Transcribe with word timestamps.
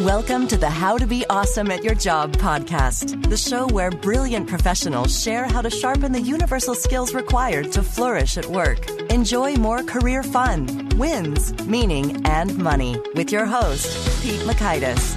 Welcome 0.00 0.46
to 0.48 0.58
the 0.58 0.68
How 0.68 0.98
to 0.98 1.06
Be 1.06 1.24
Awesome 1.30 1.70
at 1.70 1.82
Your 1.82 1.94
Job 1.94 2.34
podcast, 2.36 3.30
the 3.30 3.36
show 3.38 3.66
where 3.68 3.90
brilliant 3.90 4.46
professionals 4.46 5.18
share 5.18 5.46
how 5.46 5.62
to 5.62 5.70
sharpen 5.70 6.12
the 6.12 6.20
universal 6.20 6.74
skills 6.74 7.14
required 7.14 7.72
to 7.72 7.82
flourish 7.82 8.36
at 8.36 8.44
work. 8.44 8.90
Enjoy 9.10 9.54
more 9.54 9.82
career 9.82 10.22
fun, 10.22 10.86
wins, 10.96 11.54
meaning, 11.64 12.26
and 12.26 12.58
money 12.58 13.00
with 13.14 13.32
your 13.32 13.46
host, 13.46 13.86
Pete 14.22 14.42
Mockaitis. 14.42 15.16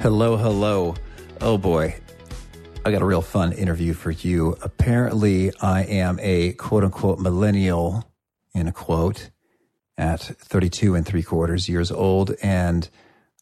Hello, 0.00 0.36
hello. 0.36 0.94
Oh 1.40 1.58
boy. 1.58 1.96
I 2.84 2.92
got 2.92 3.02
a 3.02 3.04
real 3.04 3.22
fun 3.22 3.50
interview 3.50 3.94
for 3.94 4.12
you. 4.12 4.56
Apparently, 4.62 5.50
I 5.60 5.82
am 5.82 6.20
a 6.22 6.52
quote 6.52 6.84
unquote 6.84 7.18
millennial 7.18 8.04
in 8.54 8.68
a 8.68 8.72
quote 8.72 9.30
at 9.96 10.20
32 10.20 10.94
and 10.94 11.04
three 11.04 11.22
quarters 11.22 11.68
years 11.68 11.90
old. 11.90 12.34
And 12.42 12.88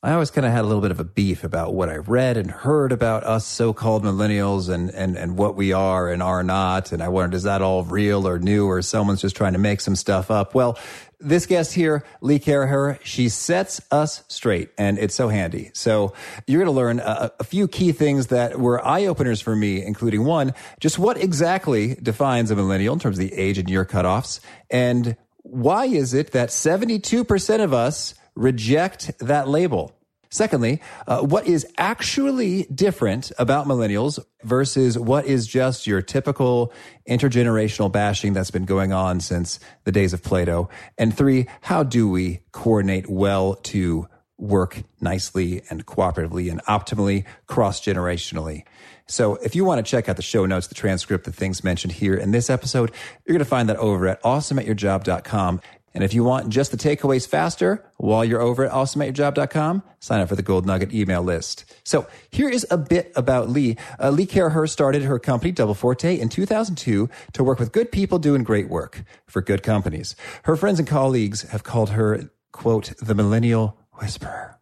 I 0.02 0.12
always 0.12 0.30
kind 0.30 0.47
of 0.47 0.52
had 0.52 0.60
a 0.60 0.66
little 0.66 0.83
bit 0.83 0.91
of 0.91 1.01
a 1.01 1.05
beef 1.05 1.42
about 1.42 1.74
what 1.74 1.88
I 1.88 1.97
read 1.97 2.37
and 2.37 2.51
heard 2.51 2.92
about 2.92 3.24
us 3.24 3.47
so-called 3.47 4.05
millennials 4.05 4.69
and, 4.69 4.91
and, 4.91 5.16
and 5.16 5.37
what 5.37 5.56
we 5.56 5.73
are 5.73 6.11
and 6.11 6.23
are 6.23 6.42
not. 6.42 6.92
And 6.92 7.02
I 7.02 7.09
wondered, 7.09 7.34
is 7.34 7.42
that 7.42 7.62
all 7.62 7.83
real 7.83 8.28
or 8.28 8.38
new 8.38 8.66
or 8.66 8.83
someone's 8.83 9.23
just 9.23 9.37
trying 9.37 9.55
to 9.55 9.59
make 9.59 9.80
some 9.80 9.97
stuff 9.97 10.30
up? 10.30 10.55
Well, 10.55 10.78
this 11.19 11.47
guest 11.47 11.73
here, 11.73 12.05
Lee 12.20 12.38
Caraher, 12.38 12.98
she 13.02 13.29
sets 13.29 13.80
us 13.91 14.23
straight 14.29 14.70
and 14.77 14.98
it's 14.98 15.15
so 15.15 15.29
handy. 15.29 15.70
So 15.75 16.12
you're 16.47 16.61
going 16.61 16.73
to 16.73 16.79
learn 16.79 17.01
a, 17.01 17.33
a 17.41 17.45
few 17.45 17.69
key 17.69 17.92
things 17.92 18.29
that 18.29 18.59
were 18.59 18.84
eye 18.84 19.06
openers 19.06 19.41
for 19.41 19.56
me, 19.56 19.84
including 19.84 20.25
one, 20.25 20.55
just 20.80 20.98
what 20.98 21.16
exactly 21.16 21.95
defines 21.95 22.51
a 22.51 22.56
millennial 22.56 22.95
in 22.95 23.01
terms 23.01 23.19
of 23.19 23.29
the 23.29 23.34
age 23.34 23.59
and 23.59 23.69
year 23.70 23.84
cutoffs 23.84 24.41
and 24.70 25.16
why 25.42 25.87
is 25.87 26.12
it 26.12 26.33
that 26.33 26.48
72% 26.48 27.62
of 27.62 27.73
us 27.73 28.14
reject 28.34 29.17
that 29.20 29.48
label? 29.48 29.92
Secondly, 30.30 30.80
uh, 31.06 31.20
what 31.20 31.46
is 31.46 31.66
actually 31.78 32.64
different 32.64 33.32
about 33.38 33.66
millennials 33.66 34.19
versus 34.42 34.98
what 34.98 35.27
is 35.27 35.46
just 35.46 35.86
your 35.86 36.02
typical 36.02 36.72
intergenerational 37.08 37.91
bashing 37.91 38.33
that's 38.33 38.50
been 38.50 38.64
going 38.64 38.92
on 38.92 39.20
since 39.20 39.60
the 39.84 39.92
days 39.92 40.12
of 40.12 40.22
Plato? 40.22 40.68
And 40.98 41.16
three, 41.16 41.46
how 41.62 41.83
do 41.83 42.08
we 42.08 42.41
coordinate 42.52 43.08
well 43.08 43.55
to 43.55 44.08
work 44.38 44.83
nicely 45.00 45.62
and 45.70 45.86
cooperatively 45.86 46.50
and 46.50 46.62
optimally 46.64 47.24
cross 47.46 47.80
generationally? 47.80 48.64
So 49.08 49.36
if 49.36 49.55
you 49.55 49.64
want 49.64 49.84
to 49.84 49.88
check 49.88 50.08
out 50.08 50.16
the 50.16 50.22
show 50.22 50.46
notes, 50.46 50.66
the 50.66 50.74
transcript, 50.74 51.24
the 51.24 51.33
things 51.33 51.62
mentioned 51.62 51.92
here 51.92 52.14
in 52.14 52.33
this 52.33 52.50
episode, 52.50 52.90
you're 53.24 53.34
going 53.34 53.38
to 53.38 53.44
find 53.44 53.68
that 53.68 53.77
over 53.77 54.08
at 54.08 54.22
awesomeatyourjob.com. 54.22 55.61
And 55.97 56.05
if 56.05 56.12
you 56.12 56.25
want 56.25 56.50
just 56.50 56.72
the 56.72 56.77
takeaways 56.77 57.27
faster 57.27 57.83
while 57.97 58.22
you're 58.22 58.42
over 58.42 58.66
at 58.66 58.70
awesomeatyourjob.com, 58.70 59.83
sign 59.98 60.20
up 60.20 60.28
for 60.28 60.36
the 60.36 60.42
Gold 60.42 60.66
Nugget 60.66 60.92
email 60.92 61.22
list. 61.22 61.64
So 61.84 62.06
here 62.28 62.50
is 62.50 62.66
a 62.70 62.77
bit 62.77 63.11
about 63.16 63.48
Lee. 63.48 63.78
Uh, 63.98 64.11
Lee 64.11 64.27
Caraher 64.27 64.69
started 64.69 65.05
her 65.05 65.19
company, 65.19 65.52
Double 65.52 65.72
Forte, 65.72 66.20
in 66.20 66.28
2002 66.28 67.08
to 67.33 67.42
work 67.42 67.58
with 67.58 67.72
good 67.72 67.91
people 67.91 68.19
doing 68.19 68.42
great 68.44 68.69
work 68.69 69.05
for 69.27 69.41
good 69.41 69.62
companies. 69.62 70.14
Her 70.42 70.55
friends 70.55 70.78
and 70.78 70.86
colleagues 70.86 71.42
have 71.48 71.64
called 71.64 71.89
her, 71.89 72.28
quote, 72.52 72.92
the 73.00 73.14
millennial 73.14 73.78
whisperer. 73.94 74.58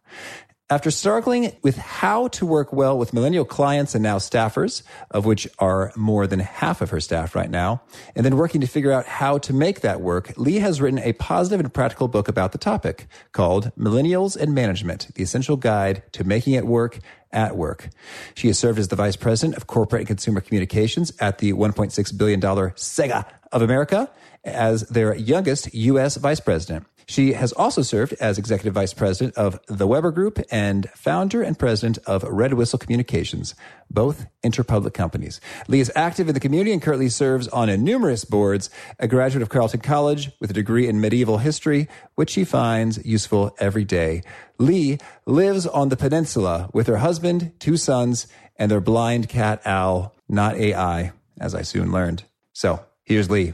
After 0.67 0.89
struggling 0.89 1.55
with 1.61 1.77
how 1.77 2.27
to 2.29 2.43
work 2.43 2.73
well 2.73 2.97
with 2.97 3.13
millennial 3.13 3.45
clients 3.45 3.93
and 3.93 4.01
now 4.01 4.17
staffers, 4.17 4.81
of 5.11 5.23
which 5.23 5.47
are 5.59 5.93
more 5.95 6.25
than 6.25 6.39
half 6.39 6.81
of 6.81 6.89
her 6.89 6.99
staff 6.99 7.35
right 7.35 7.51
now, 7.51 7.83
and 8.15 8.25
then 8.25 8.35
working 8.35 8.61
to 8.61 8.67
figure 8.67 8.91
out 8.91 9.05
how 9.05 9.37
to 9.37 9.53
make 9.53 9.81
that 9.81 10.01
work, 10.01 10.35
Lee 10.37 10.55
has 10.55 10.81
written 10.81 10.97
a 10.97 11.13
positive 11.13 11.59
and 11.59 11.71
practical 11.71 12.07
book 12.07 12.27
about 12.27 12.51
the 12.51 12.57
topic 12.57 13.05
called 13.31 13.71
Millennials 13.77 14.35
and 14.35 14.55
Management, 14.55 15.13
the 15.13 15.21
essential 15.21 15.55
guide 15.55 16.01
to 16.13 16.23
making 16.23 16.53
it 16.53 16.65
work 16.65 16.97
at 17.31 17.55
work. 17.55 17.89
She 18.33 18.47
has 18.47 18.57
served 18.57 18.79
as 18.79 18.87
the 18.87 18.95
vice 18.95 19.15
president 19.15 19.57
of 19.57 19.67
corporate 19.67 19.99
and 19.99 20.07
consumer 20.07 20.41
communications 20.41 21.13
at 21.19 21.37
the 21.37 21.53
$1.6 21.53 22.17
billion 22.17 22.41
Sega 22.41 23.23
of 23.51 23.61
America 23.61 24.09
as 24.43 24.81
their 24.89 25.15
youngest 25.15 25.71
U.S. 25.75 26.15
vice 26.15 26.39
president. 26.39 26.87
She 27.07 27.33
has 27.33 27.51
also 27.53 27.81
served 27.81 28.13
as 28.19 28.37
executive 28.37 28.73
vice 28.73 28.93
president 28.93 29.35
of 29.35 29.59
the 29.67 29.87
Weber 29.87 30.11
Group 30.11 30.39
and 30.51 30.89
founder 30.91 31.41
and 31.41 31.57
president 31.57 31.97
of 32.05 32.23
Red 32.23 32.53
Whistle 32.53 32.79
Communications, 32.79 33.55
both 33.89 34.25
interpublic 34.43 34.93
companies. 34.93 35.39
Lee 35.67 35.79
is 35.79 35.91
active 35.95 36.27
in 36.27 36.33
the 36.33 36.39
community 36.39 36.71
and 36.71 36.81
currently 36.81 37.09
serves 37.09 37.47
on 37.49 37.65
numerous 37.83 38.25
boards, 38.25 38.69
a 38.99 39.07
graduate 39.07 39.41
of 39.41 39.49
Carleton 39.49 39.81
College 39.81 40.31
with 40.39 40.49
a 40.49 40.53
degree 40.53 40.87
in 40.87 40.99
medieval 40.99 41.37
history, 41.37 41.87
which 42.15 42.31
she 42.31 42.43
finds 42.43 43.03
useful 43.05 43.55
every 43.59 43.83
day. 43.83 44.23
Lee 44.57 44.97
lives 45.25 45.67
on 45.67 45.89
the 45.89 45.97
peninsula 45.97 46.69
with 46.73 46.87
her 46.87 46.97
husband, 46.97 47.51
two 47.59 47.77
sons, 47.77 48.27
and 48.57 48.71
their 48.71 48.81
blind 48.81 49.29
cat 49.29 49.61
Al, 49.65 50.13
not 50.27 50.55
AI, 50.55 51.11
as 51.39 51.53
I 51.53 51.61
soon 51.61 51.91
learned. 51.91 52.23
So 52.53 52.83
here's 53.03 53.29
Lee. 53.29 53.53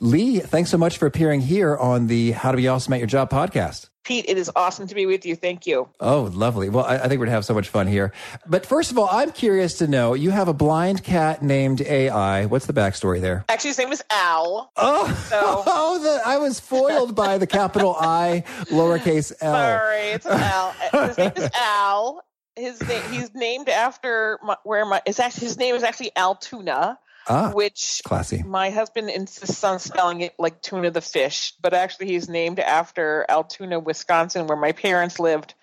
Lee, 0.00 0.38
thanks 0.38 0.70
so 0.70 0.78
much 0.78 0.96
for 0.96 1.06
appearing 1.06 1.40
here 1.40 1.76
on 1.76 2.06
the 2.06 2.30
How 2.30 2.52
to 2.52 2.56
Be 2.56 2.68
Awesome 2.68 2.92
at 2.92 3.00
Your 3.00 3.08
Job 3.08 3.30
podcast. 3.30 3.88
Pete, 4.04 4.26
it 4.28 4.38
is 4.38 4.48
awesome 4.54 4.86
to 4.86 4.94
be 4.94 5.06
with 5.06 5.26
you. 5.26 5.34
Thank 5.34 5.66
you. 5.66 5.88
Oh, 5.98 6.30
lovely. 6.32 6.68
Well, 6.68 6.84
I, 6.84 6.94
I 6.94 6.98
think 7.08 7.12
we're 7.12 7.26
going 7.26 7.30
to 7.30 7.32
have 7.32 7.44
so 7.44 7.52
much 7.52 7.68
fun 7.68 7.88
here. 7.88 8.12
But 8.46 8.64
first 8.64 8.92
of 8.92 8.98
all, 8.98 9.08
I'm 9.10 9.32
curious 9.32 9.78
to 9.78 9.88
know 9.88 10.14
you 10.14 10.30
have 10.30 10.46
a 10.46 10.54
blind 10.54 11.02
cat 11.02 11.42
named 11.42 11.80
AI. 11.80 12.46
What's 12.46 12.66
the 12.66 12.72
backstory 12.72 13.20
there? 13.20 13.44
Actually, 13.48 13.70
his 13.70 13.78
name 13.78 13.90
is 13.90 14.04
Al. 14.08 14.70
Oh, 14.76 15.26
so. 15.28 15.40
oh 15.66 15.98
the, 15.98 16.22
I 16.24 16.38
was 16.38 16.60
foiled 16.60 17.16
by 17.16 17.38
the 17.38 17.48
capital 17.48 17.96
I, 17.98 18.44
lowercase 18.70 19.32
l. 19.40 19.52
Sorry, 19.52 20.10
it's 20.10 20.26
Al. 20.30 20.74
His 21.08 21.18
name 21.18 21.32
is 21.34 21.50
Al. 21.54 22.24
His 22.54 22.88
name, 22.88 23.02
he's 23.10 23.34
named 23.34 23.68
after 23.68 24.38
my, 24.44 24.56
where 24.62 24.84
my, 24.84 25.02
it's 25.06 25.18
actually, 25.18 25.48
his 25.48 25.58
name 25.58 25.74
is 25.74 25.82
actually 25.82 26.12
Altoona 26.14 26.98
Ah, 27.28 27.50
which 27.52 28.00
classy. 28.04 28.42
my 28.42 28.70
husband 28.70 29.10
insists 29.10 29.62
on 29.62 29.78
spelling 29.78 30.22
it 30.22 30.34
like 30.38 30.62
tuna 30.62 30.90
the 30.90 31.00
fish, 31.00 31.52
but 31.60 31.74
actually 31.74 32.06
he's 32.06 32.28
named 32.28 32.58
after 32.58 33.26
Altoona, 33.28 33.78
Wisconsin, 33.78 34.46
where 34.46 34.56
my 34.56 34.72
parents 34.72 35.18
lived. 35.18 35.54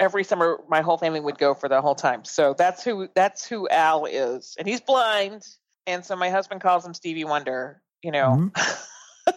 Every 0.00 0.22
summer, 0.22 0.60
my 0.68 0.80
whole 0.80 0.96
family 0.96 1.18
would 1.18 1.38
go 1.38 1.54
for 1.54 1.68
the 1.68 1.80
whole 1.80 1.96
time. 1.96 2.24
So 2.24 2.54
that's 2.56 2.84
who 2.84 3.08
that's 3.14 3.48
who 3.48 3.68
Al 3.68 4.06
is, 4.06 4.54
and 4.58 4.68
he's 4.68 4.80
blind, 4.80 5.44
and 5.86 6.04
so 6.04 6.14
my 6.14 6.30
husband 6.30 6.60
calls 6.60 6.86
him 6.86 6.94
Stevie 6.94 7.24
Wonder. 7.24 7.82
You 8.02 8.12
know. 8.12 8.50
Mm-hmm. 8.54 9.32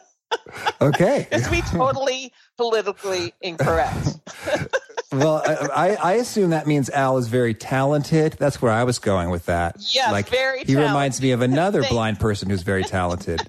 okay. 0.82 1.28
Just 1.32 1.46
to 1.46 1.52
be 1.52 1.62
totally 1.62 2.32
politically 2.58 3.34
incorrect. 3.42 4.20
well, 5.12 5.42
I, 5.46 5.96
I, 5.96 6.14
assume 6.14 6.52
that 6.52 6.68
means 6.68 6.90
Al 6.90 7.18
is 7.18 7.28
very 7.28 7.54
talented. 7.54 8.34
That's 8.34 8.62
where 8.62 8.72
I 8.72 8.86
was 8.86 9.00
going 9.00 9.30
with 9.30 9.46
that. 9.48 9.76
Yeah, 9.94 10.12
like, 10.12 10.30
very. 10.30 10.60
He 10.60 10.66
talented. 10.66 10.90
reminds 10.90 11.22
me 11.22 11.32
of 11.32 11.42
another 11.42 11.84
blind 11.84 12.20
person 12.20 12.50
who's 12.50 12.64
very 12.64 12.84
talented. 12.84 13.42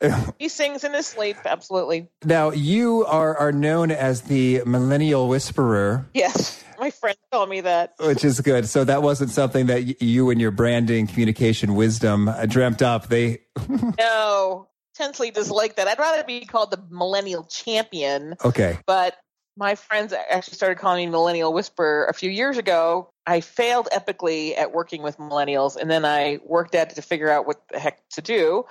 he 0.38 0.48
sings 0.48 0.84
in 0.84 0.92
his 0.92 1.06
sleep, 1.06 1.36
absolutely. 1.44 2.08
Now 2.24 2.50
you 2.50 3.04
are 3.06 3.36
are 3.36 3.52
known 3.52 3.90
as 3.90 4.22
the 4.22 4.62
millennial 4.64 5.28
whisperer. 5.28 6.06
Yes, 6.14 6.62
my 6.78 6.90
friends 6.90 7.18
call 7.30 7.46
me 7.46 7.60
that, 7.62 7.94
which 7.98 8.24
is 8.24 8.40
good. 8.40 8.68
So 8.68 8.84
that 8.84 9.02
wasn't 9.02 9.30
something 9.30 9.66
that 9.66 10.02
you 10.02 10.30
and 10.30 10.40
your 10.40 10.50
branding, 10.50 11.06
communication 11.06 11.74
wisdom 11.74 12.28
uh, 12.28 12.46
dreamt 12.46 12.82
up. 12.82 13.08
They 13.08 13.42
no 13.98 14.68
intensely 14.94 15.30
dislike 15.30 15.76
that. 15.76 15.88
I'd 15.88 15.98
rather 15.98 16.24
be 16.24 16.44
called 16.44 16.70
the 16.70 16.82
millennial 16.90 17.44
champion. 17.44 18.36
Okay, 18.44 18.78
but 18.86 19.16
my 19.56 19.74
friends 19.74 20.12
actually 20.12 20.54
started 20.54 20.78
calling 20.78 21.06
me 21.06 21.10
millennial 21.10 21.52
whisperer 21.52 22.06
a 22.06 22.14
few 22.14 22.30
years 22.30 22.56
ago. 22.56 23.10
I 23.26 23.40
failed 23.40 23.88
epically 23.92 24.56
at 24.56 24.72
working 24.72 25.02
with 25.02 25.18
millennials, 25.18 25.76
and 25.76 25.90
then 25.90 26.04
I 26.04 26.40
worked 26.44 26.74
at 26.74 26.92
it 26.92 26.94
to 26.94 27.02
figure 27.02 27.30
out 27.30 27.46
what 27.46 27.60
the 27.68 27.78
heck 27.78 28.06
to 28.10 28.22
do. 28.22 28.64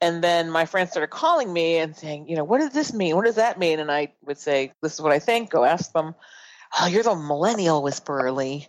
And 0.00 0.22
then 0.22 0.50
my 0.50 0.66
friends 0.66 0.90
started 0.90 1.08
calling 1.10 1.52
me 1.52 1.78
and 1.78 1.96
saying, 1.96 2.28
you 2.28 2.36
know, 2.36 2.44
what 2.44 2.58
does 2.58 2.70
this 2.70 2.92
mean? 2.92 3.16
What 3.16 3.24
does 3.24 3.34
that 3.34 3.58
mean? 3.58 3.80
And 3.80 3.90
I 3.90 4.12
would 4.24 4.38
say, 4.38 4.72
this 4.80 4.94
is 4.94 5.00
what 5.00 5.12
I 5.12 5.18
think. 5.18 5.50
Go 5.50 5.64
ask 5.64 5.92
them. 5.92 6.14
Oh, 6.78 6.86
you're 6.86 7.02
the 7.02 7.16
millennial 7.16 7.82
whisperer, 7.82 8.30
Lee. 8.30 8.68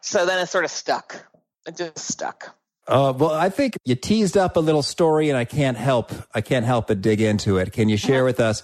So 0.00 0.26
then 0.26 0.40
it 0.40 0.46
sort 0.46 0.64
of 0.64 0.70
stuck. 0.70 1.24
It 1.66 1.76
just 1.76 1.98
stuck. 1.98 2.56
Uh, 2.86 3.14
well, 3.16 3.30
I 3.30 3.48
think 3.48 3.76
you 3.84 3.94
teased 3.94 4.36
up 4.36 4.56
a 4.56 4.60
little 4.60 4.82
story, 4.82 5.30
and 5.30 5.38
I 5.38 5.44
can't 5.44 5.76
help 5.76 6.12
I 6.34 6.42
can't 6.42 6.66
help 6.66 6.88
but 6.88 7.00
dig 7.00 7.20
into 7.20 7.56
it. 7.56 7.72
Can 7.72 7.88
you 7.88 7.96
share 7.96 8.16
uh-huh. 8.16 8.24
with 8.24 8.40
us 8.40 8.62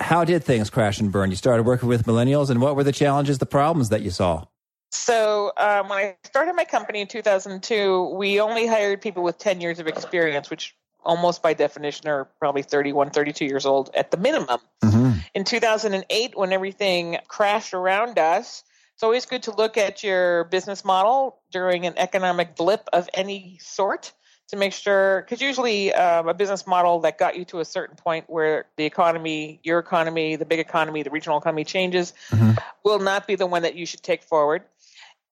how 0.00 0.24
did 0.24 0.42
things 0.42 0.70
crash 0.70 1.00
and 1.00 1.12
burn? 1.12 1.30
You 1.30 1.36
started 1.36 1.64
working 1.64 1.88
with 1.88 2.04
millennials, 2.06 2.50
and 2.50 2.60
what 2.60 2.76
were 2.76 2.84
the 2.84 2.92
challenges, 2.92 3.38
the 3.38 3.46
problems 3.46 3.90
that 3.90 4.02
you 4.02 4.10
saw? 4.10 4.46
So, 4.90 5.52
um, 5.56 5.88
when 5.88 5.98
I 5.98 6.16
started 6.24 6.54
my 6.54 6.64
company 6.64 7.00
in 7.00 7.06
2002, 7.06 8.14
we 8.16 8.40
only 8.40 8.66
hired 8.66 9.00
people 9.00 9.22
with 9.22 9.38
10 9.38 9.60
years 9.60 9.78
of 9.78 9.86
experience, 9.86 10.50
which 10.50 10.74
almost 11.04 11.42
by 11.42 11.54
definition 11.54 12.08
are 12.08 12.28
probably 12.38 12.62
31, 12.62 13.10
32 13.10 13.44
years 13.44 13.66
old 13.66 13.90
at 13.94 14.10
the 14.10 14.16
minimum. 14.16 14.58
Mm-hmm. 14.82 15.18
In 15.34 15.44
2008, 15.44 16.36
when 16.36 16.52
everything 16.52 17.18
crashed 17.28 17.72
around 17.72 18.18
us, 18.18 18.64
it's 18.94 19.02
always 19.02 19.26
good 19.26 19.44
to 19.44 19.54
look 19.54 19.78
at 19.78 20.02
your 20.02 20.44
business 20.44 20.84
model 20.84 21.40
during 21.52 21.86
an 21.86 21.94
economic 21.96 22.56
blip 22.56 22.88
of 22.92 23.08
any 23.14 23.58
sort 23.62 24.12
to 24.50 24.56
make 24.56 24.72
sure 24.72 25.22
because 25.22 25.40
usually 25.40 25.92
um, 25.94 26.28
a 26.28 26.34
business 26.34 26.66
model 26.66 27.00
that 27.00 27.18
got 27.18 27.36
you 27.36 27.44
to 27.46 27.60
a 27.60 27.64
certain 27.64 27.96
point 27.96 28.24
where 28.28 28.66
the 28.76 28.84
economy 28.84 29.60
your 29.62 29.78
economy 29.78 30.36
the 30.36 30.44
big 30.44 30.58
economy 30.58 31.02
the 31.02 31.10
regional 31.10 31.38
economy 31.38 31.64
changes 31.64 32.12
mm-hmm. 32.30 32.52
will 32.84 32.98
not 32.98 33.26
be 33.26 33.36
the 33.36 33.46
one 33.46 33.62
that 33.62 33.74
you 33.74 33.86
should 33.86 34.02
take 34.02 34.22
forward 34.22 34.62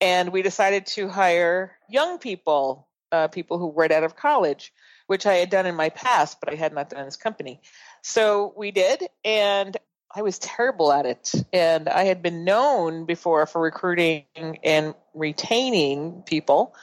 and 0.01 0.33
we 0.33 0.43
decided 0.43 0.87
to 0.87 1.09
hire 1.09 1.77
young 1.89 2.19
people 2.19 2.87
uh, 3.11 3.29
people 3.29 3.59
who 3.59 3.73
right 3.73 3.93
out 3.93 4.05
of 4.05 4.17
college 4.17 4.73
which 5.07 5.27
i 5.27 5.35
had 5.35 5.51
done 5.51 5.67
in 5.67 5.75
my 5.75 5.89
past 5.91 6.39
but 6.41 6.53
i 6.53 6.57
had 6.57 6.73
not 6.73 6.89
done 6.91 7.01
in 7.01 7.07
this 7.07 7.17
company 7.17 7.61
so 8.03 8.55
we 8.57 8.71
did 8.71 9.03
and 9.25 9.77
I 10.15 10.23
was 10.23 10.39
terrible 10.39 10.91
at 10.91 11.05
it. 11.05 11.35
And 11.53 11.87
I 11.87 12.05
had 12.05 12.23
been 12.23 12.43
known 12.43 13.05
before 13.05 13.45
for 13.45 13.61
recruiting 13.61 14.25
and 14.65 14.95
retaining 15.13 16.23
people 16.23 16.75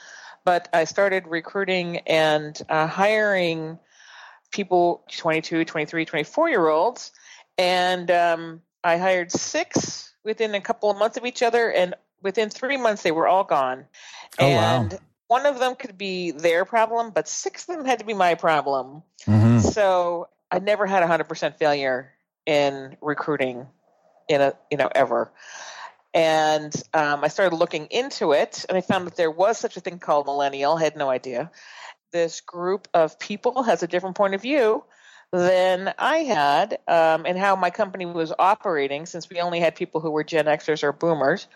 but 0.46 0.68
I 0.72 0.84
started 0.84 1.26
recruiting 1.26 1.98
and 2.06 2.56
uh, 2.68 2.86
hiring 2.86 3.80
people 4.52 5.04
22, 5.10 5.64
23, 5.64 6.04
24 6.04 6.48
year 6.48 6.68
olds. 6.68 7.10
And 7.58 8.08
um, 8.12 8.62
I 8.84 8.96
hired 8.96 9.32
six 9.32 10.14
within 10.24 10.54
a 10.54 10.60
couple 10.60 10.88
of 10.88 10.96
months 10.98 11.16
of 11.16 11.26
each 11.26 11.42
other. 11.42 11.70
And 11.70 11.96
within 12.22 12.48
three 12.48 12.76
months, 12.76 13.02
they 13.02 13.10
were 13.10 13.26
all 13.26 13.42
gone. 13.42 13.86
Oh, 14.38 14.46
and 14.46 14.92
wow. 14.92 14.98
one 15.26 15.46
of 15.46 15.58
them 15.58 15.74
could 15.74 15.98
be 15.98 16.30
their 16.30 16.64
problem, 16.64 17.10
but 17.10 17.26
six 17.26 17.68
of 17.68 17.76
them 17.76 17.84
had 17.84 17.98
to 17.98 18.04
be 18.04 18.14
my 18.14 18.36
problem. 18.36 19.02
Mm-hmm. 19.26 19.58
So 19.58 20.28
I 20.48 20.60
never 20.60 20.86
had 20.86 21.02
100% 21.02 21.58
failure 21.58 22.12
in 22.46 22.96
recruiting 23.00 23.66
in 24.28 24.40
a, 24.40 24.54
you 24.70 24.76
know, 24.76 24.88
ever. 24.94 25.32
And 26.16 26.74
um, 26.94 27.22
I 27.22 27.28
started 27.28 27.54
looking 27.54 27.88
into 27.90 28.32
it, 28.32 28.64
and 28.70 28.78
I 28.78 28.80
found 28.80 29.06
that 29.06 29.16
there 29.16 29.30
was 29.30 29.58
such 29.58 29.76
a 29.76 29.80
thing 29.80 29.98
called 29.98 30.24
millennial. 30.24 30.76
I 30.76 30.82
had 30.82 30.96
no 30.96 31.10
idea. 31.10 31.50
This 32.10 32.40
group 32.40 32.88
of 32.94 33.18
people 33.18 33.62
has 33.64 33.82
a 33.82 33.86
different 33.86 34.16
point 34.16 34.34
of 34.34 34.40
view 34.40 34.82
than 35.30 35.92
I 35.98 36.18
had, 36.18 36.78
um, 36.88 37.26
and 37.26 37.36
how 37.36 37.54
my 37.54 37.68
company 37.68 38.06
was 38.06 38.32
operating, 38.38 39.04
since 39.04 39.28
we 39.28 39.40
only 39.40 39.60
had 39.60 39.76
people 39.76 40.00
who 40.00 40.10
were 40.10 40.24
Gen 40.24 40.46
Xers 40.46 40.82
or 40.82 40.92
Boomers. 40.92 41.48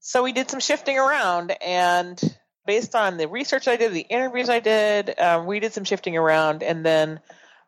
So 0.00 0.22
we 0.22 0.32
did 0.32 0.48
some 0.48 0.60
shifting 0.60 0.98
around, 0.98 1.50
and 1.60 2.18
based 2.64 2.94
on 2.94 3.18
the 3.18 3.28
research 3.28 3.68
I 3.68 3.76
did, 3.76 3.92
the 3.92 4.00
interviews 4.00 4.48
I 4.48 4.60
did, 4.60 5.18
um, 5.20 5.44
we 5.44 5.60
did 5.60 5.74
some 5.74 5.84
shifting 5.84 6.16
around, 6.16 6.62
and 6.62 6.86
then 6.86 7.20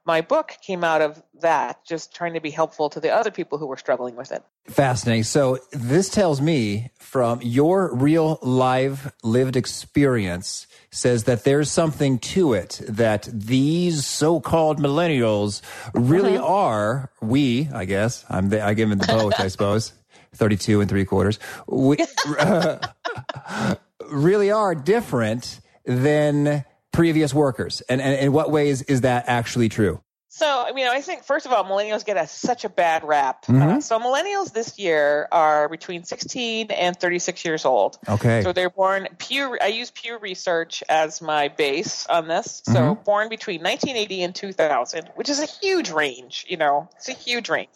my 0.07 0.23
book 0.23 0.57
came 0.63 0.85
out 0.85 1.03
of 1.03 1.23
that, 1.43 1.85
just 1.85 2.15
trying 2.15 2.35
to 2.35 2.41
be 2.41 2.51
helpful 2.51 2.89
to 2.91 3.01
the 3.01 3.11
other 3.11 3.31
people 3.31 3.59
who 3.59 3.67
were 3.67 3.77
struggling 3.77 4.17
with 4.17 4.33
it. 4.33 4.43
Fascinating. 4.71 5.25
So 5.25 5.59
this 5.73 6.09
tells 6.09 6.41
me 6.41 6.91
from 6.99 7.41
your 7.43 7.95
real 7.95 8.39
live 8.41 9.13
lived 9.23 9.57
experience 9.57 10.67
says 10.93 11.25
that 11.25 11.45
there's 11.45 11.71
something 11.71 12.19
to 12.19 12.53
it 12.53 12.81
that 12.89 13.29
these 13.33 14.07
so-called 14.07 14.79
millennials 14.79 15.61
really 15.95 16.33
mm-hmm. 16.33 16.45
are 16.45 17.11
we, 17.21 17.69
I 17.73 17.85
guess. 17.85 18.25
I'm 18.29 18.49
the, 18.49 18.65
I 18.65 18.75
give 18.75 18.89
them 18.89 18.99
the 18.99 19.07
both, 19.07 19.39
I 19.39 19.49
suppose. 19.49 19.93
32 20.35 20.81
and 20.81 20.89
three 20.89 21.05
quarters. 21.05 21.39
We 21.67 21.99
uh, 22.39 22.79
really 24.09 24.51
are 24.53 24.75
different 24.75 25.61
than 25.85 26.65
previous 26.93 27.35
workers? 27.35 27.81
And, 27.83 28.01
and 28.01 28.15
in 28.15 28.33
what 28.33 28.51
ways 28.51 28.83
is 28.83 29.01
that 29.03 29.25
actually 29.27 29.69
true? 29.69 30.01
So, 30.33 30.69
you 30.69 30.85
know, 30.85 30.93
I 30.93 31.01
think 31.01 31.25
first 31.25 31.45
of 31.45 31.53
all, 31.53 31.65
millennials 31.65 32.05
get 32.05 32.17
a, 32.17 32.25
such 32.25 32.65
a 32.65 32.69
bad 32.69 33.03
rap. 33.03 33.47
Mm-hmm. 33.47 33.63
Uh, 33.63 33.81
so, 33.81 33.99
millennials 33.99 34.53
this 34.53 34.79
year 34.79 35.27
are 35.33 35.69
between 35.69 36.05
16 36.05 36.71
and 36.71 36.97
36 36.97 37.45
years 37.45 37.65
old. 37.65 37.99
Okay. 38.09 38.43
So 38.43 38.53
they're 38.53 38.71
born 38.71 39.09
Pew. 39.19 39.59
I 39.61 39.67
use 39.67 39.91
Pew 39.91 40.19
Research 40.19 40.85
as 40.89 41.21
my 41.21 41.49
base 41.49 42.07
on 42.07 42.29
this. 42.29 42.63
So, 42.65 42.73
Mm-hmm. 42.81 43.03
born 43.03 43.29
between 43.29 43.61
1980 43.61 44.23
and 44.23 44.35
2000, 44.35 45.11
which 45.17 45.29
is 45.29 45.41
a 45.41 45.47
huge 45.47 45.91
range. 45.91 46.47
You 46.49 46.57
know, 46.57 46.89
it's 46.97 47.09
a 47.09 47.13
huge 47.13 47.49
range. 47.51 47.71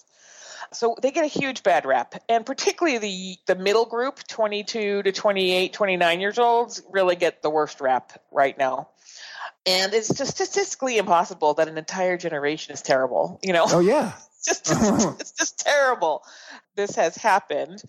So 0.72 0.96
they 1.00 1.10
get 1.10 1.24
a 1.24 1.28
huge 1.28 1.62
bad 1.62 1.84
rap, 1.86 2.14
and 2.28 2.46
particularly 2.46 2.98
the 2.98 3.36
the 3.46 3.60
middle 3.60 3.84
group, 3.84 4.26
22 4.26 5.02
to 5.02 5.12
28, 5.12 5.72
29 5.72 6.20
years 6.20 6.38
olds, 6.38 6.82
really 6.90 7.16
get 7.16 7.42
the 7.42 7.50
worst 7.50 7.80
rap 7.80 8.12
right 8.32 8.56
now 8.56 8.88
and 9.67 9.94
it's 9.94 10.12
just 10.12 10.32
statistically 10.32 10.99
impossible 10.99 11.55
that 11.55 11.69
an 11.69 11.79
entire 11.79 12.17
generation 12.17 12.75
is 12.75 12.82
terrible. 12.82 13.41
You 13.43 13.52
know? 13.52 13.67
Oh 13.69 13.81
yeah. 13.81 14.12
it's 14.46 14.61
just, 14.61 14.64
just 14.67 15.20
it's 15.20 15.32
just 15.32 15.58
terrible. 15.61 16.23
This 16.76 16.96
has 16.96 17.17
happened, 17.17 17.82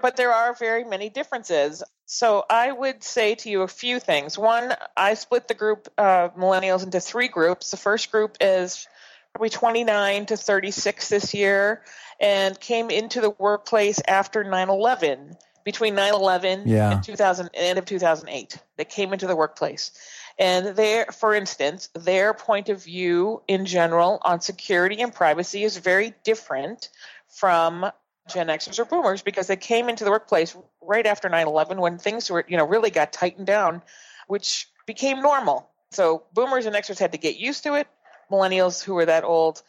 but 0.00 0.16
there 0.16 0.32
are 0.32 0.54
very 0.54 0.84
many 0.84 1.08
differences. 1.08 1.82
So 2.06 2.44
I 2.50 2.70
would 2.70 3.02
say 3.02 3.36
to 3.36 3.48
you 3.48 3.62
a 3.62 3.68
few 3.68 3.98
things. 3.98 4.36
One, 4.36 4.74
I 4.96 5.14
split 5.14 5.48
the 5.48 5.54
group 5.54 5.88
uh, 5.96 6.28
millennials 6.30 6.84
into 6.84 7.00
three 7.00 7.28
groups. 7.28 7.70
The 7.70 7.76
first 7.76 8.10
group 8.10 8.36
is 8.40 8.86
probably 9.32 9.48
29 9.48 10.26
to 10.26 10.36
36 10.36 11.08
this 11.08 11.32
year, 11.32 11.82
and 12.20 12.58
came 12.60 12.90
into 12.90 13.20
the 13.20 13.30
workplace 13.30 14.00
after 14.06 14.44
9/11. 14.44 15.36
Between 15.64 15.94
9/11 15.94 16.64
yeah. 16.66 16.90
and 16.90 17.04
2000, 17.04 17.50
end 17.54 17.78
of 17.78 17.84
2008, 17.84 18.58
they 18.76 18.84
came 18.84 19.12
into 19.12 19.28
the 19.28 19.36
workplace 19.36 19.92
and 20.38 20.76
their, 20.76 21.06
for 21.06 21.34
instance, 21.34 21.88
their 21.94 22.34
point 22.34 22.68
of 22.68 22.82
view 22.82 23.42
in 23.48 23.66
general 23.66 24.20
on 24.22 24.40
security 24.40 25.00
and 25.02 25.14
privacy 25.14 25.64
is 25.64 25.76
very 25.76 26.14
different 26.24 26.88
from 27.28 27.90
Gen 28.28 28.48
Xers 28.48 28.78
or 28.78 28.84
Boomers 28.84 29.22
because 29.22 29.46
they 29.46 29.56
came 29.56 29.88
into 29.88 30.04
the 30.04 30.10
workplace 30.10 30.56
right 30.80 31.06
after 31.06 31.28
9/11 31.28 31.78
when 31.78 31.98
things 31.98 32.30
were, 32.30 32.44
you 32.46 32.56
know, 32.56 32.64
really 32.64 32.90
got 32.90 33.12
tightened 33.12 33.46
down, 33.46 33.82
which 34.28 34.68
became 34.86 35.22
normal. 35.22 35.68
So 35.90 36.24
Boomers 36.32 36.66
and 36.66 36.74
Xers 36.74 36.98
had 36.98 37.12
to 37.12 37.18
get 37.18 37.36
used 37.36 37.64
to 37.64 37.74
it. 37.74 37.86
Millennials 38.30 38.82
who 38.82 38.94
were 38.94 39.06
that 39.06 39.24
old, 39.24 39.62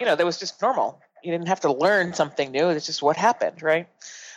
you 0.00 0.06
know, 0.06 0.16
that 0.16 0.26
was 0.26 0.38
just 0.38 0.60
normal. 0.62 1.00
You 1.22 1.30
didn't 1.32 1.48
have 1.48 1.60
to 1.60 1.72
learn 1.72 2.14
something 2.14 2.50
new. 2.50 2.70
It's 2.70 2.86
just 2.86 3.02
what 3.02 3.16
happened, 3.16 3.62
right? 3.62 3.86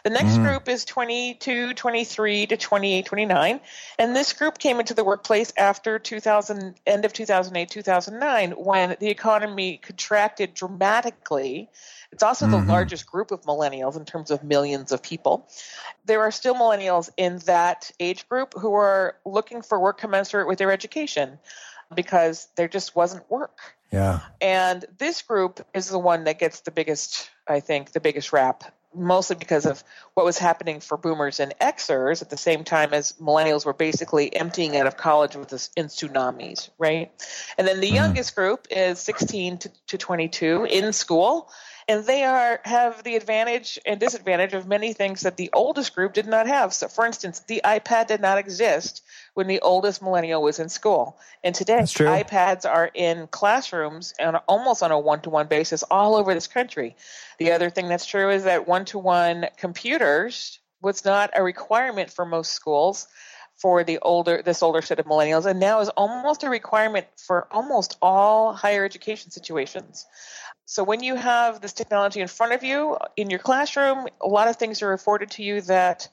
The 0.04 0.10
next 0.10 0.34
Mhm. 0.34 0.44
group 0.44 0.68
is 0.68 0.84
22, 0.84 1.74
23 1.74 2.46
to 2.48 2.58
28, 2.58 3.06
29. 3.06 3.62
And 3.98 4.14
this 4.14 4.34
group 4.34 4.58
came 4.58 4.82
into 4.82 4.94
the 4.94 5.04
workplace 5.04 5.54
after 5.56 5.98
2000, 5.98 6.76
end 6.86 7.06
of 7.06 7.14
2008, 7.14 7.70
2009, 7.70 8.52
when 8.52 8.98
the 9.00 9.10
economy 9.10 9.78
contracted 9.78 10.54
dramatically. 10.54 11.70
It's 12.12 12.22
also 12.22 12.48
the 12.48 12.58
Mhm. 12.58 12.68
largest 12.68 13.06
group 13.06 13.32
of 13.32 13.44
millennials 13.44 13.96
in 13.96 14.04
terms 14.04 14.30
of 14.30 14.44
millions 14.44 14.92
of 14.92 15.02
people. 15.02 15.48
There 16.04 16.22
are 16.22 16.32
still 16.32 16.54
millennials 16.54 17.10
in 17.16 17.38
that 17.46 17.90
age 18.00 18.28
group 18.28 18.54
who 18.56 18.74
are 18.74 19.16
looking 19.26 19.62
for 19.62 19.80
work 19.80 19.98
commensurate 19.98 20.48
with 20.48 20.60
their 20.60 20.72
education 20.72 21.40
because 21.96 22.50
there 22.56 22.68
just 22.68 22.94
wasn't 22.94 23.30
work. 23.32 23.76
Yeah. 23.90 24.20
And 24.42 24.86
this 24.98 25.22
group 25.22 25.66
is 25.74 25.88
the 25.88 26.00
one 26.00 26.26
that 26.26 26.40
gets 26.40 26.60
the 26.60 26.72
biggest, 26.72 27.30
I 27.48 27.62
think, 27.62 27.94
the 27.94 28.00
biggest 28.02 28.34
rap, 28.34 28.66
mostly 28.96 29.36
because 29.36 29.66
of 29.66 29.84
what 30.14 30.26
was 30.26 30.38
happening 30.38 30.80
for 30.80 30.98
boomers 30.98 31.40
and 31.40 31.54
Xers 31.60 32.22
at 32.22 32.30
the 32.30 32.38
same 32.38 32.64
time 32.64 32.94
as 32.94 33.14
millennials 33.14 33.66
were 33.66 33.74
basically 33.74 34.34
emptying 34.36 34.78
out 34.78 34.88
of 34.88 34.98
college 34.98 35.36
with 35.36 35.50
this 35.50 35.70
in 35.76 35.88
tsunamis, 35.88 36.70
right? 36.78 37.12
And 37.58 37.68
then 37.68 37.80
the 37.80 37.90
Mhm. 37.90 37.96
youngest 37.96 38.36
group 38.36 38.68
is 38.70 39.00
16 39.00 39.58
to, 39.60 39.72
to 39.88 39.98
22 39.98 40.66
in 40.66 40.94
school. 40.94 41.50
And 41.88 42.06
they 42.06 42.24
are 42.24 42.62
have 42.64 43.04
the 43.04 43.18
advantage 43.18 43.78
and 43.86 44.00
disadvantage 44.00 44.54
of 44.54 44.66
many 44.66 44.94
things 44.94 45.22
that 45.22 45.36
the 45.36 45.50
oldest 45.54 45.94
group 45.94 46.14
did 46.14 46.28
not 46.28 46.48
have. 46.48 46.74
So, 46.74 46.88
for 46.88 47.06
instance, 47.06 47.42
the 47.42 47.62
iPad 47.66 48.08
did 48.08 48.22
not 48.22 48.38
exist 48.38 49.04
when 49.34 49.48
the 49.48 49.60
oldest 49.62 50.02
millennial 50.02 50.42
was 50.42 50.60
in 50.60 50.70
school. 50.70 51.18
And 51.44 51.56
today, 51.56 51.80
iPads 51.80 52.70
are 52.70 52.90
in 52.94 53.28
classrooms 53.28 54.14
and 54.20 54.38
almost 54.48 54.84
on 54.84 54.92
a 54.92 55.00
one 55.00 55.22
to 55.22 55.30
one 55.30 55.48
basis 55.48 55.84
all 55.84 56.16
over 56.16 56.34
this 56.34 56.48
country. 56.48 56.96
The 57.40 57.52
other 57.52 57.70
thing 57.70 57.88
that's 57.88 58.06
true 58.06 58.30
is 58.30 58.44
that 58.44 58.68
one 58.68 58.86
to 58.86 59.00
one 59.00 59.48
computers 59.58 60.60
was 60.82 61.06
not 61.06 61.32
a 61.36 61.44
requirement 61.44 62.12
for 62.12 62.26
most 62.26 62.52
schools 62.52 63.08
for 63.56 63.84
the 63.84 64.00
older 64.00 64.42
this 64.44 64.64
older 64.64 64.82
set 64.82 65.00
of 65.00 65.06
millennials 65.06 65.46
and 65.46 65.60
now 65.60 65.80
is 65.80 65.90
almost 65.90 66.44
a 66.44 66.50
requirement 66.50 67.06
for 67.16 67.48
almost 67.52 67.98
all 68.02 68.54
higher 68.54 68.84
education 68.84 69.32
situations. 69.32 70.06
So 70.66 70.84
when 70.84 71.04
you 71.04 71.16
have 71.16 71.62
this 71.62 71.74
technology 71.74 72.20
in 72.22 72.28
front 72.28 72.54
of 72.54 72.64
you 72.64 72.98
in 73.16 73.30
your 73.30 73.40
classroom, 73.40 74.08
a 74.22 74.28
lot 74.28 74.48
of 74.48 74.56
things 74.56 74.82
are 74.82 74.94
afforded 74.94 75.32
to 75.32 75.44
you 75.44 75.62
that 75.62 76.08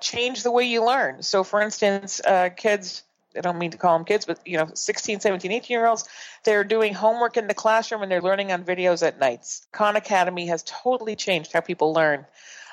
change 0.00 0.42
the 0.42 0.50
way 0.50 0.64
you 0.64 0.84
learn. 0.84 1.22
So 1.22 1.44
for 1.44 1.60
instance, 1.60 2.20
uh, 2.24 2.50
kids 2.50 3.02
I 3.36 3.40
don't 3.40 3.58
mean 3.58 3.72
to 3.72 3.78
call 3.78 3.96
them 3.96 4.04
kids, 4.04 4.26
but 4.26 4.46
you 4.46 4.56
know, 4.56 4.68
16, 4.72 5.20
17, 5.20 5.52
18 5.52 5.74
year 5.74 5.86
olds, 5.86 6.08
they're 6.44 6.64
doing 6.64 6.94
homework 6.94 7.36
in 7.36 7.46
the 7.46 7.54
classroom 7.54 8.02
and 8.02 8.10
they're 8.10 8.22
learning 8.22 8.52
on 8.52 8.64
videos 8.64 9.06
at 9.06 9.18
nights. 9.18 9.66
Khan 9.72 9.96
Academy 9.96 10.46
has 10.46 10.62
totally 10.64 11.16
changed 11.16 11.52
how 11.52 11.60
people 11.60 11.92
learn 11.92 12.26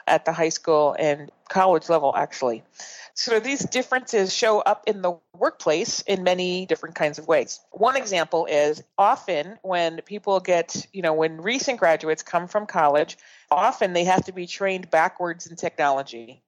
at 0.08 0.26
the 0.26 0.32
high 0.32 0.50
school 0.50 0.96
and 0.98 1.32
college 1.50 1.90
level, 1.90 2.14
actually. 2.16 2.64
So 3.14 3.40
these 3.40 3.60
differences 3.60 4.34
show 4.34 4.60
up 4.60 4.84
in 4.88 5.02
the 5.02 5.18
workplace 5.38 6.02
in 6.02 6.24
many 6.24 6.66
different 6.66 6.96
kinds 6.96 7.20
of 7.20 7.28
ways. 7.28 7.60
One 7.72 7.96
example 7.96 8.46
is 8.46 8.84
often 8.98 9.60
when 9.62 10.02
people 10.02 10.40
get, 10.40 10.88
you 10.92 11.02
know, 11.02 11.14
when 11.14 11.42
recent 11.42 11.80
graduates 11.80 12.24
come 12.24 12.48
from 12.48 12.66
college, 12.66 13.18
often 13.52 13.94
they 13.94 14.06
have 14.06 14.26
to 14.26 14.32
be 14.32 14.48
trained 14.48 14.90
backwards 14.90 15.46
in 15.48 15.56
technology 15.56 16.42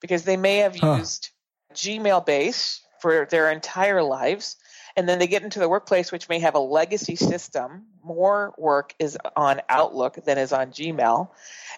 because 0.00 0.24
they 0.24 0.36
may 0.36 0.58
have 0.58 0.76
Huh. 0.76 0.96
used 0.98 1.30
Gmail 1.74 2.24
base 2.26 2.80
for 3.00 3.26
their 3.26 3.50
entire 3.50 4.02
lives 4.02 4.56
and 4.96 5.08
then 5.08 5.18
they 5.18 5.26
get 5.26 5.42
into 5.42 5.58
the 5.60 5.68
workplace 5.68 6.10
which 6.10 6.28
may 6.28 6.40
have 6.40 6.54
a 6.54 6.58
legacy 6.60 7.16
system. 7.16 7.86
More 8.02 8.52
work 8.58 8.94
is 8.98 9.16
on 9.36 9.60
outlook 9.68 10.16
than 10.24 10.36
is 10.38 10.52
on 10.52 10.70
gmail 10.72 11.30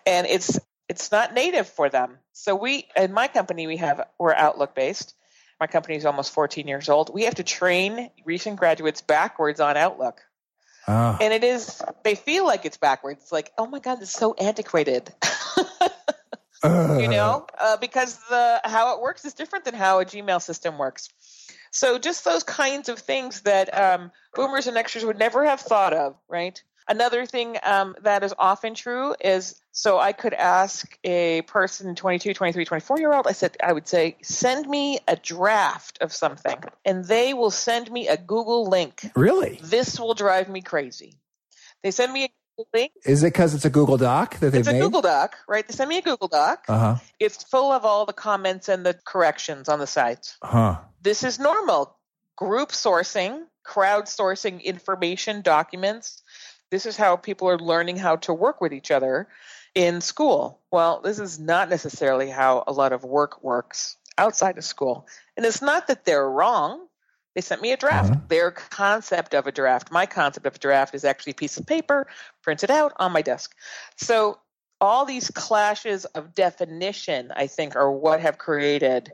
and 0.06 0.26
it's 0.26 0.58
it's 0.88 1.12
not 1.12 1.32
native 1.32 1.68
for 1.68 1.88
them. 1.88 2.18
So 2.32 2.54
we 2.56 2.88
in 2.96 3.12
my 3.12 3.28
company 3.28 3.66
we 3.66 3.76
have 3.78 4.06
we're 4.18 4.34
outlook 4.34 4.74
based. 4.74 5.14
My 5.60 5.66
company 5.66 5.96
is 5.96 6.04
almost 6.06 6.32
14 6.32 6.66
years 6.66 6.88
old. 6.88 7.12
We 7.14 7.24
have 7.24 7.36
to 7.36 7.44
train 7.44 8.10
recent 8.24 8.56
graduates 8.58 9.00
backwards 9.00 9.60
on 9.60 9.76
outlook. 9.76 10.20
Oh. 10.88 11.16
and 11.20 11.32
it 11.32 11.44
is 11.44 11.80
they 12.02 12.16
feel 12.16 12.44
like 12.44 12.64
it's 12.64 12.76
backwards. 12.78 13.22
It's 13.22 13.32
like 13.32 13.52
oh 13.56 13.66
my 13.66 13.78
god 13.78 14.02
it's 14.02 14.10
so 14.12 14.34
antiquated 14.34 15.12
you 16.64 17.08
know 17.08 17.46
uh, 17.58 17.76
because 17.76 18.18
the 18.28 18.60
how 18.64 18.94
it 18.96 19.02
works 19.02 19.24
is 19.24 19.34
different 19.34 19.64
than 19.64 19.74
how 19.74 20.00
a 20.00 20.04
gmail 20.04 20.40
system 20.40 20.78
works. 20.78 21.08
So 21.70 21.98
just 21.98 22.24
those 22.24 22.42
kinds 22.42 22.88
of 22.88 22.98
things 22.98 23.42
that 23.42 23.76
um, 23.76 24.10
boomers 24.34 24.66
and 24.66 24.76
xers 24.76 25.04
would 25.04 25.18
never 25.18 25.44
have 25.44 25.60
thought 25.60 25.92
of 25.92 26.16
right? 26.28 26.62
Another 26.88 27.26
thing 27.26 27.56
um, 27.62 27.94
that 28.02 28.24
is 28.24 28.34
often 28.38 28.74
true 28.74 29.14
is 29.20 29.54
so 29.70 29.98
i 29.98 30.12
could 30.12 30.34
ask 30.34 30.98
a 31.04 31.42
person 31.42 31.94
22 31.94 32.34
23 32.34 32.64
24 32.64 32.98
year 32.98 33.14
old 33.14 33.26
i 33.26 33.32
said 33.32 33.56
i 33.62 33.72
would 33.72 33.88
say 33.88 34.16
send 34.22 34.68
me 34.68 34.98
a 35.08 35.16
draft 35.16 35.98
of 36.02 36.12
something 36.12 36.62
and 36.84 37.06
they 37.06 37.32
will 37.32 37.50
send 37.50 37.90
me 37.90 38.08
a 38.08 38.16
google 38.16 38.66
link. 38.66 39.10
Really? 39.16 39.58
this 39.62 39.98
will 39.98 40.14
drive 40.14 40.48
me 40.48 40.60
crazy. 40.60 41.18
They 41.82 41.90
send 41.90 42.12
me 42.12 42.32
link 42.74 42.92
Is 43.04 43.22
it 43.22 43.26
because 43.32 43.54
it's 43.54 43.64
a 43.64 43.70
Google 43.70 43.96
Doc 43.96 44.38
that 44.40 44.50
they've 44.50 44.60
it's 44.60 44.68
a 44.68 44.72
made? 44.72 44.80
google 44.80 45.02
doc 45.02 45.36
right 45.48 45.66
they 45.66 45.74
send 45.74 45.88
me 45.88 45.98
a 45.98 46.02
google 46.02 46.28
doc 46.28 46.64
Uh 46.68 46.78
huh. 46.78 46.96
it's 47.18 47.42
full 47.44 47.72
of 47.72 47.84
all 47.84 48.06
the 48.06 48.12
comments 48.12 48.68
and 48.68 48.84
the 48.86 48.94
corrections 49.04 49.68
on 49.68 49.78
the 49.78 49.86
site. 49.86 50.36
Huh. 50.42 50.78
This 51.02 51.22
is 51.24 51.38
normal. 51.38 51.96
Group 52.36 52.70
sourcing, 52.70 53.42
crowdsourcing 53.66 54.62
information, 54.64 55.42
documents. 55.42 56.22
This 56.70 56.86
is 56.86 56.96
how 56.96 57.16
people 57.16 57.48
are 57.48 57.58
learning 57.58 57.96
how 57.96 58.16
to 58.16 58.32
work 58.32 58.60
with 58.60 58.72
each 58.72 58.90
other 58.90 59.28
in 59.74 60.00
school. 60.00 60.60
Well, 60.70 61.00
this 61.02 61.18
is 61.18 61.38
not 61.38 61.68
necessarily 61.68 62.30
how 62.30 62.64
a 62.66 62.72
lot 62.72 62.92
of 62.92 63.04
work 63.04 63.42
works 63.42 63.96
outside 64.18 64.58
of 64.58 64.64
school. 64.64 65.06
And 65.36 65.44
it's 65.46 65.62
not 65.62 65.86
that 65.88 66.04
they're 66.04 66.28
wrong. 66.28 66.86
They 67.34 67.40
sent 67.40 67.62
me 67.62 67.72
a 67.72 67.76
draft. 67.76 68.10
Uh-huh. 68.10 68.20
Their 68.28 68.50
concept 68.50 69.34
of 69.34 69.46
a 69.46 69.52
draft, 69.52 69.90
my 69.90 70.06
concept 70.06 70.46
of 70.46 70.54
a 70.54 70.58
draft 70.58 70.94
is 70.94 71.04
actually 71.04 71.32
a 71.32 71.36
piece 71.36 71.56
of 71.56 71.66
paper 71.66 72.06
printed 72.42 72.70
out 72.70 72.92
on 72.96 73.12
my 73.12 73.22
desk. 73.22 73.54
So 73.96 74.38
all 74.80 75.04
these 75.04 75.30
clashes 75.30 76.04
of 76.06 76.34
definition, 76.34 77.32
I 77.34 77.46
think, 77.46 77.76
are 77.76 77.90
what 77.90 78.20
have 78.20 78.38
created 78.38 79.12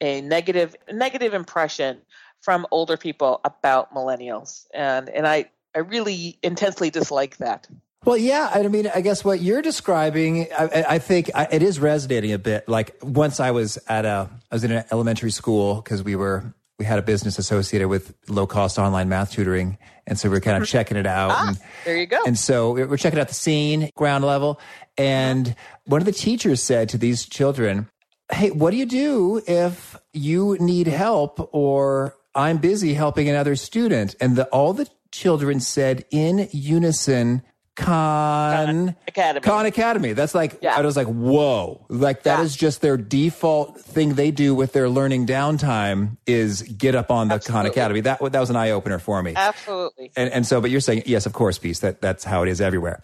a 0.00 0.20
negative 0.20 0.76
negative 0.92 1.32
impression 1.32 2.02
from 2.42 2.66
older 2.70 2.96
people 2.96 3.40
about 3.44 3.94
millennials, 3.94 4.66
and 4.74 5.08
and 5.08 5.26
I 5.26 5.50
I 5.74 5.78
really 5.80 6.38
intensely 6.42 6.90
dislike 6.90 7.38
that. 7.38 7.66
Well, 8.04 8.16
yeah. 8.16 8.50
I 8.54 8.62
mean, 8.68 8.88
I 8.94 9.00
guess 9.00 9.24
what 9.24 9.40
you're 9.40 9.62
describing, 9.62 10.46
I, 10.56 10.84
I- 10.90 10.98
think 11.00 11.30
I, 11.34 11.48
it 11.50 11.62
is 11.62 11.80
resonating 11.80 12.32
a 12.32 12.38
bit. 12.38 12.68
Like 12.68 12.96
once 13.02 13.40
I 13.40 13.50
was 13.50 13.78
at 13.88 14.04
a, 14.04 14.30
I 14.50 14.54
was 14.54 14.62
in 14.62 14.70
an 14.70 14.84
elementary 14.92 15.32
school 15.32 15.76
because 15.76 16.04
we 16.04 16.14
were, 16.14 16.54
we 16.78 16.84
had 16.84 16.98
a 16.98 17.02
business 17.02 17.38
associated 17.38 17.88
with 17.88 18.14
low 18.28 18.46
cost 18.46 18.78
online 18.78 19.08
math 19.08 19.32
tutoring. 19.32 19.78
And 20.06 20.18
so 20.18 20.28
we 20.28 20.36
are 20.36 20.40
kind 20.40 20.62
of 20.62 20.68
checking 20.68 20.96
it 20.96 21.06
out. 21.06 21.30
Ah, 21.30 21.48
and, 21.48 21.58
there 21.84 21.96
you 21.96 22.06
go. 22.06 22.22
and 22.26 22.38
so 22.38 22.72
we 22.72 22.84
we're 22.84 22.96
checking 22.96 23.18
out 23.18 23.28
the 23.28 23.34
scene, 23.34 23.90
ground 23.96 24.24
level. 24.24 24.60
And 24.98 25.56
one 25.86 26.00
of 26.00 26.06
the 26.06 26.12
teachers 26.12 26.62
said 26.62 26.88
to 26.90 26.98
these 26.98 27.26
children, 27.26 27.88
Hey, 28.30 28.50
what 28.50 28.72
do 28.72 28.76
you 28.76 28.86
do 28.86 29.42
if 29.46 29.96
you 30.12 30.56
need 30.58 30.88
help 30.88 31.48
or 31.52 32.16
I'm 32.34 32.58
busy 32.58 32.94
helping 32.94 33.28
another 33.28 33.56
student? 33.56 34.14
And 34.20 34.36
the, 34.36 34.44
all 34.46 34.72
the 34.72 34.88
children 35.12 35.60
said 35.60 36.04
in 36.10 36.48
unison, 36.52 37.42
Khan 37.76 38.96
Academy. 39.06 39.40
Khan 39.44 39.66
Academy. 39.66 40.12
That's 40.14 40.34
like, 40.34 40.58
Yeah. 40.62 40.76
I 40.76 40.80
was 40.80 40.96
like, 40.96 41.06
whoa. 41.06 41.84
Like 41.88 42.24
that 42.24 42.38
Yeah. 42.38 42.44
is 42.44 42.56
just 42.56 42.80
their 42.80 42.96
default 42.96 43.80
thing 43.80 44.14
they 44.14 44.30
do 44.30 44.54
with 44.54 44.72
their 44.72 44.88
learning 44.88 45.26
downtime 45.26 46.16
is 46.26 46.62
get 46.62 46.94
up 46.94 47.10
on 47.10 47.28
the 47.28 47.38
Khan 47.38 47.66
Academy. 47.66 48.00
That, 48.00 48.18
that 48.32 48.40
was 48.40 48.50
an 48.50 48.56
eye 48.56 48.70
opener 48.70 48.98
for 48.98 49.22
me. 49.22 49.34
Absolutely. 49.36 50.10
And, 50.16 50.32
and 50.32 50.46
so, 50.46 50.60
but 50.60 50.70
you're 50.70 50.80
saying, 50.80 51.02
yes, 51.06 51.26
of 51.26 51.32
course, 51.32 51.58
peace. 51.58 51.80
That, 51.80 52.00
that's 52.00 52.24
how 52.24 52.42
it 52.42 52.48
is 52.48 52.60
everywhere. 52.60 53.00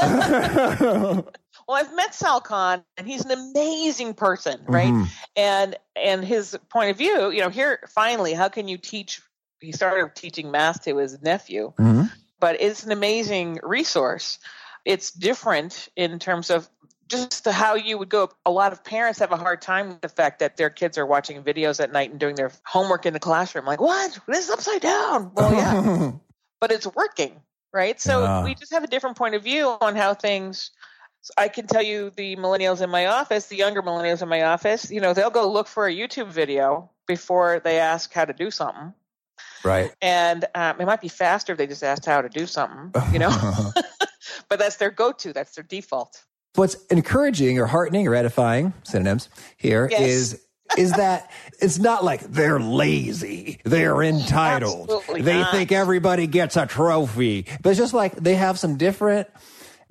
Well, 1.66 1.78
I've 1.78 1.96
met 1.96 2.14
Sal 2.14 2.42
Khan, 2.42 2.84
and 2.98 3.06
he's 3.06 3.24
an 3.24 3.30
amazing 3.30 4.12
person, 4.12 4.60
right? 4.66 4.92
Mm-hmm. 4.92 5.04
And 5.36 5.76
and 5.96 6.22
his 6.22 6.58
point 6.68 6.90
of 6.90 6.98
view, 6.98 7.30
you 7.30 7.40
know, 7.40 7.48
here 7.48 7.80
finally, 7.88 8.34
how 8.34 8.48
can 8.50 8.68
you 8.68 8.76
teach? 8.76 9.22
He 9.60 9.72
started 9.72 10.14
teaching 10.14 10.50
math 10.50 10.82
to 10.84 10.98
his 10.98 11.22
nephew, 11.22 11.72
Mhm. 11.78 12.12
But 12.40 12.60
it's 12.60 12.84
an 12.84 12.92
amazing 12.92 13.60
resource. 13.62 14.38
It's 14.84 15.10
different 15.10 15.88
in 15.96 16.18
terms 16.18 16.50
of 16.50 16.68
just 17.08 17.44
the, 17.44 17.52
how 17.52 17.74
you 17.74 17.98
would 17.98 18.08
go. 18.08 18.30
A 18.46 18.50
lot 18.50 18.72
of 18.72 18.84
parents 18.84 19.18
have 19.18 19.32
a 19.32 19.36
hard 19.36 19.62
time 19.62 19.88
with 19.88 20.00
the 20.00 20.08
fact 20.08 20.40
that 20.40 20.56
their 20.56 20.70
kids 20.70 20.98
are 20.98 21.06
watching 21.06 21.42
videos 21.42 21.80
at 21.82 21.92
night 21.92 22.10
and 22.10 22.20
doing 22.20 22.34
their 22.34 22.52
homework 22.64 23.06
in 23.06 23.12
the 23.12 23.20
classroom. 23.20 23.66
Like, 23.66 23.80
what? 23.80 24.18
This 24.26 24.44
is 24.44 24.50
upside 24.50 24.80
down. 24.80 25.32
Well, 25.34 25.54
yeah, 25.54 26.12
but 26.60 26.72
it's 26.72 26.86
working, 26.86 27.40
right? 27.72 28.00
So 28.00 28.42
we 28.44 28.54
just 28.54 28.72
have 28.72 28.84
a 28.84 28.88
different 28.88 29.16
point 29.16 29.34
of 29.34 29.42
view 29.42 29.68
on 29.80 29.96
how 29.96 30.14
things. 30.14 30.70
so 31.22 31.34
I 31.36 31.48
can 31.48 31.66
tell 31.66 31.82
you 31.82 32.10
the 32.10 32.36
millennials 32.36 32.80
in 32.80 32.90
my 32.90 33.06
office, 33.06 33.46
the 33.46 33.56
younger 33.56 33.82
millennials 33.82 34.22
in 34.22 34.28
my 34.28 34.42
office, 34.42 34.90
you 34.90 35.00
know, 35.00 35.14
they'll 35.14 35.30
go 35.30 35.50
look 35.50 35.66
for 35.66 35.86
a 35.86 35.94
YouTube 35.94 36.28
video 36.28 36.90
before 37.06 37.60
they 37.62 37.78
ask 37.78 38.12
how 38.12 38.24
to 38.24 38.32
do 38.32 38.50
something. 38.50 38.94
Right. 39.64 39.92
And 40.02 40.44
um, 40.54 40.80
it 40.80 40.86
might 40.86 41.00
be 41.00 41.08
faster 41.08 41.52
if 41.52 41.58
they 41.58 41.66
just 41.66 41.82
asked 41.82 42.04
how 42.06 42.20
to 42.22 42.28
do 42.28 42.46
something, 42.46 42.92
you 43.12 43.18
know, 43.18 43.30
but 44.48 44.58
that's 44.58 44.76
their 44.76 44.90
go 44.90 45.12
to, 45.12 45.32
that's 45.32 45.54
their 45.54 45.64
default. 45.64 46.22
What's 46.54 46.74
encouraging 46.86 47.58
or 47.58 47.66
heartening 47.66 48.06
or 48.06 48.14
edifying 48.14 48.72
synonyms 48.84 49.28
here 49.56 49.88
Yes. 49.90 50.00
is 50.02 50.40
is 50.78 50.92
that 50.92 51.30
it's 51.60 51.78
not 51.78 52.02
like 52.04 52.20
they're 52.22 52.58
lazy, 52.58 53.60
they're 53.64 54.02
entitled, 54.02 54.90
Absolutely 54.90 55.22
they 55.22 55.40
not. 55.40 55.52
think 55.52 55.72
everybody 55.72 56.26
gets 56.26 56.56
a 56.56 56.66
trophy, 56.66 57.46
but 57.62 57.70
it's 57.70 57.78
just 57.78 57.92
like 57.94 58.16
they 58.16 58.34
have 58.34 58.58
some 58.58 58.76
different 58.76 59.28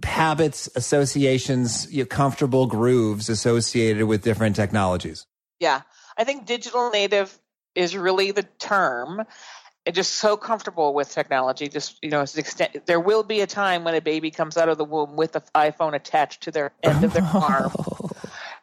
habits, 0.03 0.67
associations, 0.75 1.87
you 1.93 2.03
know, 2.03 2.07
comfortable 2.07 2.65
grooves 2.65 3.29
associated 3.29 4.05
with 4.05 4.23
different 4.23 4.55
technologies. 4.55 5.25
Yeah. 5.59 5.81
I 6.17 6.23
think 6.23 6.45
digital 6.45 6.89
native 6.89 7.37
is 7.75 7.95
really 7.95 8.31
the 8.31 8.43
term. 8.43 9.23
And 9.85 9.93
just 9.93 10.15
so 10.15 10.37
comfortable 10.37 10.93
with 10.93 11.11
technology. 11.11 11.67
Just 11.67 12.01
you 12.01 12.09
know, 12.09 12.21
extent 12.21 12.85
there 12.85 12.99
will 12.99 13.23
be 13.23 13.41
a 13.41 13.47
time 13.47 13.83
when 13.83 13.95
a 13.95 14.01
baby 14.01 14.31
comes 14.31 14.55
out 14.55 14.69
of 14.69 14.77
the 14.77 14.85
womb 14.85 15.15
with 15.15 15.35
an 15.35 15.41
iPhone 15.55 15.93
attached 15.93 16.43
to 16.43 16.51
their 16.51 16.71
end 16.83 17.03
of 17.03 17.13
their 17.13 17.23
arm. 17.23 17.71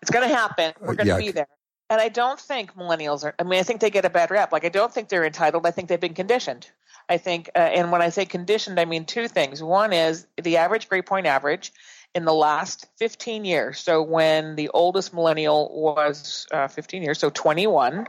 It's 0.02 0.10
going 0.10 0.26
to 0.26 0.34
happen. 0.34 0.72
We're 0.80 0.94
going 0.94 1.08
to 1.08 1.18
be 1.18 1.30
there. 1.30 1.46
And 1.90 2.00
I 2.00 2.08
don't 2.08 2.38
think 2.38 2.74
millennials 2.74 3.24
are. 3.24 3.34
I 3.38 3.42
mean, 3.42 3.58
I 3.58 3.64
think 3.64 3.80
they 3.80 3.90
get 3.90 4.04
a 4.04 4.10
bad 4.10 4.30
rap. 4.30 4.52
Like 4.52 4.64
I 4.64 4.68
don't 4.68 4.92
think 4.92 5.08
they're 5.08 5.26
entitled. 5.26 5.66
I 5.66 5.72
think 5.72 5.88
they've 5.88 6.00
been 6.00 6.14
conditioned. 6.14 6.68
I 7.08 7.18
think, 7.18 7.50
uh, 7.56 7.58
and 7.58 7.90
when 7.90 8.00
I 8.00 8.10
say 8.10 8.24
conditioned, 8.24 8.78
I 8.78 8.84
mean 8.84 9.04
two 9.04 9.26
things. 9.26 9.60
One 9.60 9.92
is 9.92 10.28
the 10.40 10.56
average 10.58 10.88
grade 10.88 11.06
point 11.06 11.26
average 11.26 11.72
in 12.14 12.24
the 12.24 12.32
last 12.32 12.86
15 12.98 13.44
years. 13.44 13.80
So 13.80 14.02
when 14.02 14.54
the 14.54 14.68
oldest 14.68 15.12
millennial 15.12 15.68
was 15.80 16.46
uh, 16.52 16.68
15 16.68 17.02
years, 17.02 17.18
so 17.18 17.28
21, 17.30 18.06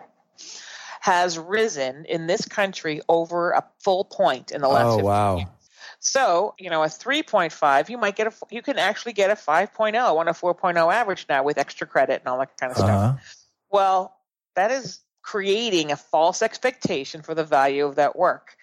has 1.01 1.37
risen 1.39 2.05
in 2.05 2.27
this 2.27 2.45
country 2.45 3.01
over 3.09 3.51
a 3.51 3.65
full 3.79 4.05
point 4.05 4.51
in 4.51 4.61
the 4.61 4.67
last 4.67 4.85
Oh 4.85 4.97
15 4.97 5.05
wow. 5.05 5.35
years. 5.37 5.47
So, 5.99 6.53
you 6.59 6.69
know, 6.69 6.83
a 6.83 6.87
3.5, 6.87 7.89
you 7.89 7.97
might 7.97 8.15
get 8.15 8.27
a, 8.27 8.33
you 8.51 8.61
can 8.61 8.77
actually 8.77 9.13
get 9.13 9.31
a 9.31 9.33
5.0 9.33 9.95
on 9.95 10.27
a 10.27 10.31
4.0 10.31 10.93
average 10.93 11.25
now 11.27 11.43
with 11.43 11.57
extra 11.57 11.87
credit 11.87 12.21
and 12.21 12.27
all 12.27 12.37
that 12.37 12.55
kind 12.59 12.71
of 12.71 12.77
stuff. 12.77 12.89
Uh-huh. 12.89 13.17
Well, 13.71 14.15
that 14.55 14.69
is 14.69 14.99
creating 15.23 15.91
a 15.91 15.95
false 15.95 16.43
expectation 16.43 17.23
for 17.23 17.33
the 17.33 17.43
value 17.43 17.85
of 17.85 17.95
that 17.95 18.15
work. 18.15 18.55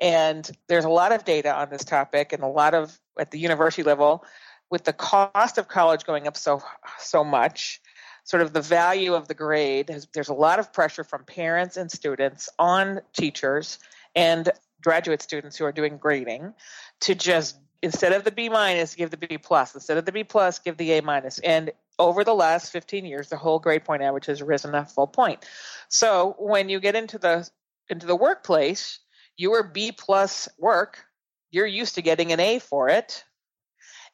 And 0.00 0.50
there's 0.68 0.84
a 0.84 0.90
lot 0.90 1.12
of 1.12 1.24
data 1.24 1.54
on 1.54 1.70
this 1.70 1.84
topic 1.84 2.32
and 2.32 2.42
a 2.42 2.48
lot 2.48 2.74
of 2.74 2.98
at 3.18 3.30
the 3.30 3.38
university 3.38 3.84
level 3.84 4.24
with 4.68 4.82
the 4.82 4.92
cost 4.92 5.58
of 5.58 5.68
college 5.68 6.04
going 6.04 6.26
up 6.26 6.36
so 6.36 6.60
so 6.98 7.22
much 7.22 7.80
sort 8.24 8.42
of 8.42 8.52
the 8.52 8.60
value 8.60 9.14
of 9.14 9.28
the 9.28 9.34
grade 9.34 9.90
there's 10.12 10.28
a 10.28 10.34
lot 10.34 10.58
of 10.58 10.72
pressure 10.72 11.04
from 11.04 11.24
parents 11.24 11.76
and 11.76 11.90
students 11.90 12.48
on 12.58 13.00
teachers 13.14 13.78
and 14.14 14.50
graduate 14.82 15.22
students 15.22 15.56
who 15.56 15.64
are 15.64 15.72
doing 15.72 15.96
grading 15.96 16.54
to 17.00 17.14
just 17.14 17.56
instead 17.82 18.12
of 18.12 18.24
the 18.24 18.30
B 18.30 18.48
minus 18.48 18.94
give 18.94 19.10
the 19.10 19.16
B 19.16 19.38
plus. 19.38 19.74
Instead 19.74 19.98
of 19.98 20.06
the 20.06 20.12
B 20.12 20.24
plus 20.24 20.58
give 20.58 20.76
the 20.76 20.92
A 20.92 21.02
minus. 21.02 21.38
and 21.40 21.70
over 21.96 22.24
the 22.24 22.34
last 22.34 22.72
15 22.72 23.04
years 23.04 23.28
the 23.28 23.36
whole 23.36 23.58
grade 23.58 23.84
point 23.84 24.02
average 24.02 24.26
has 24.26 24.42
risen 24.42 24.74
a 24.74 24.84
full 24.84 25.06
point. 25.06 25.44
So 25.88 26.34
when 26.38 26.68
you 26.68 26.80
get 26.80 26.96
into 26.96 27.18
the 27.18 27.48
into 27.88 28.06
the 28.06 28.16
workplace 28.16 29.00
your 29.36 29.62
B 29.62 29.92
plus 29.92 30.48
work 30.58 31.04
you're 31.50 31.66
used 31.66 31.94
to 31.94 32.02
getting 32.02 32.32
an 32.32 32.40
A 32.40 32.58
for 32.58 32.88
it. 32.88 33.24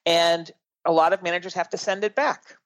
And 0.04 0.50
a 0.84 0.92
lot 0.92 1.12
of 1.12 1.22
managers 1.22 1.54
have 1.54 1.70
to 1.70 1.78
send 1.78 2.04
it 2.04 2.14
back 2.14 2.56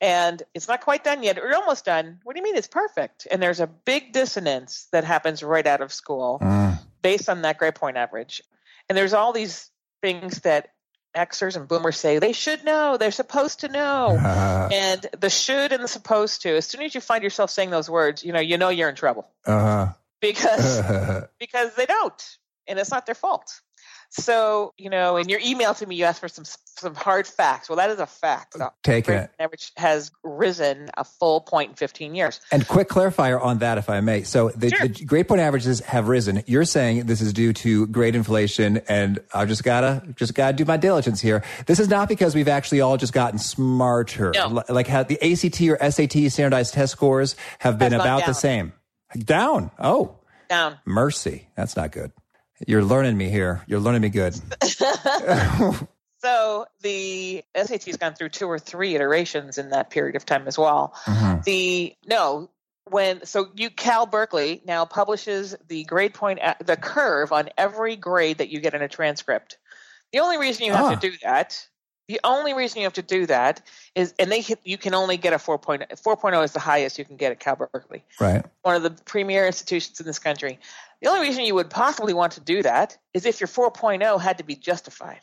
and 0.00 0.42
it's 0.54 0.68
not 0.68 0.80
quite 0.82 1.04
done 1.04 1.22
yet. 1.22 1.36
We're 1.36 1.54
almost 1.54 1.84
done. 1.84 2.20
What 2.24 2.34
do 2.34 2.40
you 2.40 2.44
mean 2.44 2.56
it's 2.56 2.66
perfect? 2.68 3.26
And 3.30 3.42
there's 3.42 3.60
a 3.60 3.66
big 3.66 4.12
dissonance 4.12 4.88
that 4.92 5.04
happens 5.04 5.42
right 5.42 5.66
out 5.66 5.80
of 5.80 5.92
school 5.92 6.38
Mm. 6.42 6.78
based 7.02 7.28
on 7.28 7.42
that 7.42 7.58
grade 7.58 7.74
point 7.74 7.96
average. 7.96 8.42
And 8.88 8.96
there's 8.96 9.14
all 9.14 9.32
these 9.32 9.70
things 10.02 10.40
that 10.40 10.68
Xers 11.16 11.56
and 11.56 11.66
boomers 11.66 11.96
say 11.96 12.18
they 12.18 12.32
should 12.32 12.62
know, 12.62 12.98
they're 12.98 13.10
supposed 13.10 13.60
to 13.60 13.68
know. 13.68 14.18
Uh, 14.22 14.68
And 14.72 15.06
the 15.18 15.30
should 15.30 15.72
and 15.72 15.82
the 15.82 15.88
supposed 15.88 16.42
to, 16.42 16.56
as 16.56 16.66
soon 16.66 16.82
as 16.82 16.94
you 16.94 17.00
find 17.00 17.22
yourself 17.24 17.50
saying 17.50 17.70
those 17.70 17.88
words, 17.88 18.22
you 18.22 18.32
know, 18.32 18.40
you 18.40 18.58
know 18.58 18.68
you're 18.68 18.88
in 18.90 18.96
trouble 18.96 19.26
uh, 19.46 19.88
because 20.20 20.82
because 21.40 21.74
they 21.74 21.86
don't, 21.86 22.38
and 22.68 22.78
it's 22.78 22.90
not 22.90 23.06
their 23.06 23.14
fault. 23.14 23.60
So, 24.10 24.72
you 24.78 24.88
know, 24.90 25.16
in 25.16 25.28
your 25.28 25.40
email 25.44 25.74
to 25.74 25.86
me, 25.86 25.96
you 25.96 26.04
asked 26.04 26.20
for 26.20 26.28
some 26.28 26.44
some 26.78 26.94
hard 26.94 27.26
facts. 27.26 27.68
Well, 27.70 27.76
that 27.76 27.88
is 27.90 27.98
a 27.98 28.06
fact. 28.06 28.54
Uh, 28.54 28.58
the 28.58 28.70
Taking 28.82 29.14
grade 29.14 29.20
it. 29.24 29.30
average 29.38 29.72
has 29.78 30.10
risen 30.22 30.90
a 30.96 31.04
full 31.04 31.40
point 31.40 31.70
in 31.70 31.74
15 31.76 32.14
years. 32.14 32.38
And 32.52 32.68
quick 32.68 32.88
clarifier 32.88 33.42
on 33.42 33.58
that, 33.58 33.78
if 33.78 33.88
I 33.88 34.00
may. 34.00 34.24
So 34.24 34.50
the, 34.50 34.68
Sure. 34.68 34.86
the 34.88 35.04
grade 35.06 35.26
point 35.26 35.40
averages 35.40 35.80
have 35.80 36.08
risen. 36.08 36.42
You're 36.46 36.66
saying 36.66 37.06
this 37.06 37.20
is 37.22 37.32
due 37.32 37.52
to 37.54 37.86
grade 37.86 38.14
inflation, 38.14 38.82
and 38.88 39.18
I've 39.32 39.48
just 39.48 39.64
gotta 39.64 40.02
just 40.16 40.34
gotta 40.34 40.52
do 40.54 40.64
my 40.66 40.76
diligence 40.76 41.20
here. 41.20 41.42
This 41.66 41.80
is 41.80 41.88
not 41.88 42.08
because 42.08 42.34
we've 42.34 42.48
actually 42.48 42.82
all 42.82 42.96
just 42.98 43.12
gotten 43.14 43.38
smarter. 43.38 44.32
No. 44.34 44.62
Like 44.68 44.86
how 44.86 45.02
the 45.02 45.16
ACT 45.22 45.60
or 45.62 45.78
SAT 45.90 46.30
standardized 46.30 46.74
test 46.74 46.92
scores 46.92 47.36
have 47.58 47.78
been 47.78 47.94
about 47.94 48.26
the 48.26 48.34
same. 48.34 48.72
Down. 49.18 49.70
Oh, 49.78 50.16
Down. 50.50 50.76
mercy. 50.84 51.48
That's 51.56 51.74
not 51.76 51.90
good. 51.92 52.12
You're 52.66 52.84
learning 52.84 53.16
me 53.16 53.28
here. 53.28 53.62
You're 53.66 53.80
learning 53.80 54.02
me 54.02 54.08
good. 54.10 54.34
So 56.22 56.66
the 56.80 57.44
SAT 57.54 57.84
has 57.84 57.96
gone 57.98 58.14
through 58.14 58.30
two 58.30 58.48
or 58.50 58.58
three 58.58 58.96
iterations 58.96 59.58
in 59.58 59.70
that 59.70 59.90
period 59.90 60.16
of 60.16 60.24
time 60.26 60.48
as 60.48 60.58
well. 60.58 60.92
Mhm. 61.04 61.44
The 61.44 61.94
no, 62.06 62.50
when 62.90 63.24
so 63.26 63.50
you 63.54 63.70
Cal 63.70 64.06
Berkeley 64.06 64.60
now 64.64 64.86
publishes 64.86 65.54
the 65.68 65.84
grade 65.84 66.14
point 66.14 66.40
the 66.64 66.76
curve 66.76 67.30
on 67.32 67.50
every 67.56 67.94
grade 67.96 68.38
that 68.38 68.48
you 68.48 68.60
get 68.60 68.74
in 68.74 68.82
a 68.82 68.88
transcript. 68.88 69.58
The 70.12 70.18
only 70.20 70.38
reason 70.38 70.64
you 70.64 70.72
have 70.72 70.86
Ah. 70.86 70.94
to 70.96 71.10
do 71.10 71.16
that, 71.22 71.64
the 72.08 72.20
only 72.24 72.54
reason 72.54 72.78
you 72.78 72.84
have 72.84 72.92
to 72.94 73.02
do 73.02 73.26
that 73.26 73.62
is, 73.94 74.14
and 74.18 74.30
they 74.30 74.40
hit, 74.40 74.60
you 74.64 74.78
can 74.78 74.94
only 74.94 75.16
get 75.16 75.32
a 75.32 75.36
4.0. 75.36 75.88
4.0 76.00 76.44
is 76.44 76.52
the 76.52 76.60
highest 76.60 76.98
you 76.98 77.04
can 77.04 77.16
get 77.16 77.32
at 77.32 77.40
Cal 77.40 77.56
Berkeley 77.56 78.04
Right. 78.20 78.44
one 78.62 78.76
of 78.76 78.82
the 78.82 78.90
premier 79.04 79.46
institutions 79.46 79.98
in 80.00 80.06
this 80.06 80.18
country. 80.18 80.58
The 81.02 81.08
only 81.08 81.20
reason 81.20 81.44
you 81.44 81.54
would 81.54 81.70
possibly 81.70 82.14
want 82.14 82.32
to 82.32 82.40
do 82.40 82.62
that 82.62 82.96
is 83.12 83.26
if 83.26 83.40
your 83.40 83.48
4.0 83.48 84.20
had 84.20 84.38
to 84.38 84.44
be 84.44 84.54
justified. 84.54 85.20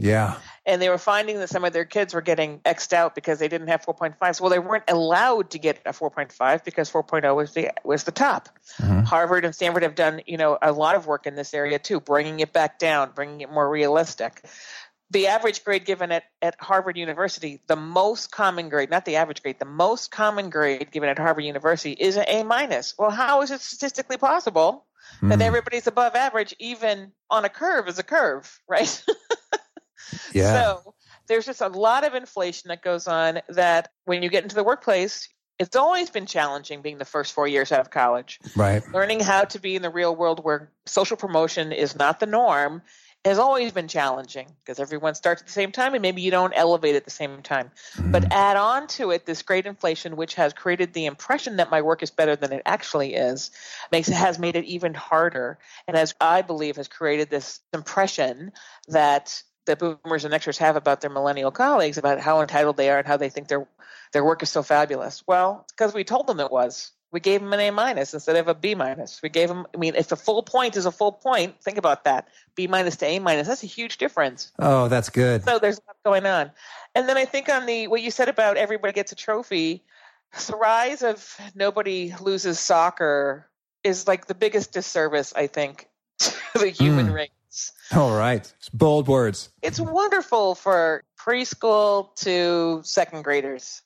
Yeah. 0.00 0.36
And 0.64 0.80
they 0.80 0.90
were 0.90 0.98
finding 0.98 1.38
that 1.40 1.48
some 1.48 1.64
of 1.64 1.72
their 1.72 1.84
kids 1.84 2.14
were 2.14 2.20
getting 2.20 2.60
X'd 2.64 2.94
out 2.94 3.16
because 3.16 3.40
they 3.40 3.48
didn't 3.48 3.66
have 3.66 3.84
4.5s. 3.84 4.40
Well, 4.40 4.48
they 4.48 4.60
weren't 4.60 4.84
allowed 4.86 5.50
to 5.50 5.58
get 5.58 5.80
a 5.84 5.92
4.5 5.92 6.62
because 6.62 6.88
4.0 6.88 7.34
was 7.34 7.52
the 7.54 7.72
was 7.82 8.04
the 8.04 8.12
top. 8.12 8.48
Mhm. 8.80 9.04
Harvard 9.04 9.44
and 9.44 9.52
Stanford 9.52 9.82
have 9.82 9.96
done, 9.96 10.22
you 10.24 10.36
know, 10.36 10.56
a 10.62 10.70
lot 10.70 10.94
of 10.94 11.08
work 11.08 11.26
in 11.26 11.34
this 11.34 11.52
area 11.52 11.80
too, 11.80 11.98
bringing 11.98 12.38
it 12.38 12.52
back 12.52 12.78
down, 12.78 13.10
bringing 13.12 13.40
it 13.40 13.50
more 13.50 13.68
realistic. 13.68 14.44
The 15.10 15.28
average 15.28 15.64
grade 15.64 15.86
given 15.86 16.12
at, 16.12 16.24
at 16.42 16.56
Harvard 16.60 16.96
University, 16.98 17.62
the 17.66 17.76
most 17.76 18.30
common 18.30 18.68
grade, 18.68 18.90
not 18.90 19.04
the 19.06 19.16
average 19.16 19.42
grade, 19.42 19.58
the 19.58 19.64
most 19.64 20.10
common 20.10 20.50
grade 20.50 20.90
given 20.90 21.08
at 21.08 21.18
Harvard 21.18 21.44
University 21.44 21.92
is 21.92 22.16
an 22.16 22.24
A 22.28 22.42
minus. 22.42 22.94
Well, 22.98 23.10
how 23.10 23.40
is 23.42 23.50
it 23.50 23.60
statistically 23.62 24.18
possible 24.18 24.84
that 25.22 25.38
Mm. 25.38 25.42
everybody's 25.42 25.86
above 25.86 26.14
average, 26.14 26.54
even 26.58 27.12
on 27.30 27.44
a 27.46 27.48
curve 27.48 27.88
is 27.88 27.98
a 27.98 28.02
curve, 28.02 28.60
right? 28.68 29.02
Yeah. 30.32 30.52
So 30.52 30.94
there's 31.26 31.46
just 31.46 31.60
a 31.60 31.68
lot 31.68 32.04
of 32.06 32.14
inflation 32.14 32.68
that 32.68 32.82
goes 32.82 33.06
on 33.08 33.40
that 33.48 33.88
when 34.04 34.22
you 34.22 34.28
get 34.30 34.42
into 34.42 34.54
the 34.54 34.64
workplace, 34.64 35.28
it's 35.58 35.76
always 35.76 36.08
been 36.08 36.24
challenging 36.26 36.82
being 36.82 36.98
the 36.98 37.04
first 37.04 37.32
four 37.32 37.48
years 37.48 37.72
out 37.72 37.80
of 37.80 37.90
college. 37.90 38.38
right. 38.56 38.82
Learning 38.92 39.20
how 39.20 39.44
to 39.44 39.58
be 39.58 39.74
in 39.76 39.82
the 39.82 39.90
real 39.90 40.14
world 40.14 40.42
where 40.44 40.70
social 40.86 41.16
promotion 41.16 41.72
is 41.72 41.96
not 41.96 42.20
the 42.20 42.26
norm 42.26 42.82
has 43.28 43.38
always 43.38 43.72
been 43.72 43.88
challenging 43.88 44.48
because 44.60 44.80
everyone 44.80 45.14
starts 45.14 45.42
at 45.42 45.46
the 45.46 45.52
same 45.52 45.72
time 45.72 45.94
and 45.94 46.02
maybe 46.02 46.22
you 46.22 46.30
don't 46.30 46.52
elevate 46.54 46.96
at 46.96 47.04
the 47.04 47.10
same 47.10 47.42
time. 47.42 47.70
But 47.98 48.24
hmm. 48.24 48.32
add 48.32 48.56
on 48.56 48.86
to 48.88 49.10
it 49.10 49.26
this 49.26 49.42
great 49.42 49.66
inflation, 49.66 50.16
which 50.16 50.34
has 50.34 50.52
created 50.52 50.92
the 50.92 51.06
impression 51.06 51.56
that 51.56 51.70
my 51.70 51.82
work 51.82 52.02
is 52.02 52.10
better 52.10 52.36
than 52.36 52.52
it 52.52 52.62
actually 52.66 53.14
is, 53.14 53.50
makes 53.92 54.08
it 54.08 54.14
has 54.14 54.38
made 54.38 54.56
it 54.56 54.64
even 54.64 54.94
harder, 54.94 55.58
and 55.86 55.96
as 55.96 56.14
I 56.20 56.42
believe 56.42 56.76
has 56.76 56.88
created 56.88 57.30
this 57.30 57.60
impression 57.72 58.52
that 58.88 59.42
the 59.66 59.76
boomers 59.76 60.24
and 60.24 60.34
Xers 60.34 60.56
have 60.58 60.76
about 60.76 61.00
their 61.00 61.10
millennial 61.10 61.50
colleagues 61.50 61.98
about 61.98 62.20
how 62.20 62.40
entitled 62.40 62.76
they 62.76 62.90
are 62.90 62.98
and 62.98 63.06
how 63.06 63.18
they 63.18 63.28
think 63.28 63.48
their 63.48 63.68
their 64.12 64.24
work 64.24 64.42
is 64.42 64.50
so 64.50 64.62
fabulous. 64.62 65.22
Well, 65.26 65.66
because 65.68 65.92
we 65.92 66.04
told 66.04 66.26
them 66.26 66.40
it 66.40 66.50
was. 66.50 66.90
We 67.10 67.20
gave 67.20 67.40
them 67.40 67.52
an 67.54 67.60
A 67.60 67.70
minus 67.70 68.12
instead 68.12 68.36
of 68.36 68.48
a 68.48 68.54
B 68.54 68.74
minus. 68.74 69.22
We 69.22 69.30
gave 69.30 69.48
them. 69.48 69.66
I 69.74 69.78
mean, 69.78 69.94
if 69.94 70.12
a 70.12 70.16
full 70.16 70.42
point 70.42 70.76
is 70.76 70.84
a 70.84 70.92
full 70.92 71.12
point, 71.12 71.60
think 71.62 71.78
about 71.78 72.04
that. 72.04 72.28
B 72.54 72.66
minus 72.66 72.96
to 72.96 73.06
A 73.06 73.18
minus. 73.18 73.46
That's 73.48 73.62
a 73.62 73.66
huge 73.66 73.96
difference. 73.96 74.52
Oh, 74.58 74.88
that's 74.88 75.08
good. 75.08 75.42
So 75.44 75.58
there's 75.58 75.78
a 75.78 75.82
lot 75.86 75.96
going 76.04 76.26
on. 76.26 76.50
And 76.94 77.08
then 77.08 77.16
I 77.16 77.24
think 77.24 77.48
on 77.48 77.64
the 77.66 77.86
what 77.88 78.02
you 78.02 78.10
said 78.10 78.28
about 78.28 78.56
everybody 78.58 78.92
gets 78.92 79.12
a 79.12 79.14
trophy, 79.14 79.84
the 80.46 80.56
rise 80.56 81.02
of 81.02 81.34
nobody 81.54 82.12
loses 82.20 82.60
soccer 82.60 83.48
is 83.84 84.06
like 84.06 84.26
the 84.26 84.34
biggest 84.34 84.72
disservice 84.72 85.32
I 85.34 85.46
think 85.46 85.88
to 86.18 86.58
the 86.58 86.68
human 86.68 87.06
Mm. 87.08 87.14
race. 87.14 87.72
All 87.96 88.14
right. 88.14 88.52
It's 88.58 88.68
Bold 88.68 89.08
words. 89.08 89.48
It's 89.62 89.80
wonderful 89.80 90.54
for 90.54 91.02
preschool 91.18 92.14
to 92.16 92.80
second 92.84 93.22
graders. 93.24 93.80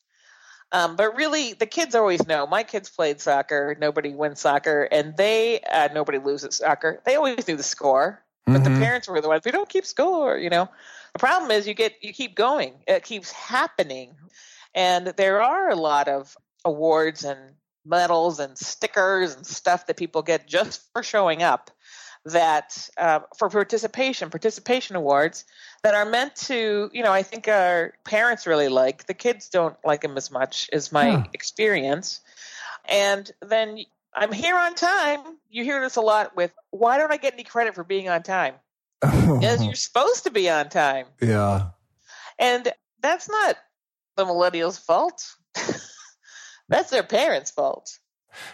Um, 0.73 0.97
but 0.97 1.17
really, 1.17 1.53
the 1.53 1.67
kids 1.67 1.95
always 1.95 2.27
know. 2.27 2.47
My 2.47 2.63
kids 2.63 2.89
played 2.89 3.21
soccer. 3.21 3.77
Nobody 3.79 4.15
wins 4.15 4.41
soccer, 4.41 4.89
and 4.91 5.15
they 5.17 5.61
uh, 5.61 5.89
nobody 5.93 6.19
loses 6.19 6.57
soccer. 6.57 7.01
They 7.05 7.17
always 7.17 7.47
knew 7.47 7.57
the 7.57 7.63
score, 7.63 8.25
but 8.47 8.65
the 8.65 8.71
Mhm. 8.71 8.79
parents 8.79 9.07
were 9.09 9.21
the 9.21 9.29
ones. 9.29 9.45
We 9.45 9.51
don't 9.51 9.69
keep 9.69 9.85
score, 9.85 10.39
you 10.39 10.49
know. 10.51 10.69
The 11.13 11.19
problem 11.19 11.51
is 11.51 11.69
you 11.69 11.75
get 11.75 12.03
you 12.03 12.15
keep 12.15 12.35
going. 12.35 12.83
It 12.87 13.05
keeps 13.05 13.31
happening, 13.31 14.17
and 14.75 15.09
there 15.09 15.43
are 15.43 15.69
a 15.69 15.77
lot 15.77 16.09
of 16.09 16.37
awards 16.65 17.25
and 17.25 17.39
medals 17.85 18.41
and 18.41 18.57
stickers 18.57 19.35
and 19.35 19.47
stuff 19.47 19.87
that 19.87 19.97
people 19.97 20.23
get 20.23 20.47
just 20.47 20.81
for 20.93 21.03
showing 21.03 21.43
up. 21.43 21.71
That 22.27 22.89
uh, 22.97 23.21
for 23.37 23.51
participation, 23.51 24.31
participation 24.31 24.95
awards 24.95 25.45
that 25.83 25.95
are 25.95 26.05
meant 26.05 26.37
to, 26.47 26.89
you 26.93 27.03
know, 27.03 27.11
I 27.13 27.25
think 27.25 27.49
our 27.49 27.95
parents 28.05 28.47
really 28.47 28.69
like. 28.69 29.07
The 29.07 29.15
kids 29.15 29.49
don't 29.49 29.77
like 29.85 30.03
them 30.03 30.17
as 30.17 30.31
much, 30.31 30.71
is 30.73 30.93
my 30.93 31.11
Huh. 31.11 31.25
experience. 31.33 32.21
And 32.85 33.29
then 33.41 33.79
I'm 34.15 34.31
here 34.31 34.57
on 34.57 34.77
time. 34.77 35.19
You 35.51 35.65
hear 35.65 35.81
this 35.81 35.97
a 35.97 36.01
lot 36.01 36.37
with, 36.37 36.53
why 36.71 36.97
don't 36.99 37.11
I 37.13 37.17
get 37.17 37.33
any 37.33 37.43
credit 37.45 37.75
for 37.75 37.83
being 37.83 38.09
on 38.09 38.23
time? 38.23 38.55
Because 39.01 39.61
you're 39.65 39.75
supposed 39.75 40.23
to 40.25 40.31
be 40.31 40.49
on 40.49 40.69
time. 40.69 41.07
yeah. 41.21 41.71
And 42.39 42.73
that's 43.01 43.29
not 43.29 43.57
the 44.17 44.25
millennials' 44.25 44.79
fault. 44.81 45.25
that's 46.69 46.91
their 46.91 47.03
parents' 47.03 47.51
fault. 47.51 47.99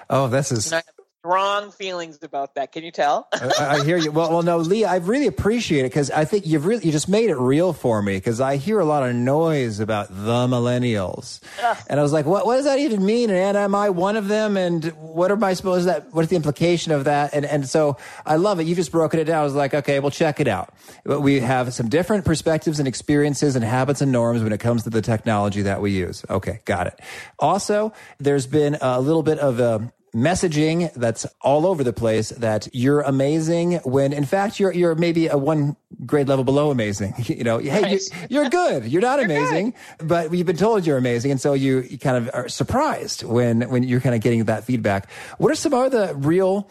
Oh, 0.09 0.29
this 0.29 0.51
is. 0.53 0.73
I 0.73 0.77
have 0.77 0.85
strong 1.21 1.71
feelings 1.73 2.19
about 2.23 2.55
that. 2.55 2.73
Can 2.73 2.85
you 2.85 2.93
tell? 2.93 3.29
I, 3.33 3.79
I 3.81 3.85
hear 3.85 3.97
you. 3.97 4.13
Well, 4.13 4.31
well, 4.31 4.43
no, 4.43 4.59
Lee, 4.59 4.85
I 4.85 4.97
really 4.97 5.27
appreciate 5.27 5.81
it 5.81 5.91
because 5.91 6.11
I 6.11 6.25
think 6.25 6.47
you've 6.47 6.65
really 6.65 6.85
you 6.85 6.93
just 6.93 7.09
made 7.09 7.29
it 7.29 7.37
real 7.37 7.73
for 7.73 8.01
me 8.03 8.17
because 8.17 8.41
I 8.41 8.57
hear 8.57 8.79
a 8.79 8.85
lot 8.85 9.03
of 9.09 9.15
noise 9.15 9.81
about 9.81 10.09
the 10.09 10.47
millennials, 10.47 11.41
Ugh. 11.63 11.77
and 11.89 11.99
I 11.99 12.03
was 12.03 12.13
like, 12.13 12.25
what 12.25 12.47
What 12.47 12.57
does 12.57 12.67
that 12.67 12.79
even 12.79 13.05
mean? 13.05 13.31
And 13.31 13.57
am 13.57 13.75
I 13.75 13.91
one 13.91 14.17
of 14.17 14.29
them? 14.29 14.57
And 14.57 14.85
what 14.97 15.33
am 15.33 15.43
I 15.43 15.55
supposed 15.55 15.89
that? 15.89 16.13
What 16.15 16.23
is 16.23 16.29
the 16.29 16.37
implication 16.37 16.93
of 16.93 17.05
that? 17.05 17.35
And 17.35 17.45
and 17.45 17.69
so 17.69 17.97
I 18.25 18.37
love 18.37 18.61
it. 18.61 18.67
You 18.67 18.75
just 18.75 18.93
broken 18.93 19.19
it 19.19 19.25
down. 19.25 19.41
I 19.41 19.45
was 19.45 19.55
like, 19.55 19.75
okay, 19.75 19.99
well, 20.01 20.11
check 20.11 20.41
it 20.41 20.49
out. 20.49 20.73
But 21.05 21.21
we 21.21 21.41
have 21.41 21.75
some 21.75 21.89
different 21.89 22.25
perspectives 22.25 22.79
and 22.79 22.87
experiences 22.87 23.57
and 23.57 23.65
habits 23.65 24.01
and 24.01 24.13
norms 24.13 24.43
when 24.43 24.53
it 24.53 24.61
comes 24.61 24.85
to 24.85 24.91
the 24.91 25.03
technology 25.03 25.63
that 25.63 25.81
we 25.81 25.91
use. 25.91 26.25
Okay, 26.31 26.61
got 26.65 26.87
it. 26.87 27.01
Also, 27.39 27.93
there's 28.19 28.47
been 28.47 28.79
a 28.81 29.01
little 29.01 29.23
bit 29.23 29.39
of 29.39 29.59
a 29.59 29.93
messaging 30.15 30.93
that's 30.95 31.27
all 31.41 31.67
over 31.67 31.85
the 31.85 31.93
place 31.93 32.31
that 32.31 32.69
you're 32.73 33.01
amazing 33.03 33.75
when 33.85 34.13
in 34.13 34.25
fact 34.25 34.59
you're 34.59 34.73
you're 34.73 34.95
maybe 34.95 35.27
a 35.27 35.37
one 35.37 35.77
grade 36.07 36.29
level 36.29 36.45
below 36.45 36.71
amazing 36.71 37.15
you 37.25 37.45
know 37.45 37.59
hey 37.59 37.83
Right. 37.83 38.31
you, 38.31 38.41
are 38.41 38.49
good 38.49 38.87
you're 38.87 39.03
not 39.03 39.19
You're 39.19 39.27
amazing 39.27 39.75
but 39.99 40.33
you've 40.33 40.47
been 40.47 40.57
told 40.57 40.87
you're 40.87 40.97
amazing 40.97 41.31
and 41.31 41.41
so 41.41 41.53
you, 41.55 41.81
you 41.81 41.99
kind 41.99 42.17
of 42.17 42.31
are 42.35 42.49
surprised 42.49 43.23
when 43.23 43.69
when 43.69 43.83
you're 43.83 44.01
kind 44.01 44.15
of 44.15 44.21
getting 44.21 44.45
that 44.45 44.65
feedback 44.65 45.11
what 45.39 45.53
are 45.53 45.57
some 45.57 45.75
other 45.75 46.15
real 46.15 46.69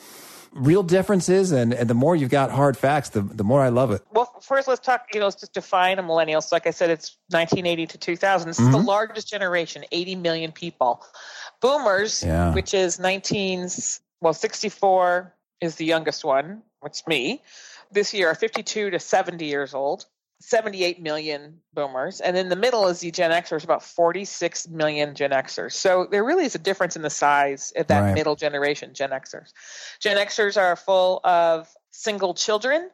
real 0.54 0.82
differences 0.82 1.52
and 1.52 1.74
and 1.74 1.90
the 1.90 1.94
more 1.94 2.16
you've 2.16 2.32
got 2.32 2.50
hard 2.50 2.76
facts 2.76 3.10
the 3.10 3.22
the 3.22 3.44
more 3.44 3.62
i 3.62 3.70
love 3.70 3.92
it 3.92 4.02
Well, 4.12 4.34
first, 4.42 4.68
let's 4.68 4.80
talk. 4.80 5.06
You 5.14 5.20
know, 5.20 5.28
let's 5.28 5.40
just 5.40 5.54
define 5.54 6.00
a 6.00 6.04
millennial. 6.04 6.42
So, 6.42 6.56
like 6.56 6.66
I 6.66 6.72
said, 6.72 6.90
it's 6.90 7.18
1980 7.30 7.88
to 7.88 7.98
2000. 7.98 8.48
This 8.48 8.60
is 8.60 8.66
the 8.66 8.78
mm-hmm. 8.78 8.88
largest 8.88 9.30
generation, 9.30 9.84
80 9.92 10.16
million 10.16 10.52
people. 10.52 11.04
Boomers, 11.62 12.24
Yeah. 12.24 12.54
which 12.54 12.74
is 12.74 13.00
19s. 13.00 14.00
Well, 14.22 14.34
64 14.34 15.34
is 15.62 15.76
the 15.76 15.86
youngest 15.86 16.24
one, 16.24 16.62
which 16.82 17.06
me. 17.08 17.42
This 17.92 18.14
year, 18.14 18.30
are 18.30 18.36
52 18.36 18.90
to 18.92 19.00
70 19.00 19.46
years 19.46 19.74
old. 19.74 20.06
78 20.40 21.02
million 21.02 21.60
boomers. 21.74 22.22
And 22.22 22.38
in 22.38 22.50
the 22.50 22.56
middle 22.56 22.88
is 22.88 23.00
the 23.00 23.10
Gen 23.10 23.32
Xers, 23.32 23.64
about 23.64 23.82
46 23.82 24.68
million 24.68 25.16
Gen 25.16 25.32
Xers. 25.32 25.72
So 25.74 26.06
there 26.12 26.24
really 26.24 26.46
is 26.46 26.54
a 26.54 26.60
difference 26.60 26.96
in 26.96 27.02
the 27.02 27.10
size 27.10 27.74
of 27.76 27.88
that 27.88 28.02
Right. 28.02 28.14
middle 28.14 28.36
generation, 28.36 28.94
Gen 28.94 29.10
Xers. 29.10 29.52
Gen 30.00 30.16
Xers 30.18 30.56
are 30.56 30.76
full 30.76 31.22
of 31.24 31.68
single 31.90 32.36
children 32.36 32.92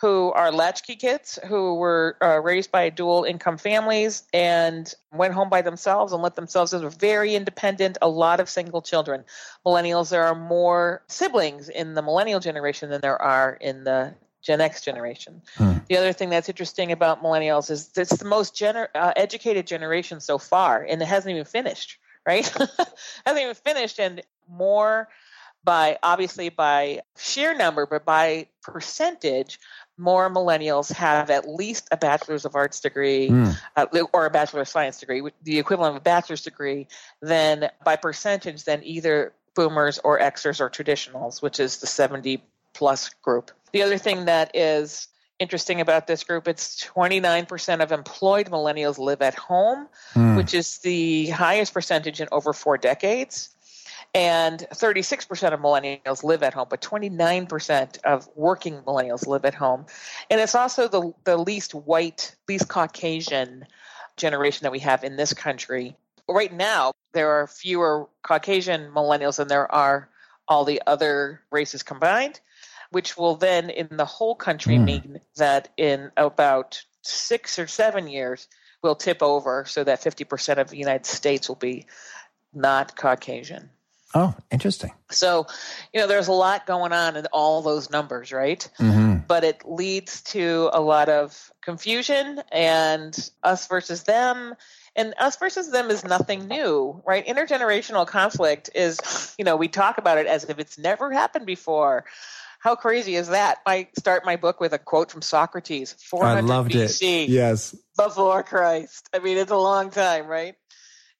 who 0.00 0.30
are 0.32 0.52
latchkey 0.52 0.94
kids 0.94 1.38
who 1.46 1.74
were 1.74 2.16
uh, 2.22 2.40
raised 2.40 2.70
by 2.70 2.88
dual 2.88 3.24
income 3.24 3.58
families 3.58 4.22
and 4.32 4.94
went 5.12 5.34
home 5.34 5.48
by 5.48 5.60
themselves 5.60 6.12
and 6.12 6.22
let 6.22 6.36
themselves 6.36 6.72
in. 6.72 6.88
Very 6.88 7.34
independent, 7.34 7.98
a 8.00 8.08
lot 8.08 8.38
of 8.38 8.48
single 8.48 8.80
children. 8.80 9.24
Millennials, 9.66 10.10
there 10.10 10.24
are 10.24 10.36
more 10.36 11.02
siblings 11.08 11.68
in 11.68 11.94
the 11.94 12.02
millennial 12.02 12.38
generation 12.38 12.90
than 12.90 13.00
there 13.00 13.20
are 13.20 13.54
in 13.54 13.82
the 13.82 14.14
Gen 14.40 14.60
X 14.60 14.82
generation. 14.82 15.42
Hmm. 15.56 15.78
The 15.88 15.96
other 15.96 16.12
thing 16.12 16.30
that's 16.30 16.48
interesting 16.48 16.92
about 16.92 17.22
millennials 17.22 17.68
is 17.68 17.90
it's 17.96 18.16
the 18.16 18.24
most 18.24 18.54
gener- 18.54 18.88
uh, 18.94 19.12
educated 19.16 19.66
generation 19.66 20.20
so 20.20 20.38
far, 20.38 20.84
and 20.88 21.02
it 21.02 21.06
hasn't 21.06 21.32
even 21.32 21.44
finished, 21.44 21.98
right? 22.24 22.46
hasn't 23.26 23.42
even 23.42 23.54
finished, 23.54 23.98
and 23.98 24.22
more 24.48 25.08
by 25.64 25.98
obviously 26.02 26.48
by 26.48 27.00
sheer 27.18 27.54
number, 27.54 27.84
but 27.84 28.04
by 28.04 28.46
percentage, 28.62 29.58
more 29.98 30.30
millennials 30.30 30.92
have 30.92 31.28
at 31.30 31.48
least 31.48 31.88
a 31.90 31.96
bachelor's 31.96 32.44
of 32.44 32.54
arts 32.54 32.80
degree 32.80 33.28
Hmm. 33.28 33.50
uh, 33.76 33.86
or 34.12 34.26
a 34.26 34.30
bachelor 34.30 34.60
of 34.62 34.68
science 34.68 35.00
degree, 35.00 35.22
the 35.42 35.58
equivalent 35.58 35.96
of 35.96 36.00
a 36.00 36.04
bachelor's 36.04 36.42
degree, 36.42 36.86
than 37.20 37.70
by 37.84 37.96
percentage 37.96 38.64
than 38.64 38.82
either 38.84 39.32
boomers 39.54 39.98
or 39.98 40.20
Xers 40.20 40.60
or 40.60 40.70
traditionals, 40.70 41.42
which 41.42 41.58
is 41.58 41.78
the 41.78 41.86
70 41.86 42.42
plus 42.74 43.08
group. 43.22 43.50
The 43.72 43.82
other 43.82 43.98
thing 43.98 44.26
that 44.26 44.52
is 44.54 45.08
interesting 45.40 45.80
about 45.80 46.06
this 46.06 46.24
group, 46.24 46.48
it's 46.48 46.84
29% 46.84 47.80
of 47.82 47.92
employed 47.92 48.50
millennials 48.50 48.98
live 48.98 49.22
at 49.22 49.34
home, 49.34 49.88
Hmm. 50.14 50.36
which 50.36 50.54
is 50.54 50.78
the 50.78 51.28
highest 51.28 51.74
percentage 51.74 52.20
in 52.20 52.28
over 52.32 52.52
four 52.52 52.78
decades. 52.78 53.50
And 54.14 54.66
36% 54.72 55.52
of 55.52 55.60
millennials 55.60 56.24
live 56.24 56.42
at 56.42 56.54
home, 56.54 56.66
but 56.70 56.80
29% 56.80 58.02
of 58.04 58.28
working 58.34 58.80
millennials 58.82 59.26
live 59.26 59.44
at 59.44 59.54
home. 59.54 59.86
And 60.30 60.40
it's 60.40 60.54
also 60.54 60.88
the, 60.88 61.12
the 61.24 61.36
least 61.36 61.74
white, 61.74 62.34
least 62.48 62.68
Caucasian 62.68 63.66
generation 64.16 64.64
that 64.64 64.72
we 64.72 64.80
have 64.80 65.04
in 65.04 65.16
this 65.16 65.34
country. 65.34 65.96
Right 66.28 66.52
now, 66.52 66.92
there 67.12 67.30
are 67.30 67.46
fewer 67.46 68.08
Caucasian 68.22 68.90
millennials 68.92 69.36
than 69.36 69.48
there 69.48 69.70
are 69.72 70.08
all 70.48 70.64
the 70.64 70.82
other 70.86 71.42
races 71.50 71.82
combined, 71.82 72.40
which 72.90 73.16
will 73.16 73.36
then, 73.36 73.70
in 73.70 73.88
the 73.96 74.04
whole 74.04 74.34
country, 74.34 74.76
Hmm. 74.76 74.84
mean 74.84 75.20
that 75.36 75.68
in 75.76 76.10
about 76.16 76.82
six 77.02 77.58
or 77.58 77.66
seven 77.66 78.08
years, 78.08 78.48
will 78.82 78.94
tip 78.94 79.22
over 79.22 79.64
so 79.66 79.84
that 79.84 80.00
50% 80.00 80.58
of 80.58 80.70
the 80.70 80.76
United 80.76 81.06
States 81.06 81.48
will 81.48 81.56
be 81.56 81.86
not 82.52 82.96
Caucasian. 82.96 83.70
Oh, 84.14 84.34
interesting. 84.50 84.92
So, 85.10 85.46
you 85.92 86.00
know, 86.00 86.06
there's 86.06 86.28
a 86.28 86.32
lot 86.32 86.66
going 86.66 86.92
on 86.92 87.16
in 87.16 87.26
all 87.26 87.62
those 87.62 87.90
numbers, 87.90 88.32
right? 88.32 88.68
hmm 88.78 89.16
But 89.26 89.44
it 89.44 89.62
leads 89.66 90.22
to 90.22 90.70
a 90.72 90.80
lot 90.80 91.08
of 91.08 91.50
confusion 91.62 92.40
and 92.50 93.30
us 93.42 93.66
versus 93.66 94.04
them. 94.04 94.54
And 94.96 95.14
us 95.18 95.36
versus 95.36 95.70
them 95.70 95.90
is 95.90 96.04
nothing 96.04 96.48
new, 96.48 97.02
right? 97.06 97.26
Intergenerational 97.26 98.06
conflict 98.06 98.70
is, 98.74 99.34
you 99.38 99.44
know, 99.44 99.56
we 99.56 99.68
talk 99.68 99.98
about 99.98 100.18
it 100.18 100.26
as 100.26 100.44
if 100.44 100.58
it's 100.58 100.78
never 100.78 101.12
happened 101.12 101.46
before. 101.46 102.04
How 102.58 102.74
crazy 102.74 103.14
is 103.14 103.28
that? 103.28 103.58
I 103.66 103.88
start 103.98 104.24
my 104.24 104.36
book 104.36 104.60
with 104.60 104.72
a 104.72 104.78
quote 104.78 105.10
from 105.10 105.22
Socrates, 105.22 105.92
400 105.92 106.38
I 106.38 106.40
loved 106.40 106.74
it. 106.74 107.00
Yes. 107.02 107.76
before 107.96 108.42
Christ. 108.42 109.08
I 109.14 109.20
mean, 109.20 109.38
it's 109.38 109.52
a 109.52 109.56
long 109.56 109.90
time, 109.90 110.26
right? 110.26 110.54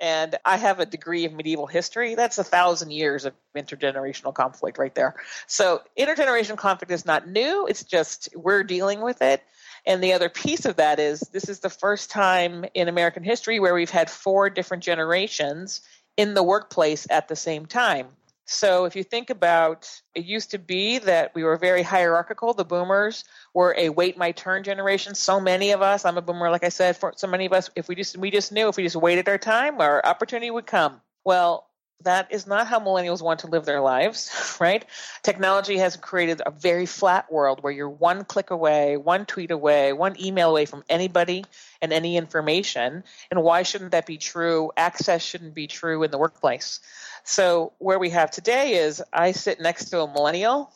And 0.00 0.36
I 0.44 0.56
have 0.56 0.78
a 0.78 0.86
degree 0.86 1.24
of 1.24 1.32
medieval 1.32 1.66
history. 1.66 2.14
That's 2.14 2.38
a 2.38 2.44
thousand 2.44 2.92
years 2.92 3.24
of 3.24 3.34
intergenerational 3.56 4.32
conflict 4.32 4.78
right 4.78 4.94
there. 4.94 5.16
So, 5.46 5.82
intergenerational 5.98 6.56
conflict 6.56 6.92
is 6.92 7.04
not 7.04 7.28
new. 7.28 7.66
It's 7.66 7.82
just 7.84 8.28
we're 8.36 8.62
dealing 8.62 9.00
with 9.00 9.22
it. 9.22 9.42
And 9.86 10.02
the 10.02 10.12
other 10.12 10.28
piece 10.28 10.66
of 10.66 10.76
that 10.76 11.00
is 11.00 11.20
this 11.32 11.48
is 11.48 11.60
the 11.60 11.70
first 11.70 12.10
time 12.10 12.64
in 12.74 12.88
American 12.88 13.24
history 13.24 13.58
where 13.58 13.74
we've 13.74 13.90
had 13.90 14.10
four 14.10 14.50
different 14.50 14.82
generations 14.82 15.80
in 16.16 16.34
the 16.34 16.42
workplace 16.42 17.06
at 17.10 17.28
the 17.28 17.36
same 17.36 17.66
time. 17.66 18.08
So 18.50 18.86
if 18.86 18.96
you 18.96 19.04
think 19.04 19.28
about 19.28 19.90
it 20.14 20.24
used 20.24 20.50
to 20.52 20.58
be 20.58 20.96
that 21.00 21.34
we 21.34 21.44
were 21.44 21.58
very 21.58 21.82
hierarchical. 21.82 22.54
The 22.54 22.64
boomers 22.64 23.24
were 23.52 23.74
a 23.76 23.90
wait 23.90 24.16
my 24.16 24.32
turn 24.32 24.64
generation. 24.64 25.14
So 25.14 25.38
many 25.38 25.72
of 25.72 25.82
us, 25.82 26.06
I'm 26.06 26.16
a 26.16 26.22
boomer 26.22 26.50
like 26.50 26.64
I 26.64 26.70
said, 26.70 26.96
for 26.96 27.12
so 27.14 27.26
many 27.26 27.44
of 27.44 27.52
us 27.52 27.68
if 27.76 27.88
we 27.88 27.94
just 27.94 28.16
we 28.16 28.30
just 28.30 28.50
knew 28.50 28.68
if 28.68 28.78
we 28.78 28.84
just 28.84 28.96
waited 28.96 29.28
our 29.28 29.36
time 29.36 29.82
our 29.82 30.04
opportunity 30.04 30.50
would 30.50 30.66
come. 30.66 31.02
Well, 31.26 31.68
that 32.04 32.32
is 32.32 32.46
not 32.46 32.66
how 32.66 32.80
millennials 32.80 33.20
want 33.20 33.40
to 33.40 33.48
live 33.48 33.66
their 33.66 33.82
lives, 33.82 34.56
right? 34.60 34.84
Technology 35.22 35.76
has 35.76 35.96
created 35.96 36.40
a 36.46 36.50
very 36.50 36.86
flat 36.86 37.30
world 37.30 37.62
where 37.62 37.72
you're 37.72 37.90
one 37.90 38.24
click 38.24 38.50
away, 38.50 38.96
one 38.96 39.26
tweet 39.26 39.50
away, 39.50 39.92
one 39.92 40.18
email 40.18 40.50
away 40.50 40.64
from 40.64 40.84
anybody 40.88 41.44
and 41.82 41.92
any 41.92 42.16
information. 42.16 43.04
And 43.30 43.42
why 43.42 43.62
shouldn't 43.62 43.90
that 43.90 44.06
be 44.06 44.16
true? 44.16 44.70
Access 44.76 45.22
shouldn't 45.22 45.54
be 45.54 45.66
true 45.66 46.02
in 46.02 46.10
the 46.10 46.18
workplace. 46.18 46.80
So 47.24 47.72
where 47.78 47.98
we 47.98 48.10
have 48.10 48.30
today 48.30 48.74
is 48.74 49.02
I 49.12 49.32
sit 49.32 49.60
next 49.60 49.86
to 49.90 50.00
a 50.02 50.12
millennial, 50.12 50.72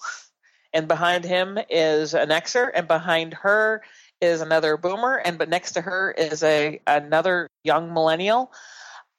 and 0.72 0.88
behind 0.88 1.24
him 1.24 1.58
is 1.70 2.14
an 2.14 2.28
Xer, 2.28 2.70
and 2.74 2.88
behind 2.88 3.34
her 3.34 3.82
is 4.20 4.40
another 4.40 4.76
boomer, 4.76 5.16
and 5.16 5.38
but 5.38 5.48
next 5.48 5.72
to 5.72 5.80
her 5.80 6.12
is 6.12 6.42
a 6.42 6.80
another 6.86 7.48
young 7.64 7.92
millennial. 7.92 8.52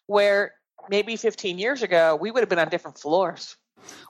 Where 0.08 0.54
maybe 0.90 1.16
15 1.16 1.60
years 1.60 1.82
ago 1.82 2.16
we 2.20 2.32
would 2.32 2.42
have 2.42 2.50
been 2.50 2.60
on 2.60 2.70
different 2.70 2.98
floors. 2.98 3.56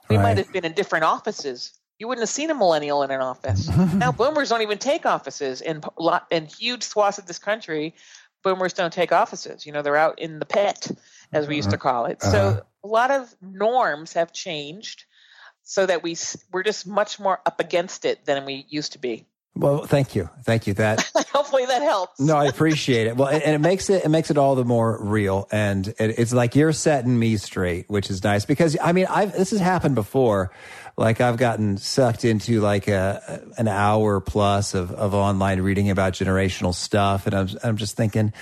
We 0.08 0.16
Right. 0.16 0.22
might 0.22 0.38
have 0.38 0.52
been 0.52 0.64
in 0.64 0.72
different 0.72 1.04
offices. 1.04 1.72
You 1.98 2.08
wouldn't 2.08 2.22
have 2.22 2.34
seen 2.34 2.50
a 2.50 2.54
millennial 2.54 3.02
in 3.02 3.10
an 3.10 3.20
office. 3.20 3.68
now 3.94 4.12
boomers 4.12 4.48
don't 4.48 4.62
even 4.62 4.78
take 4.78 5.06
offices 5.06 5.60
in 5.60 5.82
lot 5.98 6.26
in 6.30 6.46
huge 6.46 6.82
swaths 6.82 7.18
of 7.18 7.26
this 7.26 7.38
country. 7.38 7.94
Boomers 8.42 8.72
don't 8.72 8.92
take 8.92 9.12
offices. 9.12 9.64
You 9.64 9.72
know, 9.72 9.82
they're 9.82 9.96
out 9.96 10.18
in 10.18 10.38
the 10.38 10.44
pit, 10.46 10.90
as 11.34 11.48
we 11.48 11.56
used 11.56 11.70
to 11.70 11.78
call 11.78 12.06
it. 12.06 12.18
Uh-huh. 12.22 12.32
So 12.32 12.66
a 12.82 12.86
lot 12.86 13.10
of 13.10 13.34
norms 13.42 14.12
have 14.14 14.32
changed, 14.32 15.04
so 15.62 15.86
that 15.86 16.02
we 16.02 16.16
we're 16.52 16.62
just 16.62 16.86
much 16.86 17.18
more 17.18 17.40
up 17.44 17.60
against 17.60 18.04
it 18.04 18.24
than 18.24 18.44
we 18.44 18.66
used 18.68 18.92
to 18.92 18.98
be. 18.98 19.26
Well, 19.56 19.86
thank 19.86 20.16
you. 20.16 20.28
Thank 20.42 20.66
you. 20.66 20.74
That 20.74 21.08
Hopefully 21.32 21.66
that 21.66 21.82
helps. 21.82 22.18
No, 22.18 22.36
I 22.36 22.46
appreciate 22.46 23.06
it. 23.06 23.16
Well, 23.16 23.28
and 23.28 23.42
and 23.42 23.54
it 23.54 23.60
makes 23.60 23.88
it 23.88 24.04
it 24.04 24.08
makes 24.08 24.30
it 24.30 24.36
all 24.36 24.56
the 24.56 24.64
more 24.64 24.98
real, 25.00 25.48
and 25.52 25.86
it, 25.86 26.18
it's 26.18 26.32
like 26.32 26.56
you're 26.56 26.72
setting 26.72 27.16
me 27.16 27.36
straight, 27.36 27.88
which 27.88 28.10
is 28.10 28.24
nice 28.24 28.44
because 28.44 28.76
I 28.82 28.92
mean, 28.92 29.06
I've 29.08 29.32
this 29.32 29.50
has 29.50 29.60
happened 29.60 29.94
before. 29.94 30.50
Like 30.96 31.20
I've 31.20 31.36
gotten 31.36 31.76
sucked 31.76 32.24
into 32.24 32.60
like 32.60 32.88
a 32.88 33.42
an 33.56 33.68
hour 33.68 34.20
plus 34.20 34.74
of 34.74 34.90
of 34.92 35.14
online 35.14 35.60
reading 35.60 35.90
about 35.90 36.14
generational 36.14 36.74
stuff, 36.74 37.26
and 37.26 37.34
I'm 37.34 37.48
I'm 37.62 37.76
just 37.76 37.96
thinking, 37.96 38.32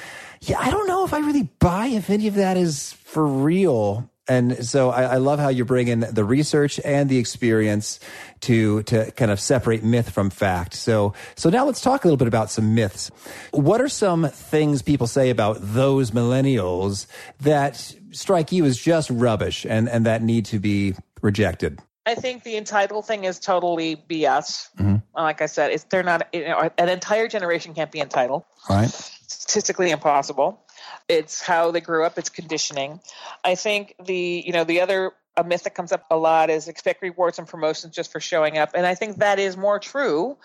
yeah, 0.42 0.58
I 0.58 0.70
don't 0.70 0.88
know 0.88 1.04
if 1.04 1.14
I 1.14 1.20
really 1.20 1.48
buy 1.60 1.86
if 1.86 2.10
any 2.10 2.26
of 2.26 2.34
that 2.34 2.56
is 2.56 2.92
for 3.04 3.24
real. 3.24 4.10
And 4.28 4.64
so 4.66 4.90
I, 4.90 5.02
I 5.02 5.16
love 5.16 5.38
how 5.38 5.48
you 5.48 5.64
bring 5.64 5.88
in 5.88 6.00
the 6.00 6.24
research 6.24 6.80
and 6.84 7.08
the 7.08 7.18
experience 7.18 8.00
to 8.42 8.82
to 8.84 9.10
kind 9.12 9.30
of 9.30 9.38
separate 9.38 9.84
myth 9.84 10.10
from 10.10 10.30
fact. 10.30 10.74
So 10.74 11.14
so 11.36 11.48
now 11.48 11.64
let's 11.64 11.80
talk 11.80 12.04
a 12.04 12.08
little 12.08 12.16
bit 12.16 12.28
about 12.28 12.50
some 12.50 12.74
myths. 12.74 13.10
What 13.52 13.80
are 13.80 13.88
some 13.88 14.28
things 14.28 14.82
people 14.82 15.06
say 15.06 15.30
about 15.30 15.58
those 15.60 16.10
millennials 16.10 17.06
that 17.40 17.94
strike 18.10 18.52
you 18.52 18.64
as 18.64 18.76
just 18.76 19.10
rubbish 19.10 19.64
and 19.64 19.88
and 19.88 20.06
that 20.06 20.22
need 20.22 20.44
to 20.46 20.58
be 20.58 20.94
rejected? 21.20 21.80
I 22.04 22.14
think 22.14 22.42
the 22.42 22.56
entitled 22.56 23.06
thing 23.06 23.24
is 23.24 23.38
totally 23.38 23.96
BS. 23.96 24.68
Mm-hmm. 24.76 24.96
Like 25.14 25.40
I 25.40 25.46
said, 25.46 25.70
it's 25.70 25.84
they're 25.84 26.02
not 26.02 26.28
you 26.32 26.48
know, 26.48 26.70
an 26.76 26.88
entire 26.88 27.28
generation 27.28 27.74
can't 27.74 27.92
be 27.92 28.00
entitled. 28.00 28.44
Right. 28.68 28.88
Statistically 28.88 29.90
impossible. 29.90 30.60
It's 31.08 31.40
how 31.40 31.70
they 31.70 31.80
grew 31.80 32.04
up. 32.04 32.18
It's 32.18 32.28
conditioning. 32.28 33.00
I 33.44 33.54
think 33.54 33.94
the 34.04 34.42
you 34.44 34.52
know 34.52 34.64
the 34.64 34.80
other 34.80 35.12
a 35.36 35.44
myth 35.44 35.62
that 35.62 35.74
comes 35.74 35.92
up 35.92 36.04
a 36.10 36.16
lot 36.16 36.50
is 36.50 36.68
expect 36.68 37.02
rewards 37.02 37.38
and 37.38 37.46
promotions 37.48 37.94
just 37.94 38.10
for 38.10 38.20
showing 38.20 38.58
up, 38.58 38.70
and 38.74 38.84
I 38.86 38.94
think 38.94 39.18
that 39.18 39.38
is 39.38 39.56
more 39.56 39.78
true. 39.78 40.36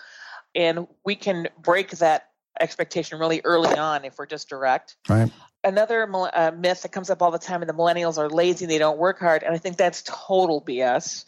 And 0.54 0.86
we 1.04 1.14
can 1.14 1.48
break 1.60 1.90
that 1.98 2.28
expectation 2.60 3.18
really 3.18 3.40
early 3.44 3.76
on 3.76 4.04
if 4.04 4.18
we're 4.18 4.26
just 4.26 4.48
direct 4.48 4.96
Right. 5.08 5.30
another 5.64 6.08
uh, 6.12 6.52
myth 6.56 6.82
that 6.82 6.92
comes 6.92 7.10
up 7.10 7.22
all 7.22 7.30
the 7.30 7.38
time 7.38 7.62
and 7.62 7.68
the 7.68 7.74
millennials 7.74 8.18
are 8.18 8.28
lazy 8.28 8.64
and 8.64 8.72
they 8.72 8.78
don't 8.78 8.98
work 8.98 9.18
hard 9.18 9.42
and 9.42 9.54
i 9.54 9.58
think 9.58 9.76
that's 9.76 10.02
total 10.02 10.60
bs 10.62 11.24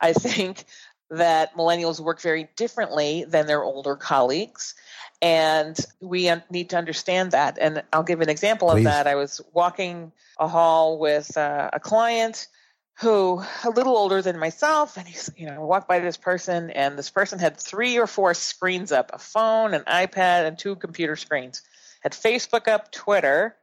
i 0.00 0.12
think 0.12 0.64
that 1.10 1.54
millennials 1.54 2.00
work 2.00 2.20
very 2.20 2.48
differently 2.56 3.24
than 3.28 3.46
their 3.46 3.62
older 3.62 3.94
colleagues 3.96 4.74
and 5.22 5.78
we 6.00 6.28
un- 6.28 6.42
need 6.50 6.70
to 6.70 6.76
understand 6.76 7.30
that 7.32 7.58
and 7.60 7.82
i'll 7.92 8.02
give 8.02 8.20
an 8.20 8.28
example 8.28 8.68
Please. 8.70 8.78
of 8.80 8.84
that 8.84 9.06
i 9.06 9.14
was 9.14 9.40
walking 9.52 10.12
a 10.38 10.48
hall 10.48 10.98
with 10.98 11.36
uh, 11.36 11.70
a 11.72 11.80
client 11.80 12.48
who 13.00 13.42
a 13.64 13.70
little 13.70 13.96
older 13.96 14.22
than 14.22 14.38
myself 14.38 14.96
and 14.96 15.06
he's 15.08 15.30
you 15.36 15.46
know 15.46 15.64
walked 15.64 15.88
by 15.88 15.98
this 15.98 16.16
person 16.16 16.70
and 16.70 16.96
this 16.96 17.10
person 17.10 17.38
had 17.38 17.56
three 17.56 17.98
or 17.98 18.06
four 18.06 18.34
screens 18.34 18.92
up 18.92 19.10
a 19.12 19.18
phone 19.18 19.74
an 19.74 19.82
ipad 19.82 20.46
and 20.46 20.58
two 20.58 20.76
computer 20.76 21.16
screens. 21.16 21.62
Had 22.02 22.12
facebook 22.12 22.68
up 22.68 22.92
twitter 22.92 23.56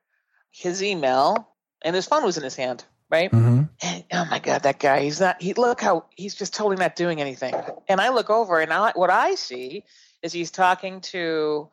his 0.52 0.84
email 0.84 1.48
and 1.82 1.96
his 1.96 2.06
phone 2.08 2.24
was 2.26 2.38
in 2.38 2.44
his 2.44 2.56
hand 2.56 2.84
right? 3.10 3.32
Mm-hmm. 3.32 3.63
and 3.82 4.04
oh 4.12 4.26
my 4.30 4.39
god 4.39 4.63
that 4.63 4.80
guy 4.80 5.02
he's 5.02 5.20
not 5.20 5.41
he 5.41 5.54
look 5.54 5.82
how 5.82 6.06
he's 6.15 6.36
just 6.36 6.54
totally 6.54 6.78
not 6.78 6.96
doing 6.96 7.22
anything. 7.22 7.54
And 7.88 8.02
i 8.02 8.10
look 8.10 8.30
over 8.30 8.60
and 8.60 8.74
I, 8.74 8.91
what 8.96 9.10
i 9.10 9.36
see 9.36 9.86
is 10.22 10.34
he's 10.34 10.52
talking 10.52 11.02
to 11.02 11.70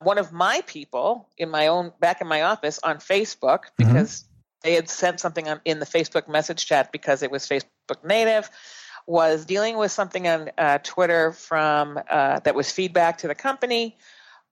one 0.00 0.18
of 0.18 0.32
my 0.32 0.62
people 0.66 1.28
in 1.38 1.50
my 1.50 1.68
own 1.68 1.92
back 2.00 2.20
in 2.20 2.26
my 2.26 2.42
office 2.42 2.78
on 2.82 2.98
facebook 2.98 3.60
because 3.76 4.24
they 4.62 4.74
had 4.74 4.88
sent 4.88 5.20
something 5.20 5.48
on, 5.48 5.60
in 5.64 5.78
the 5.78 5.86
Facebook 5.86 6.28
message 6.28 6.66
chat 6.66 6.92
because 6.92 7.22
it 7.22 7.30
was 7.30 7.46
Facebook 7.46 8.04
native, 8.04 8.50
was 9.06 9.44
dealing 9.44 9.76
with 9.76 9.90
something 9.90 10.28
on 10.28 10.50
uh, 10.58 10.78
Twitter 10.82 11.32
from 11.32 11.98
uh, 12.10 12.40
that 12.40 12.54
was 12.54 12.70
feedback 12.70 13.18
to 13.18 13.28
the 13.28 13.34
company, 13.34 13.96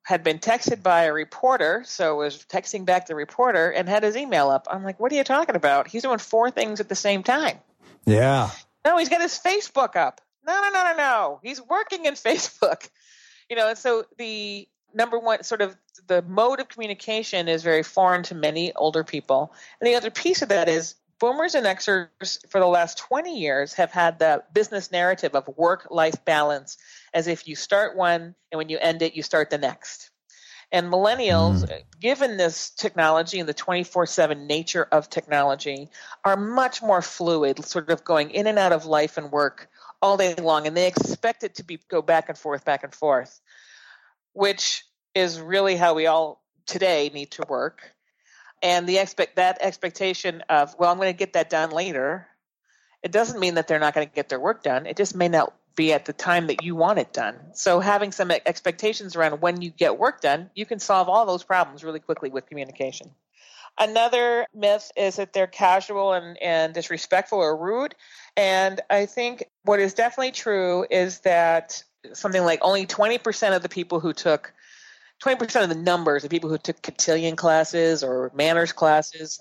had 0.02 0.22
been 0.22 0.38
texted 0.38 0.82
by 0.82 1.04
a 1.04 1.12
reporter, 1.12 1.82
so 1.84 2.16
was 2.16 2.44
texting 2.48 2.84
back 2.84 3.06
the 3.06 3.14
reporter 3.14 3.70
and 3.70 3.88
had 3.88 4.04
his 4.04 4.16
email 4.16 4.50
up. 4.50 4.68
I'm 4.70 4.84
like, 4.84 5.00
what 5.00 5.10
are 5.10 5.16
you 5.16 5.24
talking 5.24 5.56
about? 5.56 5.88
He's 5.88 6.02
doing 6.02 6.18
four 6.18 6.50
things 6.50 6.80
at 6.80 6.88
the 6.88 6.94
same 6.94 7.22
time. 7.22 7.58
Yeah. 8.04 8.50
No, 8.84 8.96
he's 8.98 9.08
got 9.08 9.20
his 9.20 9.38
Facebook 9.38 9.96
up. 9.96 10.20
No, 10.46 10.52
no, 10.62 10.70
no, 10.70 10.84
no, 10.84 10.96
no. 10.96 11.40
He's 11.42 11.60
working 11.60 12.04
in 12.04 12.14
Facebook. 12.14 12.88
You 13.50 13.56
know, 13.56 13.68
and 13.68 13.78
so 13.78 14.04
the 14.16 14.68
number 14.94 15.18
one 15.18 15.42
sort 15.42 15.60
of 15.62 15.76
the 16.06 16.22
mode 16.22 16.60
of 16.60 16.68
communication 16.68 17.48
is 17.48 17.62
very 17.62 17.82
foreign 17.82 18.22
to 18.24 18.34
many 18.34 18.72
older 18.74 19.04
people. 19.04 19.52
And 19.80 19.88
the 19.88 19.94
other 19.94 20.10
piece 20.10 20.42
of 20.42 20.50
that 20.50 20.68
is 20.68 20.94
boomers 21.18 21.54
and 21.54 21.66
Xers 21.66 22.46
for 22.48 22.60
the 22.60 22.66
last 22.66 22.98
20 22.98 23.38
years 23.38 23.74
have 23.74 23.90
had 23.90 24.18
the 24.18 24.42
business 24.52 24.92
narrative 24.92 25.34
of 25.34 25.48
work 25.56 25.88
life 25.90 26.24
balance 26.24 26.76
as 27.14 27.26
if 27.26 27.48
you 27.48 27.56
start 27.56 27.96
one 27.96 28.34
and 28.52 28.58
when 28.58 28.68
you 28.68 28.78
end 28.78 29.02
it, 29.02 29.14
you 29.14 29.22
start 29.22 29.50
the 29.50 29.58
next. 29.58 30.10
And 30.72 30.92
millennials, 30.92 31.64
mm. 31.64 31.82
given 32.00 32.36
this 32.36 32.70
technology 32.70 33.38
and 33.38 33.48
the 33.48 33.54
24 33.54 34.06
7 34.06 34.46
nature 34.46 34.86
of 34.90 35.08
technology, 35.08 35.90
are 36.24 36.36
much 36.36 36.82
more 36.82 37.02
fluid, 37.02 37.64
sort 37.64 37.90
of 37.90 38.04
going 38.04 38.30
in 38.30 38.46
and 38.46 38.58
out 38.58 38.72
of 38.72 38.84
life 38.84 39.16
and 39.16 39.30
work 39.30 39.68
all 40.02 40.16
day 40.16 40.34
long. 40.34 40.66
And 40.66 40.76
they 40.76 40.88
expect 40.88 41.44
it 41.44 41.54
to 41.56 41.64
be 41.64 41.78
go 41.88 42.02
back 42.02 42.28
and 42.28 42.36
forth, 42.36 42.64
back 42.64 42.82
and 42.82 42.92
forth, 42.92 43.40
which 44.36 44.84
is 45.14 45.40
really 45.40 45.76
how 45.76 45.94
we 45.94 46.06
all 46.06 46.42
today 46.66 47.10
need 47.12 47.30
to 47.32 47.44
work. 47.48 47.90
And 48.62 48.86
the 48.86 48.98
expect 48.98 49.36
that 49.36 49.58
expectation 49.60 50.42
of, 50.48 50.76
well, 50.78 50.90
I'm 50.90 50.98
going 50.98 51.12
to 51.12 51.18
get 51.18 51.32
that 51.32 51.48
done 51.48 51.70
later. 51.70 52.26
It 53.02 53.12
doesn't 53.12 53.40
mean 53.40 53.54
that 53.54 53.66
they're 53.66 53.78
not 53.78 53.94
going 53.94 54.06
to 54.06 54.14
get 54.14 54.28
their 54.28 54.40
work 54.40 54.62
done. 54.62 54.86
It 54.86 54.96
just 54.96 55.16
may 55.16 55.28
not 55.28 55.54
be 55.74 55.92
at 55.92 56.04
the 56.04 56.12
time 56.12 56.48
that 56.48 56.62
you 56.62 56.74
want 56.74 56.98
it 56.98 57.12
done. 57.12 57.36
So 57.54 57.80
having 57.80 58.12
some 58.12 58.30
expectations 58.30 59.16
around 59.16 59.40
when 59.40 59.62
you 59.62 59.70
get 59.70 59.98
work 59.98 60.20
done, 60.20 60.50
you 60.54 60.66
can 60.66 60.80
solve 60.80 61.08
all 61.08 61.24
those 61.24 61.44
problems 61.44 61.82
really 61.82 62.00
quickly 62.00 62.28
with 62.28 62.46
communication. 62.46 63.10
Another 63.78 64.46
myth 64.54 64.90
is 64.96 65.16
that 65.16 65.32
they're 65.32 65.46
casual 65.46 66.12
and, 66.12 66.36
and 66.42 66.74
disrespectful 66.74 67.38
or 67.38 67.56
rude. 67.56 67.94
And 68.36 68.80
I 68.90 69.06
think 69.06 69.44
what 69.64 69.80
is 69.80 69.94
definitely 69.94 70.32
true 70.32 70.86
is 70.90 71.20
that 71.20 71.82
something 72.14 72.44
like 72.44 72.60
only 72.62 72.86
20% 72.86 73.56
of 73.56 73.62
the 73.62 73.68
people 73.68 74.00
who 74.00 74.12
took 74.12 74.52
20% 75.24 75.62
of 75.62 75.68
the 75.68 75.74
numbers 75.74 76.24
of 76.24 76.30
people 76.30 76.50
who 76.50 76.58
took 76.58 76.82
cotillion 76.82 77.36
classes 77.36 78.02
or 78.02 78.30
manners 78.34 78.72
classes 78.72 79.40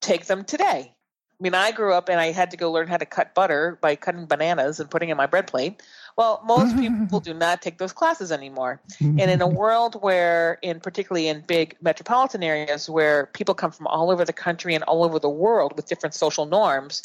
take 0.00 0.26
them 0.26 0.44
today. 0.44 0.94
I 1.40 1.42
mean, 1.42 1.54
I 1.54 1.72
grew 1.72 1.92
up 1.92 2.08
and 2.08 2.20
I 2.20 2.30
had 2.30 2.52
to 2.52 2.56
go 2.56 2.70
learn 2.70 2.86
how 2.86 2.96
to 2.96 3.06
cut 3.06 3.34
butter 3.34 3.76
by 3.80 3.96
cutting 3.96 4.26
bananas 4.26 4.78
and 4.78 4.88
putting 4.88 5.08
in 5.08 5.16
my 5.16 5.26
bread 5.26 5.46
plate. 5.46 5.82
Well, 6.16 6.40
most 6.46 6.76
people 6.78 7.20
do 7.20 7.34
not 7.34 7.60
take 7.60 7.78
those 7.78 7.92
classes 7.92 8.30
anymore. 8.30 8.80
And 9.00 9.20
in 9.20 9.40
a 9.40 9.46
world 9.62 9.96
where, 10.00 10.58
in 10.62 10.78
particularly 10.78 11.28
in 11.28 11.40
big 11.40 11.76
metropolitan 11.82 12.42
areas 12.42 12.88
where 12.88 13.26
people 13.26 13.54
come 13.54 13.72
from 13.72 13.88
all 13.88 14.10
over 14.10 14.24
the 14.24 14.32
country 14.32 14.74
and 14.74 14.84
all 14.84 15.02
over 15.02 15.18
the 15.18 15.28
world 15.28 15.74
with 15.74 15.88
different 15.88 16.14
social 16.14 16.46
norms, 16.46 17.02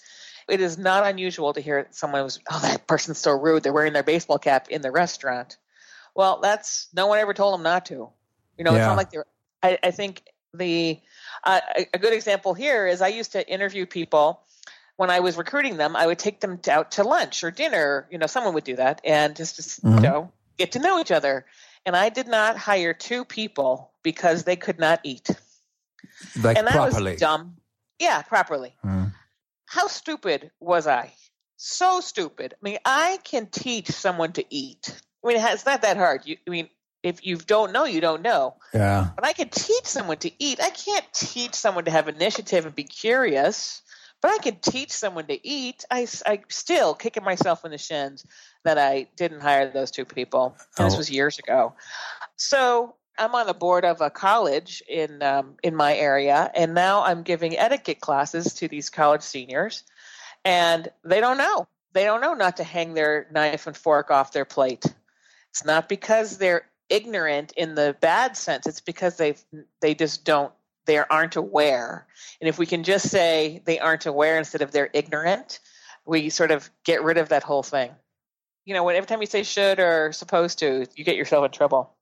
it 0.49 0.61
is 0.61 0.77
not 0.77 1.05
unusual 1.05 1.53
to 1.53 1.61
hear 1.61 1.87
someone 1.91 2.23
was, 2.23 2.39
oh, 2.51 2.59
that 2.63 2.87
person's 2.87 3.17
so 3.19 3.31
rude. 3.31 3.63
They're 3.63 3.73
wearing 3.73 3.93
their 3.93 4.03
baseball 4.03 4.39
cap 4.39 4.67
in 4.69 4.81
the 4.81 4.91
restaurant. 4.91 5.57
Well, 6.15 6.39
that's 6.41 6.87
no 6.93 7.07
one 7.07 7.19
ever 7.19 7.33
told 7.33 7.53
them 7.53 7.63
not 7.63 7.85
to. 7.87 8.09
You 8.57 8.63
know, 8.65 8.71
it's 8.75 8.85
not 8.85 8.97
like 8.97 9.11
they're. 9.11 9.25
I, 9.63 9.77
I 9.83 9.91
think 9.91 10.23
the 10.53 10.99
uh, 11.43 11.61
a- 11.93 11.97
good 11.97 12.13
example 12.13 12.53
here 12.53 12.87
is 12.87 13.01
I 13.01 13.07
used 13.09 13.31
to 13.33 13.47
interview 13.47 13.85
people 13.85 14.41
when 14.97 15.09
I 15.09 15.19
was 15.21 15.37
recruiting 15.37 15.77
them. 15.77 15.95
I 15.95 16.07
would 16.07 16.19
take 16.19 16.39
them 16.41 16.57
to, 16.59 16.71
out 16.71 16.91
to 16.93 17.03
lunch 17.03 17.43
or 17.43 17.51
dinner. 17.51 18.07
You 18.11 18.17
know, 18.17 18.27
someone 18.27 18.53
would 18.55 18.63
do 18.65 18.75
that 18.77 18.99
and 19.05 19.35
just, 19.35 19.55
just 19.57 19.83
Mhm. 19.83 19.95
you 19.95 20.01
know 20.01 20.31
get 20.57 20.73
to 20.73 20.79
know 20.79 20.99
each 20.99 21.11
other. 21.11 21.45
And 21.85 21.95
I 21.95 22.09
did 22.09 22.27
not 22.27 22.57
hire 22.57 22.93
two 22.93 23.23
people 23.23 23.91
because 24.03 24.43
they 24.43 24.57
could 24.57 24.77
not 24.79 24.99
eat, 25.03 25.29
Like 26.41 26.57
and 26.57 26.67
that 26.67 26.73
properly. 26.73 27.11
was 27.13 27.19
dumb. 27.21 27.55
Yeah, 27.99 28.21
properly 28.23 28.75
Mm. 28.85 28.98
How 29.69 29.87
stupid 29.87 30.49
was 30.59 30.87
I? 30.87 31.13
So 31.57 32.01
stupid. 32.01 32.53
I 32.53 32.57
mean, 32.63 32.77
I 32.85 33.19
can 33.23 33.45
teach 33.47 33.91
someone 33.91 34.31
to 34.33 34.45
eat. 34.49 34.95
I 35.23 35.27
mean, 35.27 35.37
it's 35.37 35.65
not 35.65 35.83
that 35.83 35.97
hard. 35.97 36.25
You, 36.25 36.37
I 36.47 36.49
mean, 36.49 36.69
if 37.03 37.25
you 37.25 37.37
don't 37.37 37.71
know, 37.71 37.85
you 37.85 38.01
don't 38.01 38.21
know. 38.23 38.55
Yeah. 38.73 39.09
But 39.15 39.25
I 39.25 39.33
can 39.33 39.49
teach 39.49 39.85
someone 39.85 40.17
to 40.17 40.31
eat. 40.43 40.59
I 40.61 40.69
can't 40.71 41.05
teach 41.13 41.53
someone 41.53 41.85
to 41.85 41.91
have 41.91 42.07
initiative 42.07 42.65
and 42.65 42.73
be 42.73 42.83
curious. 42.83 43.81
But 44.21 44.31
I 44.31 44.37
can 44.39 44.55
teach 44.55 44.91
someone 44.91 45.27
to 45.27 45.47
eat. 45.47 45.85
I, 45.91 46.07
I 46.25 46.41
still 46.49 46.93
kicking 46.93 47.23
myself 47.23 47.63
in 47.63 47.71
the 47.71 47.77
shins 47.77 48.25
that 48.65 48.77
I 48.77 49.07
didn't 49.15 49.41
hire 49.41 49.69
those 49.71 49.91
two 49.91 50.03
people. 50.05 50.55
And 50.77 50.87
This 50.87 50.95
Oh. 50.95 50.97
was 50.97 51.11
years 51.11 51.39
ago. 51.39 51.75
So 52.37 52.95
I'm 53.19 53.35
on 53.35 53.45
the 53.45 53.53
board 53.53 53.83
of 53.85 54.01
a 54.01 54.09
college 54.09 54.81
in 54.87 55.21
um, 55.21 55.55
in 55.61 55.75
my 55.75 55.95
area, 55.95 56.49
and 56.55 56.73
now 56.73 57.03
I'm 57.03 57.23
giving 57.23 57.57
etiquette 57.57 57.99
classes 57.99 58.53
to 58.55 58.67
these 58.67 58.89
college 58.89 59.21
seniors, 59.21 59.83
and 60.45 60.87
they 61.03 61.19
don't 61.19 61.37
know. 61.37 61.67
They 61.93 62.05
don't 62.05 62.21
know 62.21 62.33
not 62.33 62.57
to 62.57 62.63
hang 62.63 62.93
their 62.93 63.27
knife 63.31 63.67
and 63.67 63.75
fork 63.75 64.09
off 64.09 64.31
their 64.31 64.45
plate. 64.45 64.85
It's 65.49 65.65
not 65.65 65.89
because 65.89 66.37
they're 66.37 66.65
ignorant 66.87 67.51
in 67.57 67.75
the 67.75 67.95
bad 67.99 68.37
sense. 68.37 68.65
It's 68.65 68.81
because 68.81 69.17
they 69.17 69.35
they 69.81 69.93
just 69.93 70.23
don't 70.23 70.53
they 70.85 70.97
aren't 70.97 71.35
aware. 71.35 72.07
And 72.41 72.47
if 72.47 72.57
we 72.57 72.65
can 72.65 72.83
just 72.83 73.09
say 73.09 73.61
they 73.65 73.79
aren't 73.79 74.05
aware 74.05 74.37
instead 74.37 74.61
of 74.61 74.71
they're 74.71 74.89
ignorant, 74.93 75.59
we 76.05 76.29
sort 76.29 76.51
of 76.51 76.69
get 76.83 77.03
rid 77.03 77.17
of 77.17 77.29
that 77.29 77.43
whole 77.43 77.63
thing. 77.63 77.91
You 78.65 78.73
know, 78.73 78.83
when 78.83 78.95
every 78.95 79.07
time 79.07 79.21
you 79.21 79.27
say 79.27 79.43
should 79.43 79.79
or 79.79 80.11
supposed 80.13 80.59
to, 80.59 80.87
you 80.95 81.03
get 81.03 81.15
yourself 81.15 81.45
in 81.45 81.51
trouble. 81.51 81.95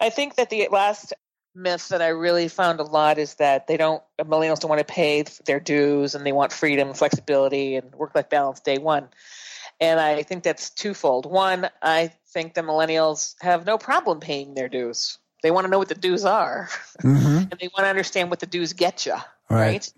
I 0.00 0.10
think 0.10 0.36
that 0.36 0.50
the 0.50 0.68
last 0.70 1.12
myth 1.54 1.88
that 1.88 2.00
I 2.00 2.08
really 2.08 2.48
found 2.48 2.80
a 2.80 2.84
lot 2.84 3.18
is 3.18 3.34
that 3.34 3.66
they 3.66 3.76
don't 3.76 4.02
millennials 4.20 4.60
don't 4.60 4.70
want 4.70 4.86
to 4.86 4.92
pay 4.92 5.24
their 5.44 5.60
dues 5.60 6.14
and 6.14 6.24
they 6.24 6.32
want 6.32 6.52
freedom, 6.52 6.94
flexibility, 6.94 7.76
and 7.76 7.94
work 7.94 8.14
life 8.14 8.30
balance 8.30 8.60
day 8.60 8.78
one. 8.78 9.08
And 9.80 10.00
I 10.00 10.22
think 10.22 10.44
that's 10.44 10.70
twofold. 10.70 11.26
One, 11.26 11.68
I 11.82 12.12
think 12.28 12.54
the 12.54 12.62
millennials 12.62 13.34
have 13.40 13.66
no 13.66 13.78
problem 13.78 14.20
paying 14.20 14.54
their 14.54 14.68
dues. 14.68 15.18
They 15.42 15.50
want 15.50 15.64
to 15.64 15.70
know 15.70 15.78
what 15.78 15.88
the 15.88 15.94
dues 15.94 16.24
are, 16.24 16.68
hmm 17.00 17.08
and 17.50 17.54
they 17.60 17.68
want 17.68 17.84
to 17.84 17.88
understand 17.88 18.30
what 18.30 18.40
the 18.40 18.46
dues 18.46 18.72
get 18.72 19.06
you. 19.06 19.12
Right. 19.12 19.22
Right. 19.50 19.92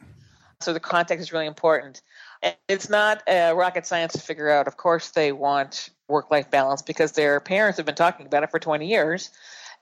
So 0.60 0.72
the 0.72 0.80
context 0.80 1.22
is 1.22 1.32
really 1.32 1.46
important. 1.46 2.00
And 2.42 2.56
it's 2.68 2.88
not 2.88 3.22
uh, 3.28 3.52
rocket 3.54 3.86
science 3.86 4.14
to 4.14 4.20
figure 4.20 4.50
out. 4.50 4.66
Of 4.66 4.76
course, 4.76 5.10
they 5.10 5.32
want 5.32 5.90
work 6.08 6.30
life 6.30 6.50
balance 6.50 6.82
because 6.82 7.12
their 7.12 7.38
parents 7.40 7.76
have 7.76 7.86
been 7.86 7.94
talking 7.94 8.26
about 8.26 8.42
it 8.42 8.50
for 8.50 8.58
20 8.58 8.86
years. 8.86 9.30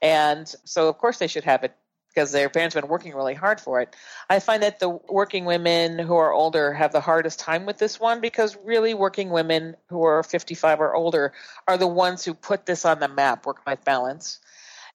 And 0.03 0.53
so, 0.65 0.89
of 0.89 0.99
course, 0.99 1.19
they 1.19 1.29
should 1.29 1.45
have 1.45 1.63
it 1.65 1.75
because 2.09 2.33
their 2.33 2.51
parents 2.51 2.75
have 2.75 2.83
been 2.83 2.91
working 2.91 3.15
really 3.15 3.35
hard 3.35 3.61
for 3.61 3.81
it. 3.81 3.97
I 4.29 4.39
find 4.39 4.63
that 4.63 4.81
the 4.81 4.89
working 5.09 5.45
women 5.47 5.99
who 5.99 6.15
are 6.17 6.33
older 6.33 6.75
have 6.75 6.93
the 6.93 7.01
hardest 7.01 7.39
time 7.39 7.65
with 7.65 7.79
this 7.79 7.99
one 7.99 8.21
because 8.21 8.57
really 8.65 8.93
working 8.93 9.31
women 9.31 9.77
who 9.89 10.03
are 10.03 10.23
55 10.23 10.81
or 10.81 10.95
older 10.95 11.33
are 11.67 11.79
the 11.79 11.87
ones 11.87 12.25
who 12.25 12.35
put 12.35 12.67
this 12.67 12.85
on 12.85 13.01
the 13.01 13.09
map, 13.09 13.47
work 13.47 13.67
life 13.67 13.83
balance. 13.85 14.41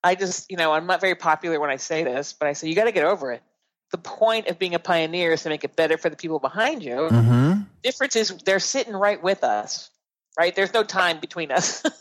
I 0.03 0.13
just, 0.13 0.51
you 0.51 0.57
know, 0.57 0.73
I'm 0.73 0.85
not 0.85 1.01
very 1.01 1.15
popular 1.15 1.59
when 1.59 1.71
I 1.71 1.77
say 1.77 2.03
this, 2.03 2.33
but 2.33 2.47
I 2.47 2.53
say 2.53 2.67
you 2.69 2.75
got 2.75 2.83
to 2.85 2.91
get 2.91 3.05
over 3.05 3.31
it. 3.31 3.41
The 3.91 3.97
point 3.97 4.47
of 4.47 4.59
being 4.59 4.75
a 4.75 4.79
pioneer 4.79 5.31
is 5.31 5.43
to 5.43 5.49
make 5.49 5.63
it 5.63 5.75
better 5.75 5.97
for 5.97 6.09
the 6.09 6.15
people 6.15 6.39
behind 6.39 6.83
you. 6.83 7.09
hmm 7.09 7.61
Difference 7.83 8.15
is 8.15 8.29
they're 8.45 8.59
sitting 8.59 8.93
right 8.93 9.21
with 9.21 9.43
us, 9.43 9.89
right? 10.37 10.53
There's 10.55 10.73
no 10.73 10.83
time 10.83 11.19
between 11.19 11.51
us. 11.51 11.83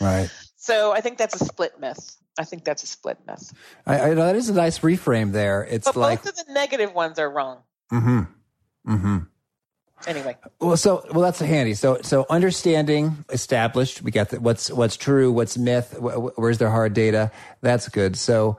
Right. 0.00 0.28
so 0.56 0.92
I 0.92 1.00
think 1.00 1.18
that's 1.18 1.40
a 1.40 1.44
split 1.44 1.78
myth. 1.78 2.16
I 2.38 2.44
think 2.44 2.64
that's 2.64 2.82
a 2.82 2.86
split 2.86 3.18
myth. 3.26 3.52
I, 3.86 4.00
I, 4.10 4.14
that 4.14 4.36
is 4.36 4.48
a 4.48 4.54
nice 4.54 4.80
reframe 4.80 5.32
there. 5.32 5.64
It's 5.64 5.86
But 5.86 5.96
like, 5.96 6.22
both 6.24 6.38
of 6.38 6.46
the 6.46 6.52
negative 6.52 6.92
ones 6.94 7.18
are 7.18 7.30
wrong. 7.30 7.58
Mm-hmm. 7.92 8.92
Mm-hmm. 8.92 9.18
Anyway, 10.06 10.36
Well, 10.60 10.76
so 10.76 11.06
well 11.12 11.22
that's 11.22 11.38
handy. 11.40 11.74
So 11.74 12.00
so 12.02 12.26
understanding 12.28 13.24
established. 13.30 14.02
We 14.02 14.10
got 14.10 14.30
the, 14.30 14.40
what's 14.40 14.70
what's 14.70 14.96
true, 14.98 15.32
what's 15.32 15.56
myth. 15.56 15.94
Wh- 15.98 16.14
wh- 16.14 16.38
where's 16.38 16.58
their 16.58 16.70
hard 16.70 16.92
data? 16.92 17.30
That's 17.62 17.88
good. 17.88 18.16
So 18.16 18.58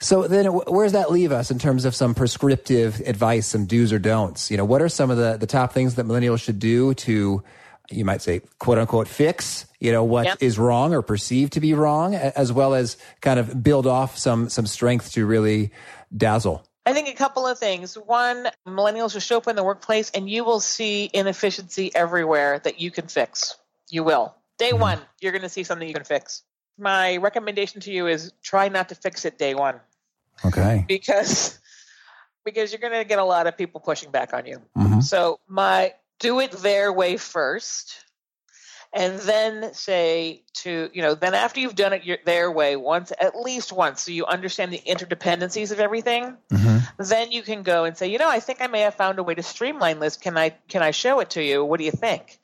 So 0.00 0.28
then, 0.28 0.46
where 0.46 0.86
does 0.86 0.92
that 0.92 1.10
leave 1.10 1.32
us 1.32 1.50
in 1.50 1.58
terms 1.58 1.84
of 1.84 1.94
some 1.94 2.14
prescriptive 2.14 3.00
advice, 3.04 3.48
some 3.48 3.66
do's 3.66 3.92
or 3.92 3.98
don'ts? 3.98 4.50
You 4.50 4.56
know, 4.56 4.64
what 4.64 4.80
are 4.80 4.88
some 4.88 5.10
of 5.10 5.18
the 5.18 5.36
the 5.36 5.46
top 5.46 5.72
things 5.72 5.96
that 5.96 6.06
millennials 6.06 6.40
should 6.40 6.58
do 6.60 6.94
to, 6.94 7.42
you 7.90 8.04
might 8.04 8.22
say, 8.22 8.40
quote 8.58 8.78
unquote, 8.78 9.08
fix 9.08 9.66
you 9.80 9.92
know 9.92 10.04
what 10.04 10.26
yep. 10.26 10.38
is 10.40 10.58
wrong 10.58 10.92
or 10.92 11.02
perceived 11.02 11.52
to 11.54 11.60
be 11.60 11.74
wrong, 11.74 12.14
as 12.14 12.52
well 12.52 12.74
as 12.74 12.96
kind 13.20 13.38
of 13.38 13.62
build 13.62 13.86
off 13.86 14.18
some 14.18 14.48
some 14.48 14.66
strength 14.66 15.12
to 15.12 15.26
really 15.26 15.70
dazzle. 16.16 16.64
I 16.88 16.94
think 16.94 17.08
a 17.08 17.14
couple 17.14 17.46
of 17.46 17.58
things. 17.58 17.94
One, 17.94 18.48
millennials 18.66 19.12
will 19.12 19.20
show 19.20 19.36
up 19.36 19.46
in 19.46 19.56
the 19.56 19.62
workplace 19.62 20.10
and 20.10 20.28
you 20.28 20.42
will 20.42 20.60
see 20.60 21.10
inefficiency 21.12 21.94
everywhere 21.94 22.60
that 22.60 22.80
you 22.80 22.90
can 22.90 23.08
fix. 23.08 23.56
You 23.90 24.04
will. 24.04 24.34
Day 24.56 24.70
mm-hmm. 24.70 24.80
one, 24.80 25.00
you're 25.20 25.32
going 25.32 25.42
to 25.42 25.50
see 25.50 25.64
something 25.64 25.86
you 25.86 25.92
can 25.92 26.04
fix. 26.04 26.44
My 26.78 27.18
recommendation 27.18 27.82
to 27.82 27.92
you 27.92 28.06
is 28.06 28.32
try 28.42 28.70
not 28.70 28.88
to 28.88 28.94
fix 28.94 29.26
it 29.26 29.36
day 29.36 29.54
one. 29.54 29.80
Okay. 30.46 30.86
Because 30.88 31.58
because 32.44 32.72
you're 32.72 32.80
going 32.80 32.94
to 32.94 33.04
get 33.04 33.18
a 33.18 33.24
lot 33.24 33.46
of 33.46 33.58
people 33.58 33.80
pushing 33.80 34.10
back 34.10 34.32
on 34.32 34.46
you. 34.46 34.62
Mm-hmm. 34.76 35.00
So 35.00 35.40
my 35.46 35.92
do 36.18 36.40
it 36.40 36.52
their 36.52 36.90
way 36.90 37.18
first 37.18 38.04
and 38.92 39.18
then 39.20 39.72
say 39.74 40.42
to 40.54 40.90
you 40.92 41.02
know 41.02 41.14
then 41.14 41.34
after 41.34 41.60
you've 41.60 41.74
done 41.74 41.92
it 41.92 42.04
your, 42.04 42.18
their 42.24 42.50
way 42.50 42.74
once 42.76 43.12
at 43.20 43.36
least 43.36 43.72
once 43.72 44.02
so 44.02 44.10
you 44.10 44.24
understand 44.24 44.72
the 44.72 44.80
interdependencies 44.86 45.72
of 45.72 45.78
everything 45.78 46.36
mm-hmm. 46.50 46.78
then 46.98 47.30
you 47.30 47.42
can 47.42 47.62
go 47.62 47.84
and 47.84 47.96
say 47.96 48.08
you 48.08 48.18
know 48.18 48.28
i 48.28 48.40
think 48.40 48.62
i 48.62 48.66
may 48.66 48.80
have 48.80 48.94
found 48.94 49.18
a 49.18 49.22
way 49.22 49.34
to 49.34 49.42
streamline 49.42 49.98
this. 49.98 50.16
Can 50.16 50.36
i 50.36 50.50
can 50.68 50.82
i 50.82 50.90
show 50.90 51.20
it 51.20 51.30
to 51.30 51.42
you? 51.42 51.64
What 51.64 51.78
do 51.78 51.84
you 51.84 51.90
think? 51.90 52.38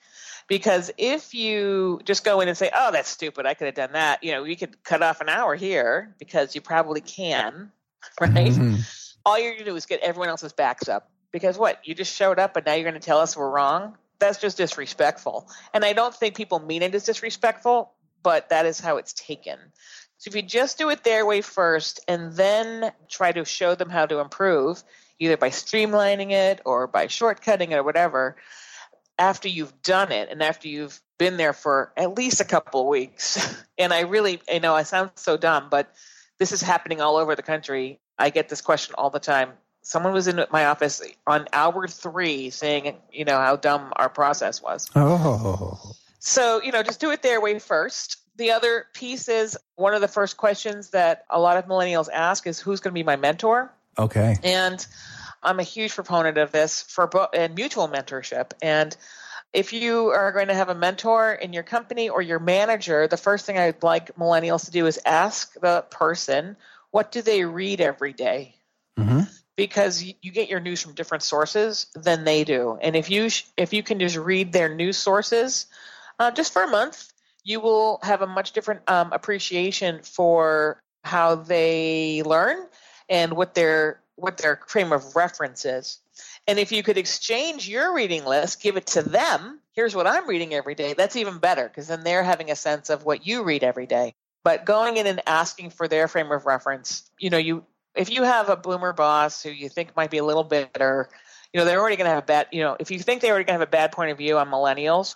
Because 0.46 0.90
if 0.98 1.32
you 1.34 2.00
just 2.04 2.24
go 2.24 2.40
in 2.40 2.48
and 2.48 2.56
say 2.56 2.70
oh 2.74 2.90
that's 2.92 3.08
stupid. 3.08 3.46
I 3.46 3.54
could 3.54 3.66
have 3.66 3.74
done 3.74 3.92
that. 3.92 4.22
You 4.22 4.32
know 4.32 4.44
you 4.44 4.56
could 4.56 4.82
cut 4.82 5.02
off 5.02 5.20
an 5.20 5.28
hour 5.28 5.54
here 5.54 6.14
because 6.18 6.54
you 6.54 6.60
probably 6.60 7.00
can 7.00 7.70
right? 8.20 8.32
Mm-hmm. 8.32 8.76
all 9.24 9.38
you're 9.38 9.52
going 9.52 9.64
to 9.64 9.70
do 9.70 9.76
is 9.76 9.86
get 9.86 10.00
everyone 10.00 10.28
else's 10.28 10.52
backs 10.52 10.88
up 10.88 11.10
because 11.32 11.56
what? 11.56 11.80
You 11.84 11.94
just 11.94 12.14
showed 12.14 12.38
up 12.38 12.56
and 12.56 12.66
now 12.66 12.74
you're 12.74 12.88
going 12.88 13.00
to 13.00 13.00
tell 13.00 13.18
us 13.18 13.36
we're 13.36 13.50
wrong 13.50 13.96
that's 14.24 14.40
just 14.40 14.56
disrespectful. 14.56 15.48
And 15.72 15.84
I 15.84 15.92
don't 15.92 16.14
think 16.14 16.34
people 16.34 16.58
mean 16.58 16.82
it 16.82 16.94
as 16.94 17.04
disrespectful, 17.04 17.92
but 18.22 18.48
that 18.48 18.64
is 18.64 18.80
how 18.80 18.96
it's 18.96 19.12
taken. 19.12 19.58
So 20.16 20.28
if 20.28 20.34
you 20.34 20.42
just 20.42 20.78
do 20.78 20.88
it 20.88 21.04
their 21.04 21.26
way 21.26 21.42
first 21.42 22.00
and 22.08 22.32
then 22.32 22.92
try 23.10 23.32
to 23.32 23.44
show 23.44 23.74
them 23.74 23.90
how 23.90 24.06
to 24.06 24.20
improve, 24.20 24.82
either 25.18 25.36
by 25.36 25.50
streamlining 25.50 26.30
it 26.30 26.62
or 26.64 26.86
by 26.86 27.06
shortcutting 27.06 27.72
it 27.72 27.74
or 27.74 27.82
whatever, 27.82 28.36
after 29.18 29.48
you've 29.48 29.82
done 29.82 30.10
it 30.10 30.30
and 30.30 30.42
after 30.42 30.68
you've 30.68 30.98
been 31.18 31.36
there 31.36 31.52
for 31.52 31.92
at 31.96 32.16
least 32.16 32.40
a 32.40 32.44
couple 32.44 32.80
of 32.80 32.86
weeks, 32.86 33.62
and 33.78 33.92
I 33.92 34.00
really, 34.00 34.40
I 34.50 34.58
know 34.58 34.74
I 34.74 34.84
sound 34.84 35.10
so 35.16 35.36
dumb, 35.36 35.68
but 35.70 35.92
this 36.38 36.52
is 36.52 36.62
happening 36.62 37.02
all 37.02 37.16
over 37.16 37.36
the 37.36 37.42
country. 37.42 38.00
I 38.18 38.30
get 38.30 38.48
this 38.48 38.62
question 38.62 38.94
all 38.96 39.10
the 39.10 39.20
time 39.20 39.50
someone 39.84 40.14
was 40.14 40.26
in 40.26 40.42
my 40.50 40.64
office 40.64 41.02
on 41.26 41.46
hour 41.52 41.86
three 41.86 42.50
saying, 42.50 42.96
you 43.12 43.24
know, 43.24 43.36
how 43.36 43.54
dumb 43.54 43.92
our 43.94 44.08
process 44.08 44.60
was. 44.60 44.90
Oh. 44.96 45.78
So, 46.18 46.62
you 46.62 46.72
know, 46.72 46.82
just 46.82 47.00
do 47.00 47.10
it 47.10 47.22
their 47.22 47.40
way 47.40 47.58
first. 47.58 48.16
The 48.36 48.52
other 48.52 48.86
piece 48.94 49.28
is 49.28 49.56
one 49.76 49.94
of 49.94 50.00
the 50.00 50.08
first 50.08 50.38
questions 50.38 50.90
that 50.90 51.26
a 51.30 51.38
lot 51.38 51.58
of 51.58 51.66
millennials 51.66 52.08
ask 52.10 52.46
is 52.46 52.58
who's 52.58 52.80
going 52.80 52.92
to 52.92 52.98
be 52.98 53.04
my 53.04 53.16
mentor? 53.16 53.70
Okay. 53.98 54.36
And 54.42 54.84
I'm 55.42 55.60
a 55.60 55.62
huge 55.62 55.94
proponent 55.94 56.38
of 56.38 56.50
this 56.50 56.80
for 56.82 57.06
bo- 57.06 57.28
and 57.32 57.54
mutual 57.54 57.86
mentorship. 57.86 58.52
And 58.62 58.96
if 59.52 59.74
you 59.74 60.08
are 60.08 60.32
going 60.32 60.48
to 60.48 60.54
have 60.54 60.70
a 60.70 60.74
mentor 60.74 61.30
in 61.34 61.52
your 61.52 61.62
company 61.62 62.08
or 62.08 62.22
your 62.22 62.38
manager, 62.38 63.06
the 63.06 63.18
first 63.18 63.44
thing 63.44 63.58
I'd 63.58 63.82
like 63.82 64.16
millennials 64.16 64.64
to 64.64 64.70
do 64.70 64.86
is 64.86 64.98
ask 65.04 65.52
the 65.60 65.84
person, 65.90 66.56
what 66.90 67.12
do 67.12 67.20
they 67.20 67.44
read 67.44 67.82
every 67.82 68.14
day? 68.14 68.54
Mm-hmm 68.98 69.24
because 69.56 70.02
you 70.02 70.32
get 70.32 70.48
your 70.48 70.60
news 70.60 70.82
from 70.82 70.94
different 70.94 71.22
sources 71.22 71.86
than 71.94 72.24
they 72.24 72.44
do. 72.44 72.78
And 72.80 72.96
if 72.96 73.10
you 73.10 73.28
if 73.56 73.72
you 73.72 73.82
can 73.82 74.00
just 74.00 74.16
read 74.16 74.52
their 74.52 74.74
news 74.74 74.96
sources 74.96 75.66
uh, 76.18 76.30
just 76.30 76.52
for 76.52 76.62
a 76.62 76.68
month, 76.68 77.12
you 77.44 77.60
will 77.60 78.00
have 78.02 78.22
a 78.22 78.26
much 78.26 78.52
different 78.52 78.88
um, 78.88 79.12
appreciation 79.12 80.00
for 80.02 80.82
how 81.04 81.36
they 81.36 82.22
learn 82.24 82.66
and 83.08 83.34
what 83.34 83.54
their 83.54 84.00
what 84.16 84.38
their 84.38 84.60
frame 84.66 84.92
of 84.92 85.16
reference 85.16 85.64
is. 85.64 85.98
And 86.46 86.58
if 86.58 86.72
you 86.72 86.82
could 86.82 86.98
exchange 86.98 87.68
your 87.68 87.94
reading 87.94 88.24
list, 88.24 88.62
give 88.62 88.76
it 88.76 88.86
to 88.88 89.02
them. 89.02 89.60
Here's 89.72 89.94
what 89.94 90.06
I'm 90.06 90.28
reading 90.28 90.54
every 90.54 90.74
day. 90.74 90.94
That's 90.94 91.16
even 91.16 91.38
better 91.38 91.68
because 91.68 91.88
then 91.88 92.04
they're 92.04 92.22
having 92.22 92.50
a 92.50 92.56
sense 92.56 92.90
of 92.90 93.04
what 93.04 93.26
you 93.26 93.42
read 93.42 93.64
every 93.64 93.86
day. 93.86 94.14
But 94.44 94.66
going 94.66 94.98
in 94.98 95.06
and 95.06 95.22
asking 95.26 95.70
for 95.70 95.88
their 95.88 96.06
frame 96.06 96.30
of 96.30 96.44
reference, 96.46 97.10
you 97.18 97.30
know, 97.30 97.38
you 97.38 97.64
if 97.94 98.10
you 98.10 98.22
have 98.22 98.48
a 98.48 98.56
boomer 98.56 98.92
boss 98.92 99.42
who 99.42 99.50
you 99.50 99.68
think 99.68 99.96
might 99.96 100.10
be 100.10 100.18
a 100.18 100.24
little 100.24 100.44
bitter, 100.44 101.08
you 101.52 101.60
know, 101.60 101.64
they're 101.64 101.80
already 101.80 101.96
going 101.96 102.06
to 102.06 102.14
have 102.14 102.22
a 102.22 102.26
bad, 102.26 102.48
you 102.50 102.62
know, 102.62 102.76
if 102.80 102.90
you 102.90 102.98
think 102.98 103.22
they're 103.22 103.30
already 103.30 103.44
going 103.44 103.58
to 103.58 103.60
have 103.60 103.68
a 103.68 103.70
bad 103.70 103.92
point 103.92 104.10
of 104.10 104.18
view 104.18 104.38
on 104.38 104.48
millennials, 104.48 105.14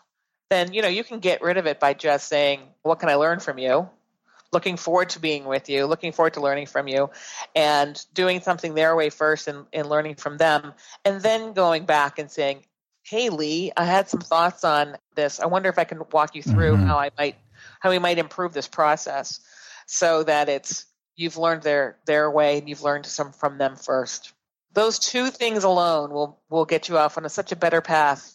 then, 0.51 0.73
you 0.73 0.81
know, 0.81 0.89
you 0.89 1.05
can 1.05 1.19
get 1.19 1.43
rid 1.43 1.57
of 1.57 1.67
it 1.67 1.81
by 1.81 1.93
just 1.93 2.29
saying, 2.29 2.61
what 2.83 3.01
can 3.01 3.09
I 3.09 3.17
learn 3.17 3.41
from 3.41 3.59
you? 3.59 3.89
Looking 4.53 4.77
forward 4.77 5.11
to 5.11 5.21
being 5.21 5.45
with 5.45 5.69
you, 5.69 5.85
looking 5.85 6.13
forward 6.13 6.35
to 6.35 6.41
learning 6.41 6.67
from 6.67 6.89
you, 6.89 7.11
and 7.55 8.03
doing 8.15 8.41
something 8.41 8.75
their 8.75 8.97
way 8.97 9.11
first 9.11 9.47
and, 9.47 9.67
and 9.75 9.89
learning 9.89 10.15
from 10.15 10.39
them, 10.39 10.73
and 11.05 11.21
then 11.21 11.53
going 11.53 11.85
back 11.85 12.19
and 12.19 12.31
saying, 12.31 12.65
hey, 13.03 13.29
Lee, 13.29 13.73
I 13.77 13.85
had 13.85 14.09
some 14.09 14.21
thoughts 14.21 14.65
on 14.65 14.97
this. 15.15 15.41
I 15.41 15.47
wonder 15.47 15.69
if 15.69 15.79
I 15.79 15.85
can 15.85 16.03
walk 16.13 16.35
you 16.35 16.43
through 16.43 16.75
mm-hmm. 16.75 16.87
how 16.87 16.99
I 16.99 17.11
might, 17.19 17.37
how 17.81 17.91
we 17.91 17.99
might 17.99 18.19
improve 18.19 18.53
this 18.53 18.69
process 18.69 19.41
so 19.87 20.23
that 20.25 20.49
it's 20.49 20.87
you've 21.19 21.37
learned 21.37 21.63
their 21.63 21.99
their 22.07 22.31
way 22.31 22.59
and 22.59 22.69
you've 22.69 22.83
learned 22.83 23.05
some 23.05 23.33
from 23.33 23.59
them 23.59 23.77
first. 23.77 24.33
Those 24.73 24.99
two 24.99 25.31
things 25.31 25.65
alone 25.65 26.11
will 26.11 26.41
will 26.49 26.65
get 26.65 26.89
you 26.89 26.97
off 26.97 27.19
on 27.19 27.27
a, 27.27 27.29
such 27.29 27.53
a 27.53 27.57
better 27.57 27.81
path 27.81 28.35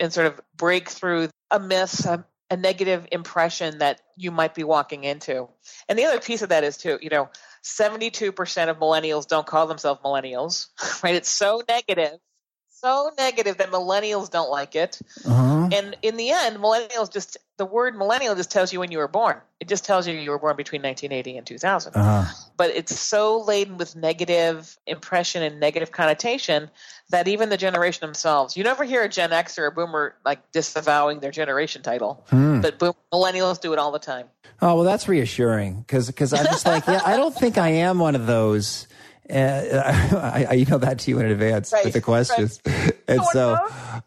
and 0.00 0.12
sort 0.12 0.26
of 0.26 0.40
break 0.56 0.88
through 0.88 1.28
a 1.50 1.60
myth, 1.60 2.04
a, 2.06 2.24
a 2.50 2.56
negative 2.56 3.06
impression 3.12 3.78
that 3.78 4.00
you 4.16 4.30
might 4.30 4.54
be 4.54 4.64
walking 4.64 5.04
into. 5.04 5.48
And 5.88 5.98
the 5.98 6.06
other 6.06 6.20
piece 6.20 6.42
of 6.42 6.48
that 6.48 6.64
is 6.64 6.76
too, 6.76 6.98
you 7.00 7.10
know, 7.10 7.28
72% 7.62 8.68
of 8.68 8.78
millennials 8.78 9.28
don't 9.28 9.46
call 9.46 9.66
themselves 9.66 10.00
millennials, 10.02 10.68
right? 11.04 11.14
It's 11.14 11.30
so 11.30 11.62
negative 11.68 12.18
so 12.84 13.10
negative 13.16 13.56
that 13.56 13.70
millennials 13.70 14.30
don't 14.30 14.50
like 14.50 14.76
it. 14.76 15.00
Uh-huh. 15.24 15.70
And 15.72 15.96
in 16.02 16.16
the 16.16 16.30
end, 16.30 16.58
millennials 16.58 17.10
just 17.10 17.38
the 17.56 17.64
word 17.64 17.96
millennial 17.96 18.34
just 18.34 18.50
tells 18.50 18.72
you 18.72 18.80
when 18.80 18.90
you 18.92 18.98
were 18.98 19.08
born. 19.08 19.36
It 19.58 19.68
just 19.68 19.86
tells 19.86 20.06
you 20.06 20.14
you 20.14 20.30
were 20.30 20.38
born 20.38 20.56
between 20.56 20.82
1980 20.82 21.38
and 21.38 21.46
2000. 21.46 21.92
Uh-huh. 21.94 22.32
But 22.56 22.70
it's 22.70 22.98
so 22.98 23.40
laden 23.40 23.78
with 23.78 23.96
negative 23.96 24.76
impression 24.86 25.42
and 25.42 25.60
negative 25.60 25.92
connotation 25.92 26.70
that 27.08 27.26
even 27.26 27.48
the 27.48 27.56
generation 27.56 28.06
themselves, 28.06 28.56
you 28.56 28.64
never 28.64 28.84
hear 28.84 29.02
a 29.02 29.08
Gen 29.08 29.32
X 29.32 29.58
or 29.58 29.66
a 29.66 29.72
Boomer 29.72 30.14
like 30.24 30.52
disavowing 30.52 31.20
their 31.20 31.30
generation 31.30 31.80
title, 31.80 32.24
hmm. 32.28 32.60
but 32.60 32.78
boom, 32.78 32.94
millennials 33.12 33.60
do 33.60 33.72
it 33.72 33.78
all 33.78 33.92
the 33.92 33.98
time. 33.98 34.26
Oh 34.60 34.76
well, 34.76 34.84
that's 34.84 35.08
reassuring 35.08 35.80
because 35.80 36.06
because 36.06 36.32
I'm 36.32 36.44
just 36.46 36.66
like 36.66 36.86
yeah, 36.86 37.02
I 37.04 37.16
don't 37.16 37.34
think 37.34 37.56
I 37.56 37.68
am 37.70 37.98
one 37.98 38.14
of 38.14 38.26
those 38.26 38.86
and 39.26 39.72
uh, 39.72 39.82
I, 40.34 40.46
I 40.50 40.56
emailed 40.56 40.82
that 40.82 40.98
to 41.00 41.10
you 41.10 41.18
in 41.20 41.26
advance 41.26 41.72
right, 41.72 41.84
with 41.84 41.94
the 41.94 42.00
questions. 42.00 42.60
Right. 42.64 42.96
And 43.08 43.20
oh, 43.20 43.28
so 43.32 43.58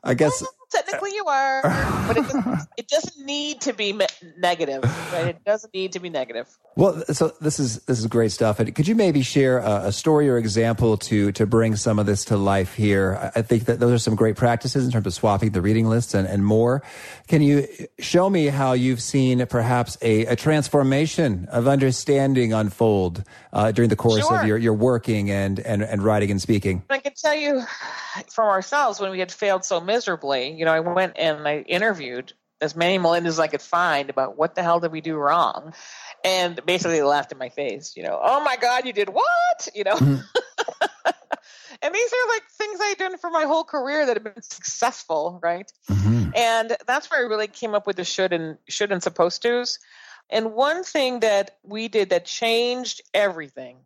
I 0.03 0.13
guess 0.13 0.43
technically 0.69 1.11
you 1.13 1.25
are, 1.25 1.61
but 2.07 2.17
it 2.17 2.23
doesn't, 2.23 2.59
it 2.77 2.87
doesn't 2.87 3.25
need 3.25 3.61
to 3.61 3.73
be 3.73 3.99
negative. 4.37 4.83
Right? 5.11 5.27
It 5.27 5.43
doesn't 5.43 5.73
need 5.73 5.93
to 5.93 5.99
be 5.99 6.09
negative. 6.09 6.47
Well, 6.75 7.03
so 7.11 7.33
this 7.41 7.59
is 7.59 7.79
this 7.85 7.99
is 7.99 8.07
great 8.07 8.31
stuff. 8.31 8.59
And 8.59 8.73
could 8.75 8.87
you 8.87 8.95
maybe 8.95 9.21
share 9.21 9.59
a, 9.59 9.87
a, 9.87 9.91
story 9.91 10.29
or 10.29 10.37
example 10.37 10.97
to 10.97 11.31
to 11.31 11.45
bring 11.45 11.75
some 11.75 11.97
of 11.97 12.05
this 12.05 12.25
to 12.25 12.37
life 12.37 12.75
here? 12.75 13.31
I 13.35 13.41
think 13.41 13.65
that 13.65 13.79
those 13.79 13.91
are 13.93 13.97
some 13.97 14.15
great 14.15 14.35
practices 14.35 14.85
in 14.85 14.91
terms 14.91 15.07
of 15.07 15.13
swapping 15.13 15.51
the 15.51 15.61
reading 15.61 15.87
lists 15.89 16.13
and, 16.13 16.27
and 16.27 16.45
more. 16.45 16.83
Can 17.27 17.41
you 17.41 17.67
show 17.99 18.29
me 18.29 18.47
how 18.47 18.73
you've 18.73 19.01
seen 19.01 19.45
perhaps 19.47 19.97
a, 20.01 20.25
a 20.25 20.35
transformation 20.35 21.47
of 21.51 21.67
understanding 21.67 22.53
unfold 22.53 23.23
uh, 23.53 23.71
during 23.71 23.89
the 23.89 23.95
course 23.95 24.27
sure. 24.27 24.41
of 24.41 24.47
your, 24.47 24.57
your 24.57 24.73
working 24.73 25.31
and, 25.31 25.59
and, 25.59 25.81
and 25.81 26.03
writing 26.03 26.31
and 26.31 26.41
speaking? 26.41 26.83
I 26.89 26.99
can 26.99 27.13
tell 27.13 27.35
you 27.35 27.63
from 28.29 28.47
ourselves 28.47 28.99
when 28.99 29.11
we 29.11 29.19
had 29.19 29.31
failed 29.31 29.65
so 29.65 29.79
miserably, 29.79 30.51
you 30.57 30.65
know, 30.65 30.73
I 30.73 30.79
went 30.79 31.13
and 31.17 31.47
I 31.47 31.59
interviewed 31.59 32.33
as 32.59 32.75
many 32.75 32.97
millennials 32.97 33.27
as 33.27 33.39
I 33.39 33.47
could 33.47 33.61
find 33.61 34.09
about 34.09 34.37
what 34.37 34.55
the 34.55 34.63
hell 34.63 34.79
did 34.79 34.91
we 34.91 35.01
do 35.01 35.15
wrong. 35.15 35.73
And 36.23 36.59
basically 36.65 36.97
they 36.97 37.03
laughed 37.03 37.31
in 37.31 37.37
my 37.37 37.49
face, 37.49 37.95
you 37.95 38.03
know, 38.03 38.19
oh 38.21 38.43
my 38.43 38.57
God, 38.57 38.85
you 38.85 38.93
did 38.93 39.09
what? 39.09 39.69
You 39.75 39.83
know? 39.83 39.95
Mm-hmm. 39.95 40.15
and 41.81 41.95
these 41.95 42.13
are 42.13 42.29
like 42.29 42.43
things 42.51 42.79
I've 42.81 42.97
done 42.97 43.17
for 43.17 43.29
my 43.29 43.43
whole 43.43 43.63
career 43.63 44.05
that 44.05 44.15
have 44.15 44.23
been 44.23 44.41
successful, 44.41 45.39
right? 45.43 45.71
Mm-hmm. 45.89 46.31
And 46.35 46.77
that's 46.87 47.09
where 47.11 47.19
I 47.19 47.29
really 47.29 47.47
came 47.47 47.75
up 47.75 47.85
with 47.85 47.97
the 47.97 48.03
should 48.03 48.33
and 48.33 48.57
should 48.67 48.91
and 48.91 49.03
supposed 49.03 49.43
to's. 49.43 49.79
And 50.29 50.53
one 50.53 50.83
thing 50.83 51.21
that 51.21 51.57
we 51.63 51.87
did 51.87 52.09
that 52.09 52.25
changed 52.25 53.01
everything. 53.13 53.77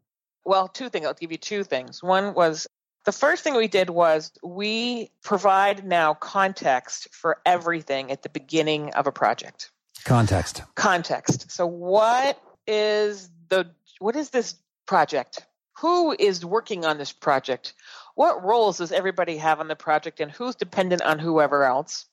Well, 0.43 0.67
two 0.67 0.89
things. 0.89 1.05
I'll 1.05 1.13
give 1.13 1.31
you 1.31 1.37
two 1.37 1.63
things. 1.63 2.01
One 2.01 2.33
was 2.33 2.67
the 3.05 3.11
first 3.11 3.43
thing 3.43 3.55
we 3.55 3.67
did 3.67 3.89
was 3.89 4.31
we 4.43 5.11
provide 5.23 5.85
now 5.85 6.13
context 6.13 7.07
for 7.11 7.39
everything 7.45 8.11
at 8.11 8.23
the 8.23 8.29
beginning 8.29 8.93
of 8.93 9.07
a 9.07 9.11
project. 9.11 9.71
Context. 10.03 10.61
Context. 10.75 11.51
So 11.51 11.65
what 11.65 12.41
is 12.67 13.29
the 13.49 13.69
what 13.99 14.15
is 14.15 14.29
this 14.29 14.55
project? 14.85 15.45
Who 15.79 16.15
is 16.17 16.45
working 16.45 16.85
on 16.85 16.97
this 16.97 17.11
project? 17.11 17.73
What 18.15 18.43
roles 18.43 18.77
does 18.77 18.91
everybody 18.91 19.37
have 19.37 19.59
on 19.59 19.67
the 19.67 19.75
project 19.75 20.19
and 20.19 20.31
who's 20.31 20.55
dependent 20.55 21.01
on 21.01 21.17
whoever 21.17 21.63
else? 21.63 22.05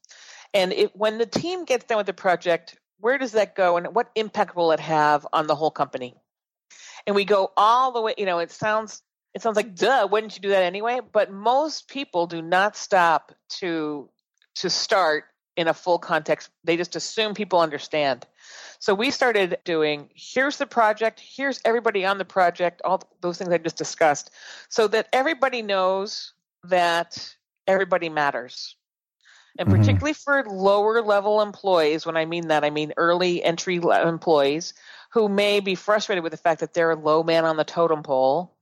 And 0.55 0.73
it, 0.73 0.97
when 0.97 1.19
the 1.19 1.27
team 1.27 1.65
gets 1.65 1.85
done 1.85 1.99
with 1.99 2.07
the 2.07 2.15
project, 2.15 2.79
where 3.01 3.19
does 3.19 3.33
that 3.33 3.55
go 3.55 3.77
and 3.77 3.95
what 3.95 4.11
impact 4.15 4.57
will 4.57 4.73
it 4.73 4.81
have 4.81 5.27
on 5.33 5.47
the 5.47 5.55
whole 5.55 5.71
company? 5.71 6.15
And 7.07 7.15
we 7.15 7.25
go 7.25 7.53
all 7.57 7.93
the 7.93 8.01
way, 8.01 8.15
you 8.17 8.27
know, 8.27 8.39
it 8.39 8.51
sounds 8.51 9.03
it 9.35 9.43
sounds 9.43 9.57
like 9.57 9.75
duh, 9.75 10.09
wouldn't 10.11 10.37
you 10.37 10.43
do 10.43 10.49
that 10.51 10.63
anyway? 10.63 11.01
But 11.13 11.33
most 11.33 11.89
people 11.89 12.27
do 12.27 12.43
not 12.43 12.77
stop 12.77 13.33
to 13.61 14.09
to 14.57 14.71
start 14.71 15.25
in 15.57 15.69
a 15.69 15.75
full 15.75 15.99
context. 15.99 16.51
They 16.65 16.77
just 16.77 16.97
assume 16.97 17.35
people 17.35 17.61
understand. 17.61 18.27
So 18.79 18.95
we 18.95 19.11
started 19.11 19.59
doing 19.65 20.09
here's 20.15 20.57
the 20.57 20.67
project, 20.67 21.21
here's 21.21 21.61
everybody 21.65 22.05
on 22.07 22.19
the 22.19 22.25
project, 22.25 22.81
all 22.85 23.03
those 23.21 23.39
things 23.39 23.51
I 23.51 23.59
just 23.59 23.77
discussed, 23.77 24.31
so 24.69 24.87
that 24.89 25.09
everybody 25.13 25.63
knows 25.63 26.33
that 26.65 27.35
everybody 27.67 28.09
matters. 28.09 28.77
And 29.59 29.69
mm-hmm. 29.69 29.81
particularly 29.81 30.13
for 30.13 30.45
lower 30.45 31.03
level 31.03 31.43
employees, 31.43 32.07
when 32.07 32.17
I 32.17 32.25
mean 32.25 32.49
that, 32.49 32.65
I 32.65 32.71
mean 32.71 32.93
early 32.97 33.43
entry 33.43 33.77
employees 33.77 34.75
who 35.11 35.29
may 35.29 35.59
be 35.59 35.75
frustrated 35.75 36.23
with 36.23 36.33
the 36.33 36.39
fact 36.39 36.61
that 36.61 36.75
they're 36.75 36.93
a 36.93 36.97
low 36.97 37.23
man 37.23 37.45
on 37.45 37.57
the 37.57 37.65
totem 37.65 38.03
pole 38.03 38.55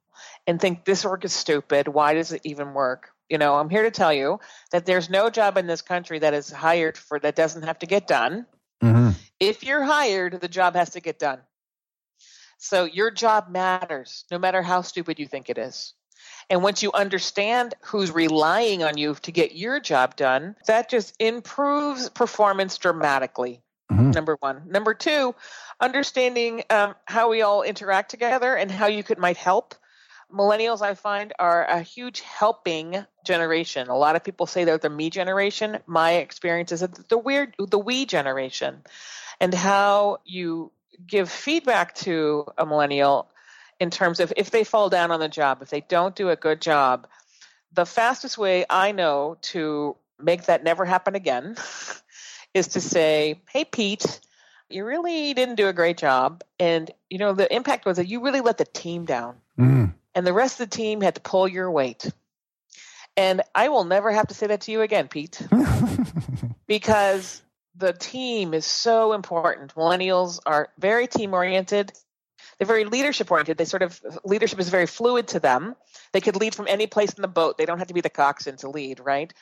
and 0.47 0.61
think 0.61 0.85
this 0.85 1.05
work 1.05 1.25
is 1.25 1.33
stupid. 1.33 1.89
Why 1.89 2.15
does 2.15 2.33
it 2.33 2.43
even 2.45 2.75
work? 2.75 3.11
You 3.29 3.39
know, 3.39 3.57
I'm 3.57 3.69
here 3.69 3.83
to 3.83 3.91
tell 3.91 4.13
you 4.13 4.39
that 4.71 4.87
there's 4.87 5.11
no 5.11 5.31
job 5.31 5.59
in 5.59 5.67
this 5.67 5.83
country 5.83 6.21
that 6.21 6.35
is 6.35 6.51
hired 6.51 6.97
for 6.97 7.19
that 7.19 7.35
doesn't 7.35 7.63
have 7.63 7.79
to 7.81 7.87
get 7.87 8.07
done. 8.07 8.47
Mm-hmm. 8.83 9.11
If 9.41 9.65
you're 9.65 9.83
hired, 9.83 10.41
the 10.41 10.49
job 10.49 10.77
has 10.77 10.91
to 10.91 11.01
get 11.01 11.19
done. 11.19 11.41
So 12.59 12.85
your 12.85 13.11
job 13.11 13.49
matters, 13.51 14.25
no 14.31 14.39
matter 14.39 14.63
how 14.63 14.83
stupid 14.83 15.19
you 15.19 15.27
think 15.27 15.51
it 15.51 15.59
is. 15.59 15.93
And 16.49 16.63
once 16.63 16.83
you 16.83 16.93
understand 16.93 17.75
who's 17.83 18.13
relying 18.13 18.85
on 18.85 18.97
you 18.97 19.17
to 19.23 19.33
get 19.33 19.57
your 19.57 19.81
job 19.81 20.17
done, 20.17 20.55
that 20.67 20.89
just 20.89 21.15
improves 21.19 22.09
performance 22.09 22.79
dramatically. 22.79 23.63
Mm-hmm. 23.91 24.13
Number 24.13 24.37
one. 24.41 24.63
Number 24.67 24.95
two, 24.95 25.35
understanding 25.81 26.63
um, 26.71 26.95
how 27.05 27.31
we 27.31 27.43
all 27.43 27.63
interact 27.63 28.11
together 28.11 28.55
and 28.55 28.71
how 28.71 28.87
you 28.87 29.03
could 29.03 29.19
might 29.19 29.37
help 29.37 29.75
millennials 30.33 30.83
i 30.83 30.95
find 30.95 31.33
are 31.39 31.65
a 31.65 31.81
huge 31.81 32.21
helping 32.21 33.05
generation. 33.27 33.89
A 33.89 33.97
lot 33.97 34.17
of 34.17 34.25
people 34.25 34.47
say 34.47 34.65
they're 34.65 34.79
the 34.79 34.89
me 34.89 35.11
generation. 35.11 35.79
My 35.87 36.13
experience 36.13 36.73
is 36.73 36.81
the 36.81 37.19
weird 37.19 37.55
the 37.59 37.79
we 37.79 38.07
generation. 38.07 38.83
And 39.41 39.53
how 39.53 40.19
you 40.25 40.73
give 41.07 41.31
feedback 41.31 41.95
to 41.97 42.47
a 42.57 42.65
millennial 42.65 43.29
in 43.79 43.91
terms 43.91 44.21
of 44.21 44.33
if 44.37 44.51
they 44.51 44.65
fall 44.65 44.89
down 44.89 45.11
on 45.11 45.21
the 45.21 45.29
job 45.29 45.61
if 45.61 45.69
they 45.69 45.83
don't 45.83 46.17
do 46.17 46.31
a 46.31 46.37
good 46.37 46.63
job 46.63 47.07
the 47.75 47.85
fastest 47.85 48.39
way 48.39 48.65
i 48.71 48.93
know 48.93 49.37
to 49.43 49.95
make 50.19 50.47
that 50.47 50.65
never 50.65 50.87
happen 50.87 51.15
again 51.15 51.55
is 52.55 52.69
to 52.69 52.81
say 52.81 53.39
hey 53.51 53.67
pete 53.67 54.21
you 54.71 54.85
really 54.85 55.35
didn't 55.35 55.55
do 55.55 55.69
a 55.69 55.73
great 55.73 55.97
job. 55.97 56.43
And 56.59 56.91
you 57.09 57.19
know 57.19 57.35
the 57.35 57.55
impact 57.55 57.87
was 57.87 57.99
that 57.99 58.09
you 58.09 58.21
really 58.21 58.41
let 58.41 58.59
the 58.59 58.65
team 58.65 59.05
down. 59.05 59.37
Mm 59.59 59.93
and 60.17 60.27
the 60.27 60.33
rest 60.33 60.59
of 60.61 60.71
the 60.71 60.77
team 60.77 61.03
had 61.03 61.15
to 61.15 61.21
pull 61.21 61.47
your 61.47 61.71
weight. 61.71 62.11
And 63.19 63.43
I 63.55 63.69
will 63.69 63.85
never 63.85 64.11
have 64.11 64.29
to 64.29 64.35
say 64.35 64.49
that 64.49 64.63
to 64.63 64.73
you 64.73 64.81
again, 64.81 65.09
Pete, 65.09 65.41
because 66.67 67.43
the 67.77 67.93
team 67.93 68.55
is 68.55 68.65
so 68.65 69.13
important. 69.13 69.75
Millennials 69.75 70.41
are 70.45 70.71
very 70.79 71.07
team 71.07 71.35
oriented. 71.35 71.93
They're 72.59 72.67
very 72.67 72.85
leadership 72.85 73.31
oriented. 73.31 73.59
They 73.59 73.67
sort 73.67 73.83
of 73.83 74.01
leadership 74.25 74.59
is 74.59 74.71
very 74.71 74.87
fluid 74.87 75.29
to 75.29 75.41
them. 75.41 75.77
They 76.13 76.23
could 76.23 76.37
lead 76.37 76.55
from 76.55 76.67
any 76.69 76.87
place 76.87 77.13
in 77.13 77.23
the 77.23 77.29
boat. 77.29 77.59
They 77.59 77.67
don't 77.67 77.79
have 77.79 77.89
to 77.89 77.95
be 77.95 78.01
the 78.01 78.11
coxswain 78.11 78.57
to 78.59 78.71
lead, 78.71 79.01
right? 79.01 79.33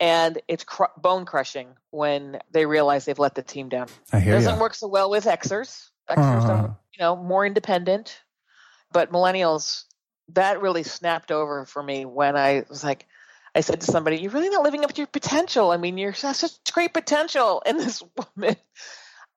And 0.00 0.40
it's 0.48 0.64
cr- 0.64 0.84
bone 0.96 1.26
crushing 1.26 1.68
when 1.90 2.38
they 2.50 2.64
realize 2.64 3.04
they've 3.04 3.18
let 3.18 3.34
the 3.34 3.42
team 3.42 3.68
down. 3.68 3.88
I 4.12 4.20
hear 4.20 4.32
it 4.32 4.36
doesn't 4.38 4.54
you. 4.54 4.60
work 4.60 4.74
so 4.74 4.88
well 4.88 5.10
with 5.10 5.24
Xers. 5.24 5.90
Xers 6.08 6.18
uh-huh. 6.18 6.52
are, 6.52 6.78
you 6.92 6.98
know, 6.98 7.16
more 7.16 7.44
independent, 7.44 8.22
but 8.90 9.12
millennials 9.12 9.84
that 10.34 10.60
really 10.60 10.82
snapped 10.82 11.30
over 11.30 11.64
for 11.64 11.82
me 11.82 12.04
when 12.04 12.36
I 12.36 12.64
was 12.68 12.84
like, 12.84 13.06
I 13.54 13.60
said 13.60 13.80
to 13.82 13.90
somebody, 13.90 14.18
"You're 14.18 14.30
really 14.30 14.48
not 14.48 14.62
living 14.62 14.84
up 14.84 14.92
to 14.92 14.98
your 14.98 15.06
potential. 15.06 15.70
I 15.70 15.76
mean, 15.76 15.98
you're 15.98 16.14
such 16.14 16.44
great 16.72 16.94
potential." 16.94 17.62
And 17.66 17.78
this 17.78 18.02
woman, 18.36 18.56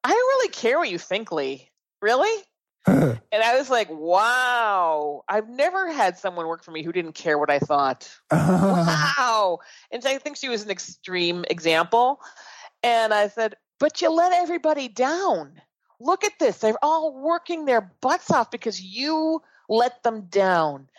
I 0.04 0.10
don't 0.10 0.18
really 0.18 0.50
care 0.50 0.80
what 0.80 0.89
you 0.89 0.98
think, 0.98 1.32
Lee. 1.32 1.70
Really? 2.02 2.43
and 2.88 3.20
I 3.34 3.58
was 3.58 3.70
like, 3.70 3.89
"Wow! 3.89 5.24
I've 5.28 5.50
never 5.50 5.91
had 5.91 6.18
someone 6.18 6.48
work 6.48 6.64
for 6.64 6.72
me 6.72 6.84
who 6.84 6.91
didn't 6.91 7.14
care 7.14 7.38
what 7.38 7.50
I 7.50 7.60
thought." 7.60 8.10
wow! 8.32 9.60
And 9.91 10.04
so 10.04 10.10
I 10.10 10.18
think 10.20 10.38
she 10.38 10.50
was 10.50 10.64
an 10.64 10.70
extreme 10.70 11.46
example. 11.50 12.22
And 12.84 13.14
I 13.14 13.28
said, 13.28 13.56
"But 13.80 14.02
you 14.02 14.12
let 14.12 14.34
everybody 14.34 14.88
down. 14.88 15.62
Look 16.00 16.24
at 16.24 16.38
this. 16.39 16.60
They're 16.60 16.78
all 16.84 17.22
working 17.22 17.66
their 17.66 17.82
butts 18.02 18.32
off 18.32 18.52
because 18.52 18.80
you." 18.82 19.41
Let 19.70 20.03
them 20.03 20.28
down. 20.30 20.89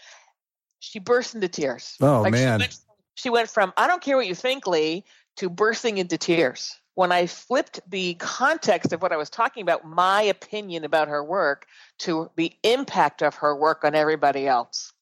She 0.78 0.98
burst 0.98 1.34
into 1.34 1.48
tears. 1.48 1.96
Oh 2.00 2.22
like 2.22 2.32
man. 2.32 2.60
She 2.60 2.62
went, 2.62 2.78
she 3.14 3.30
went 3.30 3.50
from 3.50 3.72
I 3.76 3.86
don't 3.86 4.02
care 4.02 4.16
what 4.16 4.26
you 4.26 4.34
think, 4.34 4.66
Lee, 4.66 5.04
to 5.36 5.48
bursting 5.48 5.98
into 5.98 6.18
tears. 6.18 6.76
When 6.94 7.12
I 7.12 7.26
flipped 7.26 7.80
the 7.90 8.14
context 8.14 8.92
of 8.92 9.02
what 9.02 9.12
I 9.12 9.16
was 9.16 9.28
talking 9.28 9.62
about, 9.62 9.86
my 9.86 10.22
opinion 10.22 10.84
about 10.84 11.08
her 11.08 11.22
work, 11.22 11.66
to 11.98 12.30
the 12.36 12.54
impact 12.62 13.22
of 13.22 13.34
her 13.36 13.54
work 13.54 13.84
on 13.84 13.94
everybody 13.94 14.46
else. 14.46 14.92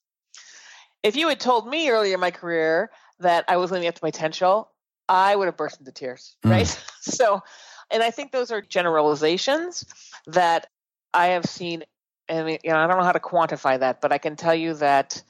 If 1.05 1.15
you 1.15 1.29
had 1.29 1.39
told 1.39 1.69
me 1.69 1.89
earlier 1.91 2.15
in 2.15 2.21
my 2.21 2.33
career 2.33 2.91
that 3.21 3.45
I 3.47 3.59
was 3.59 3.71
living 3.71 3.87
up 3.87 3.95
to 3.95 4.01
my 4.03 4.11
potential, 4.11 4.73
I 5.09 5.37
would 5.37 5.47
have 5.47 5.57
burst 5.57 5.79
into 5.79 5.93
tears, 5.93 6.37
mm. 6.45 6.51
right? 6.51 6.67
so, 7.01 7.43
and 7.91 8.03
I 8.03 8.11
think 8.11 8.33
those 8.33 8.51
are 8.51 8.61
generalizations 8.61 9.85
that 10.27 10.67
I 11.13 11.29
have 11.29 11.45
seen 11.45 11.85
and 12.29 12.49
you 12.51 12.71
know, 12.71 12.77
I 12.77 12.87
don't 12.87 12.99
know 12.99 13.05
how 13.05 13.13
to 13.13 13.21
quantify 13.21 13.79
that, 13.81 14.01
but 14.01 14.13
I 14.13 14.19
can 14.19 14.37
tell 14.37 14.55
you 14.55 14.75
that 14.75 15.23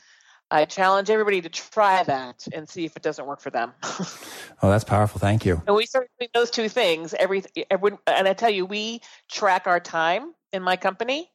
I 0.50 0.64
challenge 0.64 1.10
everybody 1.10 1.40
to 1.40 1.48
try 1.48 2.02
that 2.04 2.46
and 2.52 2.68
see 2.68 2.84
if 2.84 2.96
it 2.96 3.02
doesn't 3.02 3.26
work 3.26 3.40
for 3.40 3.50
them. 3.50 3.72
oh, 3.82 4.70
that's 4.70 4.84
powerful. 4.84 5.18
Thank 5.18 5.44
you. 5.44 5.60
And 5.66 5.74
we 5.74 5.86
start 5.86 6.08
doing 6.18 6.28
those 6.34 6.50
two 6.50 6.68
things. 6.68 7.14
Every, 7.14 7.42
every, 7.70 7.92
and 8.06 8.28
I 8.28 8.34
tell 8.34 8.50
you, 8.50 8.66
we 8.66 9.00
track 9.30 9.66
our 9.66 9.80
time 9.80 10.34
in 10.52 10.62
my 10.62 10.76
company. 10.76 11.30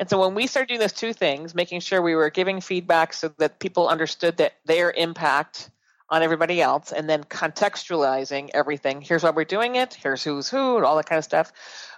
And 0.00 0.10
so 0.10 0.20
when 0.20 0.34
we 0.34 0.46
started 0.46 0.68
doing 0.68 0.80
those 0.80 0.92
two 0.92 1.12
things, 1.12 1.54
making 1.54 1.80
sure 1.80 2.02
we 2.02 2.16
were 2.16 2.30
giving 2.30 2.60
feedback 2.60 3.12
so 3.12 3.28
that 3.38 3.60
people 3.60 3.88
understood 3.88 4.38
that 4.38 4.54
their 4.64 4.90
impact 4.90 5.70
on 6.10 6.22
everybody 6.22 6.60
else 6.60 6.92
and 6.92 7.08
then 7.08 7.24
contextualizing 7.24 8.50
everything. 8.52 9.00
Here's 9.00 9.22
why 9.22 9.30
we're 9.30 9.44
doing 9.44 9.76
it, 9.76 9.94
here's 9.94 10.22
who's 10.22 10.48
who, 10.48 10.76
and 10.76 10.84
all 10.84 10.96
that 10.96 11.06
kind 11.06 11.18
of 11.18 11.24
stuff. 11.24 11.52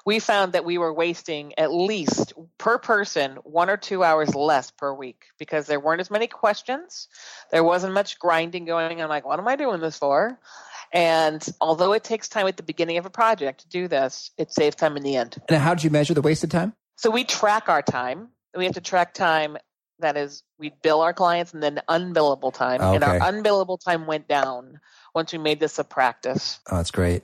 We 0.05 0.21
found 0.21 0.53
that 0.53 0.65
we 0.65 0.79
were 0.79 0.93
wasting 0.93 1.59
at 1.59 1.73
least 1.73 2.33
per 2.59 2.79
person 2.79 3.37
one 3.43 3.69
or 3.69 3.77
two 3.77 4.05
hours 4.05 4.35
less 4.35 4.71
per 4.71 4.95
week 4.95 5.25
because 5.39 5.67
there 5.67 5.81
weren't 5.81 6.01
as 6.01 6.11
many 6.11 6.29
questions. 6.29 7.09
There 7.51 7.65
wasn't 7.65 7.95
much 7.95 8.19
grinding 8.19 8.65
going 8.65 9.03
on, 9.03 9.09
like, 9.09 9.27
what 9.27 9.41
am 9.41 9.49
I 9.49 9.57
doing 9.57 9.81
this 9.81 9.99
for? 9.99 10.39
And 10.93 11.45
although 11.61 11.93
it 11.93 12.05
takes 12.05 12.29
time 12.29 12.47
at 12.47 12.57
the 12.57 12.63
beginning 12.63 12.99
of 12.99 13.07
a 13.07 13.11
project 13.11 13.63
to 13.63 13.69
do 13.69 13.89
this, 13.89 14.31
it 14.39 14.53
saves 14.53 14.77
time 14.77 14.97
in 14.97 15.03
the 15.03 15.17
end. 15.17 15.37
And 15.49 15.61
how 15.61 15.75
did 15.75 15.83
you 15.83 15.91
measure 15.91 16.15
the 16.15 16.23
wasted 16.23 16.53
time? 16.53 16.75
So 16.97 17.11
we 17.11 17.25
track 17.25 17.69
our 17.69 17.83
time. 17.83 18.29
We 18.57 18.65
have 18.65 18.75
to 18.75 18.81
track 18.81 19.13
time 19.13 19.59
that 20.01 20.17
is 20.17 20.43
we 20.59 20.73
bill 20.83 21.01
our 21.01 21.13
clients 21.13 21.55
and 21.55 21.63
then 21.63 21.81
unbillable 21.89 22.53
time 22.53 22.81
okay. 22.81 22.95
and 22.95 23.05
our 23.05 23.19
unbillable 23.21 23.79
time 23.83 24.07
went 24.07 24.29
down 24.29 24.81
once 25.15 25.33
we 25.33 25.39
made 25.39 25.61
this 25.61 25.79
a 25.79 25.85
practice. 25.85 26.61
Oh 26.71 26.77
that's 26.77 26.91
great. 26.91 27.23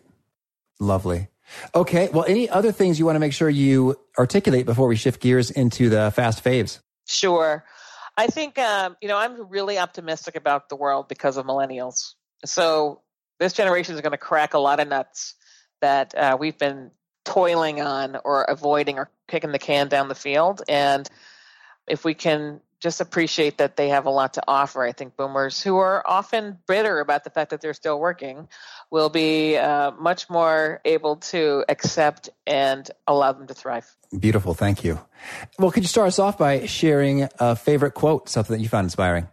Lovely. 0.81 1.29
Okay 1.75 2.09
well 2.13 2.25
any 2.27 2.49
other 2.49 2.73
things 2.73 2.99
you 2.99 3.07
want 3.07 3.17
to 3.17 3.21
make 3.21 3.33
sure 3.33 3.49
you 3.49 3.99
articulate 4.19 4.67
before 4.67 4.89
we 4.89 4.97
shift 4.97 5.21
gears 5.21 5.51
into 5.51 5.89
the 5.89 6.11
fast 6.11 6.43
faves? 6.43 6.81
Sure. 7.07 7.65
I 8.17 8.27
think 8.27 8.59
um, 8.59 8.97
you 9.01 9.09
know 9.09 9.17
i'm 9.17 9.49
really 9.49 9.79
optimistic 9.79 10.37
about 10.37 10.69
the 10.69 10.77
world 10.77 11.09
because 11.09 11.37
of 11.37 11.47
millennials. 11.47 12.15
So 12.45 13.01
this 13.39 13.53
generation 13.53 13.95
is 13.95 14.01
going 14.01 14.13
to 14.13 14.19
crack 14.19 14.55
a 14.55 14.59
lot 14.59 14.81
of 14.81 14.89
nuts 14.89 15.35
that 15.81 16.15
uh, 16.15 16.37
we've 16.39 16.59
been 16.59 16.91
toiling 17.25 17.81
on 17.81 18.17
or 18.25 18.43
avoiding 18.45 18.99
or 18.99 19.11
kicking 19.29 19.53
the 19.53 19.59
can 19.59 19.89
down 19.89 20.09
the 20.09 20.15
field 20.15 20.63
and 20.69 21.09
if 21.87 22.05
we 22.05 22.15
can 22.15 22.61
just 22.83 23.01
appreciate 23.01 23.59
that 23.59 23.77
they 23.77 23.91
have 23.91 24.07
a 24.07 24.11
lot 24.11 24.35
to 24.35 24.43
offer. 24.49 24.83
I 24.83 24.91
think 24.91 25.17
boomers 25.17 25.63
who 25.63 25.77
are 25.77 26.03
often 26.05 26.59
bitter 26.67 26.99
about 26.99 27.23
the 27.23 27.31
fact 27.31 27.51
that 27.51 27.61
they're 27.61 27.75
still 27.75 27.99
working 28.01 28.49
will 28.91 29.09
be 29.09 29.57
uh, 29.57 29.93
much 29.93 30.29
more 30.29 30.81
able 30.85 31.17
to 31.17 31.65
accept 31.69 32.29
and 32.45 32.91
allow 33.07 33.31
them 33.33 33.47
to 33.47 33.55
thrive. 33.55 33.89
Beautiful. 34.19 34.53
Thank 34.53 34.83
you. 34.83 35.01
Well, 35.61 35.71
could 35.71 35.85
you 35.85 35.89
start 35.89 36.09
us 36.09 36.19
off 36.19 36.37
by 36.37 36.67
sharing 36.67 37.29
a 37.39 37.55
favorite 37.55 37.93
quote, 37.93 38.29
something 38.29 38.57
that 38.57 38.63
you 38.63 38.69
found 38.69 38.87
inspiring? 38.87 39.29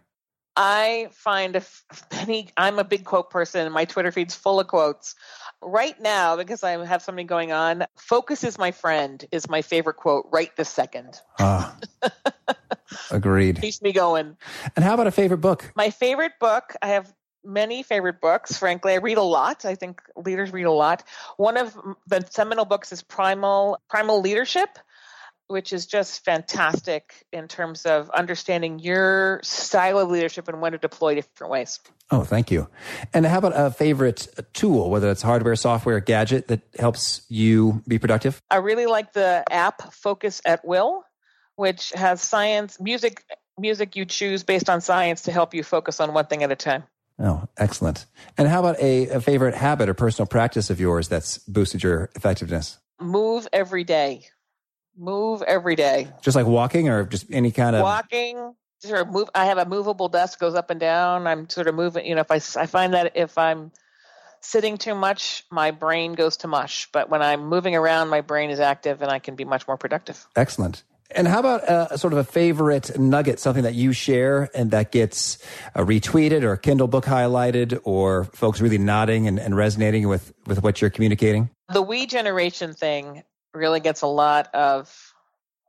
I 0.62 1.08
find 1.12 1.64
many, 2.12 2.50
I'm 2.54 2.78
a 2.78 2.84
big 2.84 3.06
quote 3.06 3.30
person 3.30 3.64
and 3.64 3.72
my 3.72 3.86
Twitter 3.86 4.12
feed's 4.12 4.34
full 4.34 4.60
of 4.60 4.66
quotes. 4.66 5.14
Right 5.62 5.98
now, 5.98 6.36
because 6.36 6.62
I 6.62 6.84
have 6.84 7.00
something 7.00 7.26
going 7.26 7.50
on, 7.50 7.86
focus 7.96 8.44
is 8.44 8.58
my 8.58 8.70
friend 8.70 9.24
is 9.32 9.48
my 9.48 9.62
favorite 9.62 9.96
quote 9.96 10.26
right 10.30 10.54
this 10.56 10.68
second. 10.68 11.18
Ah, 11.38 11.74
agreed. 13.10 13.58
Keeps 13.62 13.80
me 13.80 13.92
going. 13.92 14.36
And 14.76 14.84
how 14.84 14.92
about 14.92 15.06
a 15.06 15.10
favorite 15.10 15.38
book? 15.38 15.72
My 15.76 15.88
favorite 15.88 16.32
book, 16.38 16.76
I 16.82 16.88
have 16.88 17.10
many 17.42 17.82
favorite 17.82 18.20
books. 18.20 18.58
Frankly, 18.58 18.92
I 18.92 18.96
read 18.96 19.16
a 19.16 19.22
lot. 19.22 19.64
I 19.64 19.76
think 19.76 20.02
leaders 20.14 20.52
read 20.52 20.64
a 20.64 20.72
lot. 20.72 21.04
One 21.38 21.56
of 21.56 21.74
the 22.06 22.26
seminal 22.28 22.66
books 22.66 22.92
is 22.92 23.02
Primal 23.02 23.80
Primal 23.88 24.20
Leadership 24.20 24.78
which 25.50 25.72
is 25.72 25.86
just 25.86 26.24
fantastic 26.24 27.26
in 27.32 27.48
terms 27.48 27.84
of 27.84 28.08
understanding 28.10 28.78
your 28.78 29.40
style 29.42 29.98
of 29.98 30.08
leadership 30.08 30.46
and 30.46 30.60
when 30.60 30.72
to 30.72 30.78
deploy 30.78 31.16
different 31.16 31.50
ways. 31.50 31.80
Oh, 32.12 32.22
thank 32.22 32.50
you. 32.52 32.68
And 33.12 33.26
how 33.26 33.38
about 33.38 33.52
a 33.56 33.70
favorite 33.70 34.28
tool, 34.52 34.90
whether 34.90 35.10
it's 35.10 35.22
hardware, 35.22 35.56
software, 35.56 35.98
gadget 36.00 36.48
that 36.48 36.60
helps 36.78 37.22
you 37.28 37.82
be 37.86 37.98
productive? 37.98 38.40
I 38.50 38.56
really 38.56 38.86
like 38.86 39.12
the 39.12 39.44
app 39.50 39.92
Focus 39.92 40.40
at 40.44 40.64
Will, 40.64 41.04
which 41.56 41.90
has 41.96 42.22
science, 42.22 42.80
music, 42.80 43.24
music 43.58 43.96
you 43.96 44.04
choose 44.04 44.44
based 44.44 44.70
on 44.70 44.80
science 44.80 45.22
to 45.22 45.32
help 45.32 45.52
you 45.52 45.64
focus 45.64 45.98
on 46.00 46.14
one 46.14 46.26
thing 46.26 46.44
at 46.44 46.52
a 46.52 46.56
time. 46.56 46.84
Oh, 47.18 47.48
excellent. 47.56 48.06
And 48.38 48.48
how 48.48 48.60
about 48.60 48.80
a, 48.80 49.08
a 49.08 49.20
favorite 49.20 49.54
habit 49.54 49.88
or 49.88 49.94
personal 49.94 50.26
practice 50.26 50.70
of 50.70 50.80
yours 50.80 51.08
that's 51.08 51.38
boosted 51.38 51.82
your 51.82 52.10
effectiveness? 52.14 52.78
Move 53.00 53.48
every 53.52 53.84
day 53.84 54.26
move 55.00 55.42
every 55.42 55.74
day. 55.74 56.08
Just 56.22 56.36
like 56.36 56.46
walking 56.46 56.88
or 56.88 57.04
just 57.04 57.26
any 57.30 57.50
kind 57.50 57.74
of 57.74 57.82
walking. 57.82 58.54
Sort 58.80 59.00
of 59.00 59.08
move. 59.08 59.28
I 59.34 59.46
have 59.46 59.58
a 59.58 59.66
movable 59.66 60.08
desk 60.08 60.38
goes 60.38 60.54
up 60.54 60.70
and 60.70 60.80
down. 60.80 61.26
I'm 61.26 61.48
sort 61.48 61.66
of 61.66 61.74
moving. 61.74 62.06
You 62.06 62.14
know, 62.14 62.22
if 62.22 62.30
I 62.30 62.36
I 62.60 62.66
find 62.66 62.94
that 62.94 63.12
if 63.14 63.36
I'm 63.36 63.72
sitting 64.40 64.78
too 64.78 64.94
much, 64.94 65.44
my 65.50 65.70
brain 65.70 66.14
goes 66.14 66.38
to 66.38 66.48
mush. 66.48 66.88
But 66.92 67.10
when 67.10 67.22
I'm 67.22 67.46
moving 67.46 67.74
around, 67.74 68.08
my 68.08 68.20
brain 68.20 68.50
is 68.50 68.60
active 68.60 69.02
and 69.02 69.10
I 69.10 69.18
can 69.18 69.36
be 69.36 69.44
much 69.44 69.66
more 69.66 69.76
productive. 69.76 70.26
Excellent. 70.36 70.82
And 71.12 71.26
how 71.26 71.40
about 71.40 71.92
a, 71.92 71.98
sort 71.98 72.12
of 72.12 72.20
a 72.20 72.24
favorite 72.24 72.96
nugget, 72.96 73.40
something 73.40 73.64
that 73.64 73.74
you 73.74 73.92
share 73.92 74.48
and 74.54 74.70
that 74.70 74.92
gets 74.92 75.38
uh, 75.74 75.80
retweeted 75.80 76.44
or 76.44 76.56
Kindle 76.56 76.86
book 76.86 77.04
highlighted 77.04 77.80
or 77.82 78.24
folks 78.26 78.60
really 78.60 78.78
nodding 78.78 79.26
and, 79.26 79.40
and 79.40 79.56
resonating 79.56 80.06
with, 80.06 80.32
with 80.46 80.62
what 80.62 80.80
you're 80.80 80.90
communicating? 80.90 81.50
The 81.68 81.82
we 81.82 82.06
generation 82.06 82.74
thing 82.74 83.24
really 83.54 83.80
gets 83.80 84.02
a 84.02 84.06
lot 84.06 84.54
of 84.54 85.14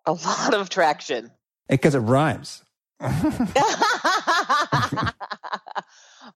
a 0.06 0.14
lot 0.14 0.54
of 0.54 0.70
traction 0.70 1.32
because 1.68 1.96
it 1.96 2.00
rhymes. 2.00 2.64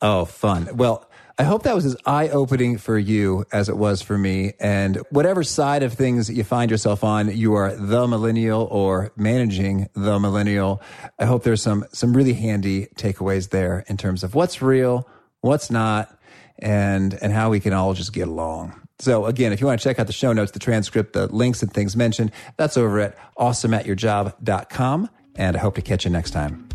Oh, 0.00 0.24
fun. 0.24 0.68
Well, 0.76 1.10
I 1.40 1.44
hope 1.44 1.62
that 1.64 1.74
was 1.74 1.84
as 1.84 1.96
eye 2.04 2.28
opening 2.30 2.78
for 2.78 2.98
you 2.98 3.44
as 3.52 3.68
it 3.68 3.76
was 3.76 4.02
for 4.02 4.18
me. 4.18 4.54
And 4.58 4.96
whatever 5.10 5.44
side 5.44 5.84
of 5.84 5.92
things 5.92 6.28
you 6.28 6.42
find 6.42 6.70
yourself 6.70 7.04
on, 7.04 7.36
you 7.36 7.54
are 7.54 7.76
the 7.76 8.08
millennial 8.08 8.64
or 8.70 9.12
managing 9.16 9.88
the 9.94 10.18
millennial. 10.18 10.82
I 11.18 11.26
hope 11.26 11.44
there's 11.44 11.62
some, 11.62 11.84
some 11.92 12.16
really 12.16 12.32
handy 12.32 12.86
takeaways 12.96 13.50
there 13.50 13.84
in 13.86 13.96
terms 13.96 14.24
of 14.24 14.34
what's 14.34 14.60
real, 14.60 15.08
what's 15.40 15.70
not, 15.70 16.18
and, 16.58 17.16
and 17.22 17.32
how 17.32 17.50
we 17.50 17.60
can 17.60 17.72
all 17.72 17.94
just 17.94 18.12
get 18.12 18.26
along. 18.26 18.87
So 18.98 19.26
again, 19.26 19.52
if 19.52 19.60
you 19.60 19.66
want 19.66 19.80
to 19.80 19.84
check 19.84 19.98
out 19.98 20.06
the 20.06 20.12
show 20.12 20.32
notes, 20.32 20.52
the 20.52 20.58
transcript, 20.58 21.12
the 21.12 21.28
links 21.28 21.62
and 21.62 21.72
things 21.72 21.96
mentioned, 21.96 22.32
that's 22.56 22.76
over 22.76 22.98
at 23.00 23.16
awesomeatyourjob.com. 23.36 25.10
And 25.36 25.56
I 25.56 25.60
hope 25.60 25.76
to 25.76 25.82
catch 25.82 26.04
you 26.04 26.10
next 26.10 26.32
time. 26.32 26.68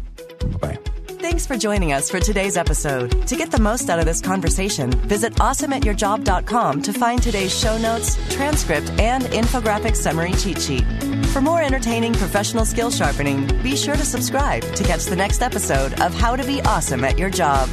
Bye. 0.62 0.80
Thanks 1.24 1.46
for 1.48 1.58
joining 1.58 1.94
us 1.94 2.10
for 2.12 2.20
today's 2.20 2.58
episode. 2.58 3.28
To 3.28 3.36
get 3.38 3.50
the 3.50 3.60
most 3.60 3.90
out 3.90 3.98
of 3.98 4.06
this 4.06 4.22
conversation, 4.22 4.92
visit 4.92 5.34
awesomeatyourjob.com 5.36 6.82
to 6.82 6.94
find 6.94 7.24
today's 7.24 7.58
show 7.58 7.78
notes, 7.78 8.18
transcript, 8.34 8.90
and 9.00 9.24
infographic 9.24 9.96
summary 9.96 10.34
cheat 10.34 10.62
sheet. 10.62 10.84
For 11.28 11.40
more 11.42 11.62
entertaining 11.62 12.14
professional 12.14 12.66
skill 12.66 12.92
sharpening, 12.92 13.48
be 13.64 13.78
sure 13.78 13.96
to 13.96 14.06
subscribe 14.06 14.64
to 14.76 14.84
catch 14.84 15.06
the 15.06 15.16
next 15.16 15.42
episode 15.42 16.00
of 16.02 16.14
How 16.14 16.36
to 16.36 16.44
Be 16.44 16.62
Awesome 16.64 17.06
at 17.06 17.18
Your 17.18 17.30
Job. 17.30 17.70